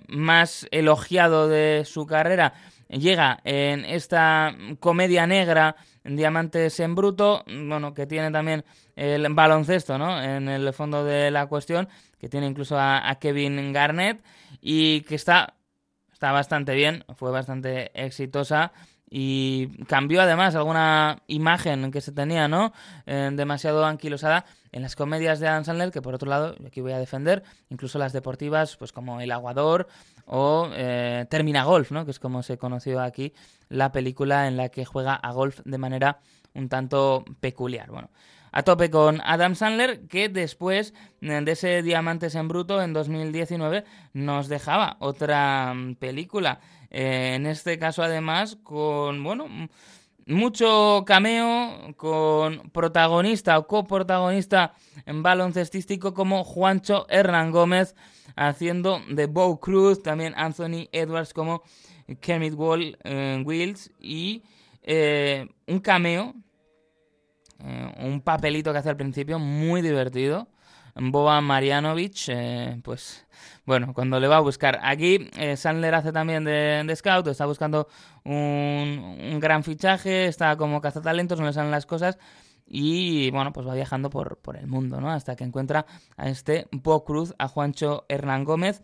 más 0.10 0.68
elogiado 0.70 1.48
de 1.48 1.86
su 1.86 2.06
carrera 2.06 2.54
llega 2.88 3.40
en 3.44 3.84
esta 3.84 4.56
comedia 4.80 5.26
negra 5.26 5.76
Diamantes 6.04 6.80
en 6.80 6.94
Bruto, 6.94 7.44
bueno, 7.48 7.96
que 7.96 8.06
tiene 8.06 8.30
también 8.30 8.64
el 8.96 9.28
baloncesto, 9.34 9.98
¿no? 9.98 10.22
En 10.22 10.48
el 10.48 10.72
fondo 10.72 11.04
de 11.04 11.32
la 11.32 11.48
cuestión, 11.48 11.90
que 12.20 12.30
tiene 12.30 12.46
incluso 12.46 12.78
a 12.80 13.18
Kevin 13.20 13.74
Garnett 13.74 14.24
y 14.62 15.02
que 15.02 15.16
está 15.16 15.57
está 16.18 16.32
bastante 16.32 16.74
bien, 16.74 17.06
fue 17.16 17.30
bastante 17.30 17.92
exitosa 17.94 18.72
y 19.08 19.68
cambió 19.86 20.20
además 20.20 20.56
alguna 20.56 21.22
imagen 21.28 21.92
que 21.92 22.02
se 22.02 22.12
tenía, 22.12 22.48
¿no? 22.48 22.74
Eh, 23.06 23.30
demasiado 23.34 23.86
anquilosada 23.86 24.44
en 24.72 24.82
las 24.82 24.96
comedias 24.96 25.40
de 25.40 25.48
Adam 25.48 25.64
Sandler, 25.64 25.92
que 25.92 26.02
por 26.02 26.16
otro 26.16 26.28
lado, 26.28 26.56
aquí 26.66 26.82
voy 26.82 26.94
a 26.94 26.98
defender, 26.98 27.44
incluso 27.70 28.00
las 28.00 28.14
deportivas, 28.14 28.78
pues 28.78 28.92
como 28.92 29.22
El 29.22 29.32
Aguador 29.32 29.88
o 30.26 30.70
eh, 30.74 31.28
Termina 31.30 31.66
Golf, 31.66 31.92
¿no? 31.92 32.04
Que 32.04 32.10
es 32.10 32.20
como 32.20 32.42
se 32.42 32.58
conoció 32.58 33.00
aquí 33.00 33.32
la 33.70 33.92
película 33.92 34.48
en 34.48 34.58
la 34.58 34.70
que 34.70 34.86
juega 34.86 35.14
a 35.14 35.32
golf 35.34 35.60
de 35.66 35.78
manera 35.78 36.18
un 36.56 36.68
tanto 36.68 37.26
peculiar. 37.40 37.92
Bueno, 37.92 38.10
a 38.58 38.64
tope 38.64 38.90
con 38.90 39.22
Adam 39.24 39.54
Sandler, 39.54 40.08
que 40.08 40.30
después 40.30 40.96
eh, 41.22 41.42
de 41.44 41.52
ese 41.52 41.84
Diamantes 41.84 42.34
en 42.34 42.48
Bruto 42.48 42.82
en 42.82 42.92
2019 42.92 43.84
nos 44.14 44.48
dejaba 44.48 44.98
otra 45.00 45.76
mm, 45.76 45.94
película. 45.98 46.60
Eh, 46.90 47.34
en 47.36 47.46
este 47.46 47.78
caso, 47.78 48.02
además, 48.02 48.58
con, 48.64 49.24
bueno, 49.24 49.46
m- 49.46 49.70
mucho 50.26 51.04
cameo, 51.06 51.94
con 51.98 52.72
protagonista 52.72 53.60
o 53.60 53.68
coprotagonista 53.68 54.74
en 55.06 55.22
baloncestístico 55.22 56.16
como 56.16 56.44
Juancho 56.44 57.06
Hernán 57.10 57.52
Gómez, 57.52 57.94
haciendo 58.36 59.02
de 59.08 59.28
Bo 59.28 59.60
Cruz, 59.60 60.02
también 60.02 60.34
Anthony 60.36 60.90
Edwards 60.92 61.32
como 61.32 61.62
Kermit 62.22 62.56
Wall, 62.56 62.98
eh, 63.04 63.40
Wills 63.46 63.92
y 64.00 64.42
un 65.68 65.80
cameo 65.80 66.34
eh, 67.64 67.94
un 68.00 68.22
papelito 68.22 68.72
que 68.72 68.80
hace 68.80 68.90
al 68.90 68.98
principio 68.98 69.40
muy 69.40 69.82
divertido. 69.82 70.48
Boba 71.00 71.40
Marianovich, 71.42 72.30
eh, 72.30 72.80
pues 72.84 73.28
bueno, 73.66 73.94
cuando 73.94 74.20
le 74.20 74.28
va 74.28 74.38
a 74.38 74.42
buscar. 74.42 74.80
Aquí 74.82 75.30
eh, 75.38 75.56
Sandler 75.56 75.94
hace 75.94 76.12
también 76.12 76.44
de, 76.44 76.92
scout, 76.96 77.28
está 77.28 77.46
buscando 77.46 77.88
un, 78.24 78.34
un 79.32 79.40
gran 79.40 79.64
fichaje, 79.64 80.26
está 80.26 80.56
como 80.58 80.82
cazatalentos, 80.82 81.40
no 81.40 81.46
le 81.46 81.54
salen 81.54 81.70
las 81.70 81.86
cosas 81.86 82.18
y 82.66 83.30
bueno, 83.30 83.54
pues 83.54 83.68
va 83.68 83.76
viajando 83.76 84.10
por, 84.10 84.38
por 84.38 84.58
el 84.58 84.66
mundo, 84.66 85.00
¿no? 85.00 85.12
Hasta 85.12 85.36
que 85.36 85.44
encuentra 85.44 85.86
a 86.18 86.30
este 86.30 86.68
Bo 86.72 87.04
Cruz, 87.06 87.36
a 87.38 87.48
Juancho 87.48 88.06
Hernán 88.10 88.44
Gómez. 88.44 88.82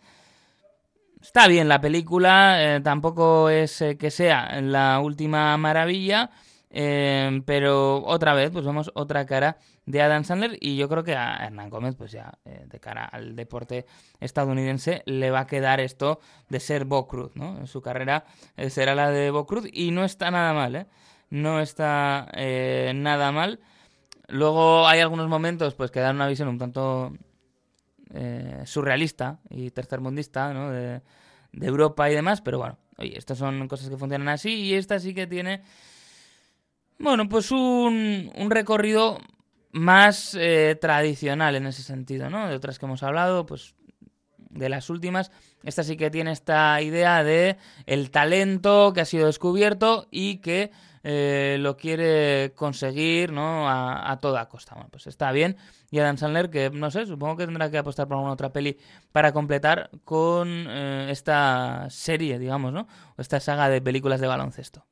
Está 1.20 1.48
bien 1.48 1.68
la 1.68 1.80
película, 1.80 2.80
tampoco 2.84 3.48
es 3.48 3.82
que 3.98 4.10
sea 4.10 4.60
la 4.60 5.00
última 5.00 5.56
maravilla, 5.56 6.30
eh, 6.76 7.40
pero 7.46 8.04
otra 8.04 8.34
vez, 8.34 8.50
pues 8.50 8.64
vemos 8.64 8.90
otra 8.94 9.24
cara 9.26 9.58
de 9.86 10.02
Adam 10.02 10.24
Sandler 10.24 10.58
y 10.60 10.76
yo 10.76 10.88
creo 10.88 11.04
que 11.04 11.14
a 11.14 11.36
Hernán 11.36 11.70
Gómez, 11.70 11.94
pues 11.94 12.10
ya 12.10 12.36
eh, 12.44 12.66
de 12.66 12.80
cara 12.80 13.04
al 13.04 13.36
deporte 13.36 13.86
estadounidense, 14.18 15.04
le 15.06 15.30
va 15.30 15.40
a 15.40 15.46
quedar 15.46 15.78
esto 15.78 16.18
de 16.48 16.58
ser 16.58 16.84
Bo 16.84 17.06
Cruz, 17.06 17.30
¿no? 17.36 17.64
Su 17.68 17.80
carrera 17.80 18.24
eh, 18.56 18.70
será 18.70 18.96
la 18.96 19.10
de 19.10 19.30
Bo 19.30 19.46
Cruz 19.46 19.66
y 19.72 19.92
no 19.92 20.04
está 20.04 20.32
nada 20.32 20.52
mal, 20.52 20.74
¿eh? 20.74 20.86
No 21.30 21.60
está 21.60 22.28
eh, 22.32 22.92
nada 22.92 23.30
mal. 23.30 23.60
Luego 24.26 24.88
hay 24.88 24.98
algunos 24.98 25.28
momentos, 25.28 25.74
pues 25.76 25.92
que 25.92 26.00
dan 26.00 26.16
una 26.16 26.26
visión 26.26 26.48
un 26.48 26.58
tanto 26.58 27.12
surrealista 28.64 29.40
y 29.50 29.70
tercermundista, 29.70 30.52
¿no? 30.52 30.70
De, 30.70 31.02
de 31.52 31.66
Europa 31.66 32.10
y 32.10 32.14
demás, 32.14 32.40
pero 32.40 32.58
bueno, 32.58 32.78
oye, 32.98 33.16
estas 33.16 33.38
son 33.38 33.68
cosas 33.68 33.88
que 33.88 33.96
funcionan 33.96 34.28
así 34.28 34.54
y 34.54 34.74
esta 34.74 34.98
sí 34.98 35.14
que 35.14 35.26
tiene, 35.26 35.62
bueno, 37.04 37.28
pues 37.28 37.52
un, 37.52 38.32
un 38.34 38.50
recorrido 38.50 39.18
más 39.72 40.36
eh, 40.38 40.76
tradicional 40.80 41.56
en 41.56 41.66
ese 41.66 41.82
sentido, 41.82 42.30
¿no? 42.30 42.48
De 42.48 42.56
otras 42.56 42.78
que 42.78 42.86
hemos 42.86 43.02
hablado, 43.02 43.44
pues 43.44 43.74
de 44.38 44.68
las 44.68 44.88
últimas, 44.88 45.32
esta 45.64 45.82
sí 45.82 45.96
que 45.96 46.10
tiene 46.10 46.30
esta 46.30 46.80
idea 46.80 47.24
de 47.24 47.56
el 47.86 48.10
talento 48.10 48.92
que 48.92 49.00
ha 49.00 49.04
sido 49.04 49.26
descubierto 49.26 50.06
y 50.10 50.38
que 50.38 50.70
eh, 51.02 51.58
lo 51.60 51.76
quiere 51.76 52.52
conseguir, 52.54 53.32
¿no? 53.32 53.68
A, 53.68 54.18
toda 54.20 54.48
costa. 54.48 54.74
Bueno, 54.74 54.88
pues 54.90 55.06
está 55.06 55.32
bien. 55.32 55.56
Y 55.90 55.98
Adam 55.98 56.16
Sandler, 56.16 56.50
que 56.50 56.70
no 56.70 56.90
sé, 56.90 57.04
supongo 57.04 57.36
que 57.36 57.44
tendrá 57.44 57.70
que 57.70 57.78
apostar 57.78 58.06
por 58.06 58.16
alguna 58.16 58.32
otra 58.32 58.52
peli 58.52 58.78
para 59.12 59.32
completar 59.32 59.90
con 60.04 60.48
eh, 60.48 61.08
esta 61.10 61.88
serie, 61.90 62.38
digamos, 62.38 62.72
¿no? 62.72 62.86
O 63.16 63.20
esta 63.22 63.40
saga 63.40 63.68
de 63.68 63.82
películas 63.82 64.20
de 64.20 64.28
baloncesto. 64.28 64.86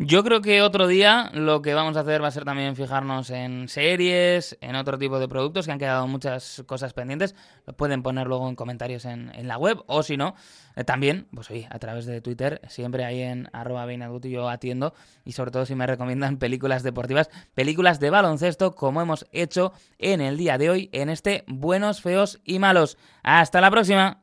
Yo 0.00 0.22
creo 0.22 0.40
que 0.40 0.62
otro 0.62 0.86
día 0.86 1.28
lo 1.34 1.60
que 1.60 1.74
vamos 1.74 1.96
a 1.96 2.00
hacer 2.00 2.22
va 2.22 2.28
a 2.28 2.30
ser 2.30 2.44
también 2.44 2.76
fijarnos 2.76 3.30
en 3.30 3.68
series, 3.68 4.56
en 4.60 4.76
otro 4.76 4.96
tipo 4.96 5.18
de 5.18 5.26
productos 5.26 5.66
que 5.66 5.72
han 5.72 5.80
quedado 5.80 6.06
muchas 6.06 6.62
cosas 6.66 6.92
pendientes. 6.92 7.34
Lo 7.66 7.72
pueden 7.72 8.04
poner 8.04 8.28
luego 8.28 8.48
en 8.48 8.54
comentarios 8.54 9.04
en, 9.06 9.32
en 9.34 9.48
la 9.48 9.58
web 9.58 9.82
o 9.88 10.04
si 10.04 10.16
no, 10.16 10.36
eh, 10.76 10.84
también, 10.84 11.26
pues 11.34 11.50
oye, 11.50 11.66
a 11.68 11.80
través 11.80 12.06
de 12.06 12.20
Twitter, 12.20 12.60
siempre 12.68 13.04
ahí 13.04 13.22
en 13.22 13.48
arroba 13.52 13.86
Beinaduti 13.86 14.30
yo 14.30 14.48
atiendo 14.48 14.94
y 15.24 15.32
sobre 15.32 15.50
todo 15.50 15.66
si 15.66 15.74
me 15.74 15.84
recomiendan 15.84 16.36
películas 16.38 16.84
deportivas, 16.84 17.28
películas 17.54 17.98
de 17.98 18.10
baloncesto 18.10 18.76
como 18.76 19.02
hemos 19.02 19.26
hecho 19.32 19.72
en 19.98 20.20
el 20.20 20.36
día 20.36 20.58
de 20.58 20.70
hoy 20.70 20.90
en 20.92 21.08
este 21.08 21.42
Buenos, 21.48 22.02
Feos 22.02 22.38
y 22.44 22.60
Malos. 22.60 22.98
Hasta 23.24 23.60
la 23.60 23.72
próxima. 23.72 24.22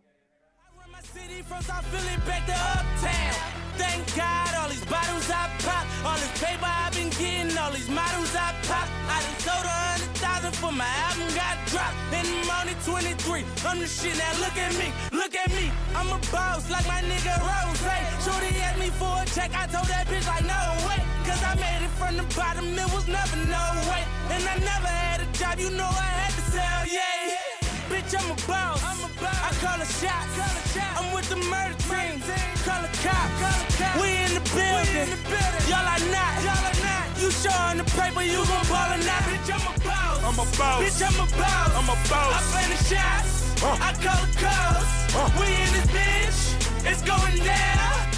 23. 12.96 13.44
I'm 13.68 13.80
the 13.80 13.88
shit 13.88 14.16
now. 14.16 14.32
Look 14.40 14.56
at 14.56 14.72
me, 14.80 14.88
look 15.12 15.36
at 15.36 15.52
me. 15.52 15.68
I'm 15.94 16.08
a 16.16 16.20
boss 16.32 16.72
like 16.72 16.88
my 16.88 17.04
nigga 17.04 17.36
Rose. 17.44 17.84
Shorty 18.24 18.56
asked 18.64 18.80
me 18.80 18.88
for 18.96 19.12
a 19.20 19.26
check, 19.36 19.52
I 19.52 19.68
told 19.68 19.88
that 19.92 20.08
bitch 20.08 20.24
like 20.24 20.48
no 20.48 20.62
way, 20.88 21.04
cause 21.28 21.44
I 21.44 21.60
made 21.60 21.84
it 21.84 21.92
from 22.00 22.16
the 22.16 22.24
bottom. 22.40 22.64
It 22.72 22.90
was 22.96 23.06
never 23.12 23.36
no 23.52 23.64
way, 23.92 24.04
and 24.32 24.44
I 24.48 24.56
never 24.64 24.88
had 24.88 25.20
a 25.20 25.28
job. 25.36 25.60
You 25.60 25.72
know 25.76 25.92
I 25.92 26.10
had 26.24 26.34
to 26.40 26.44
sell, 26.56 26.82
yeah. 26.88 27.36
Bitch, 27.92 28.16
I'm 28.16 28.32
a 28.32 28.38
boss. 28.48 28.80
I'm 28.88 29.04
a 29.04 29.12
boss. 29.20 29.44
I 29.44 29.52
call 29.60 29.76
a 29.76 29.88
shot. 30.00 30.24
I'm 30.96 31.12
with 31.12 31.28
the 31.28 31.40
murder 31.52 31.76
team. 31.92 32.24
Call 32.64 32.80
a 32.80 32.92
cop. 33.04 33.28
We 34.00 34.08
in 34.24 34.32
the 34.40 34.44
building. 34.56 35.08
Y'all 35.68 35.84
are 35.84 36.06
not. 36.16 36.34
Y'all 36.48 36.64
are 36.64 36.75
you 37.20 37.32
sure 37.32 37.52
in 37.72 37.78
the 37.78 37.86
paper 37.86 38.22
you 38.22 38.44
gon' 38.46 38.68
ball 38.68 38.92
or 38.92 38.98
not? 38.98 39.24
Bitch, 39.24 39.50
I'm 39.54 39.64
a 39.64 39.80
boss. 39.80 40.24
I'm 40.24 40.40
a 40.40 40.58
boss. 40.58 40.84
Bitch, 40.84 41.02
I'm 41.02 41.16
a 41.16 41.32
boss. 41.32 41.72
I'm 41.80 41.90
a 41.90 41.98
boss. 42.10 42.34
I 42.36 42.42
play 42.52 42.66
the 42.76 42.84
shots. 42.84 43.64
Uh. 43.64 43.78
I 43.80 43.94
call 44.04 44.20
the 44.26 44.32
calls. 44.44 44.90
Uh. 45.16 45.32
We 45.40 45.48
in 45.48 45.72
this 45.74 45.88
bitch. 45.96 46.92
It's 46.92 47.02
going 47.02 47.38
down. 47.44 48.15